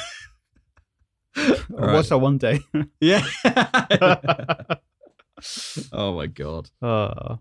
All 1.38 1.44
I'll 1.78 1.86
right. 1.88 1.94
watch 1.94 2.10
that 2.10 2.18
one 2.18 2.38
day. 2.38 2.60
Yeah. 3.00 3.24
oh 5.94 6.14
my 6.16 6.28
god. 6.28 6.70
oh. 6.82 7.38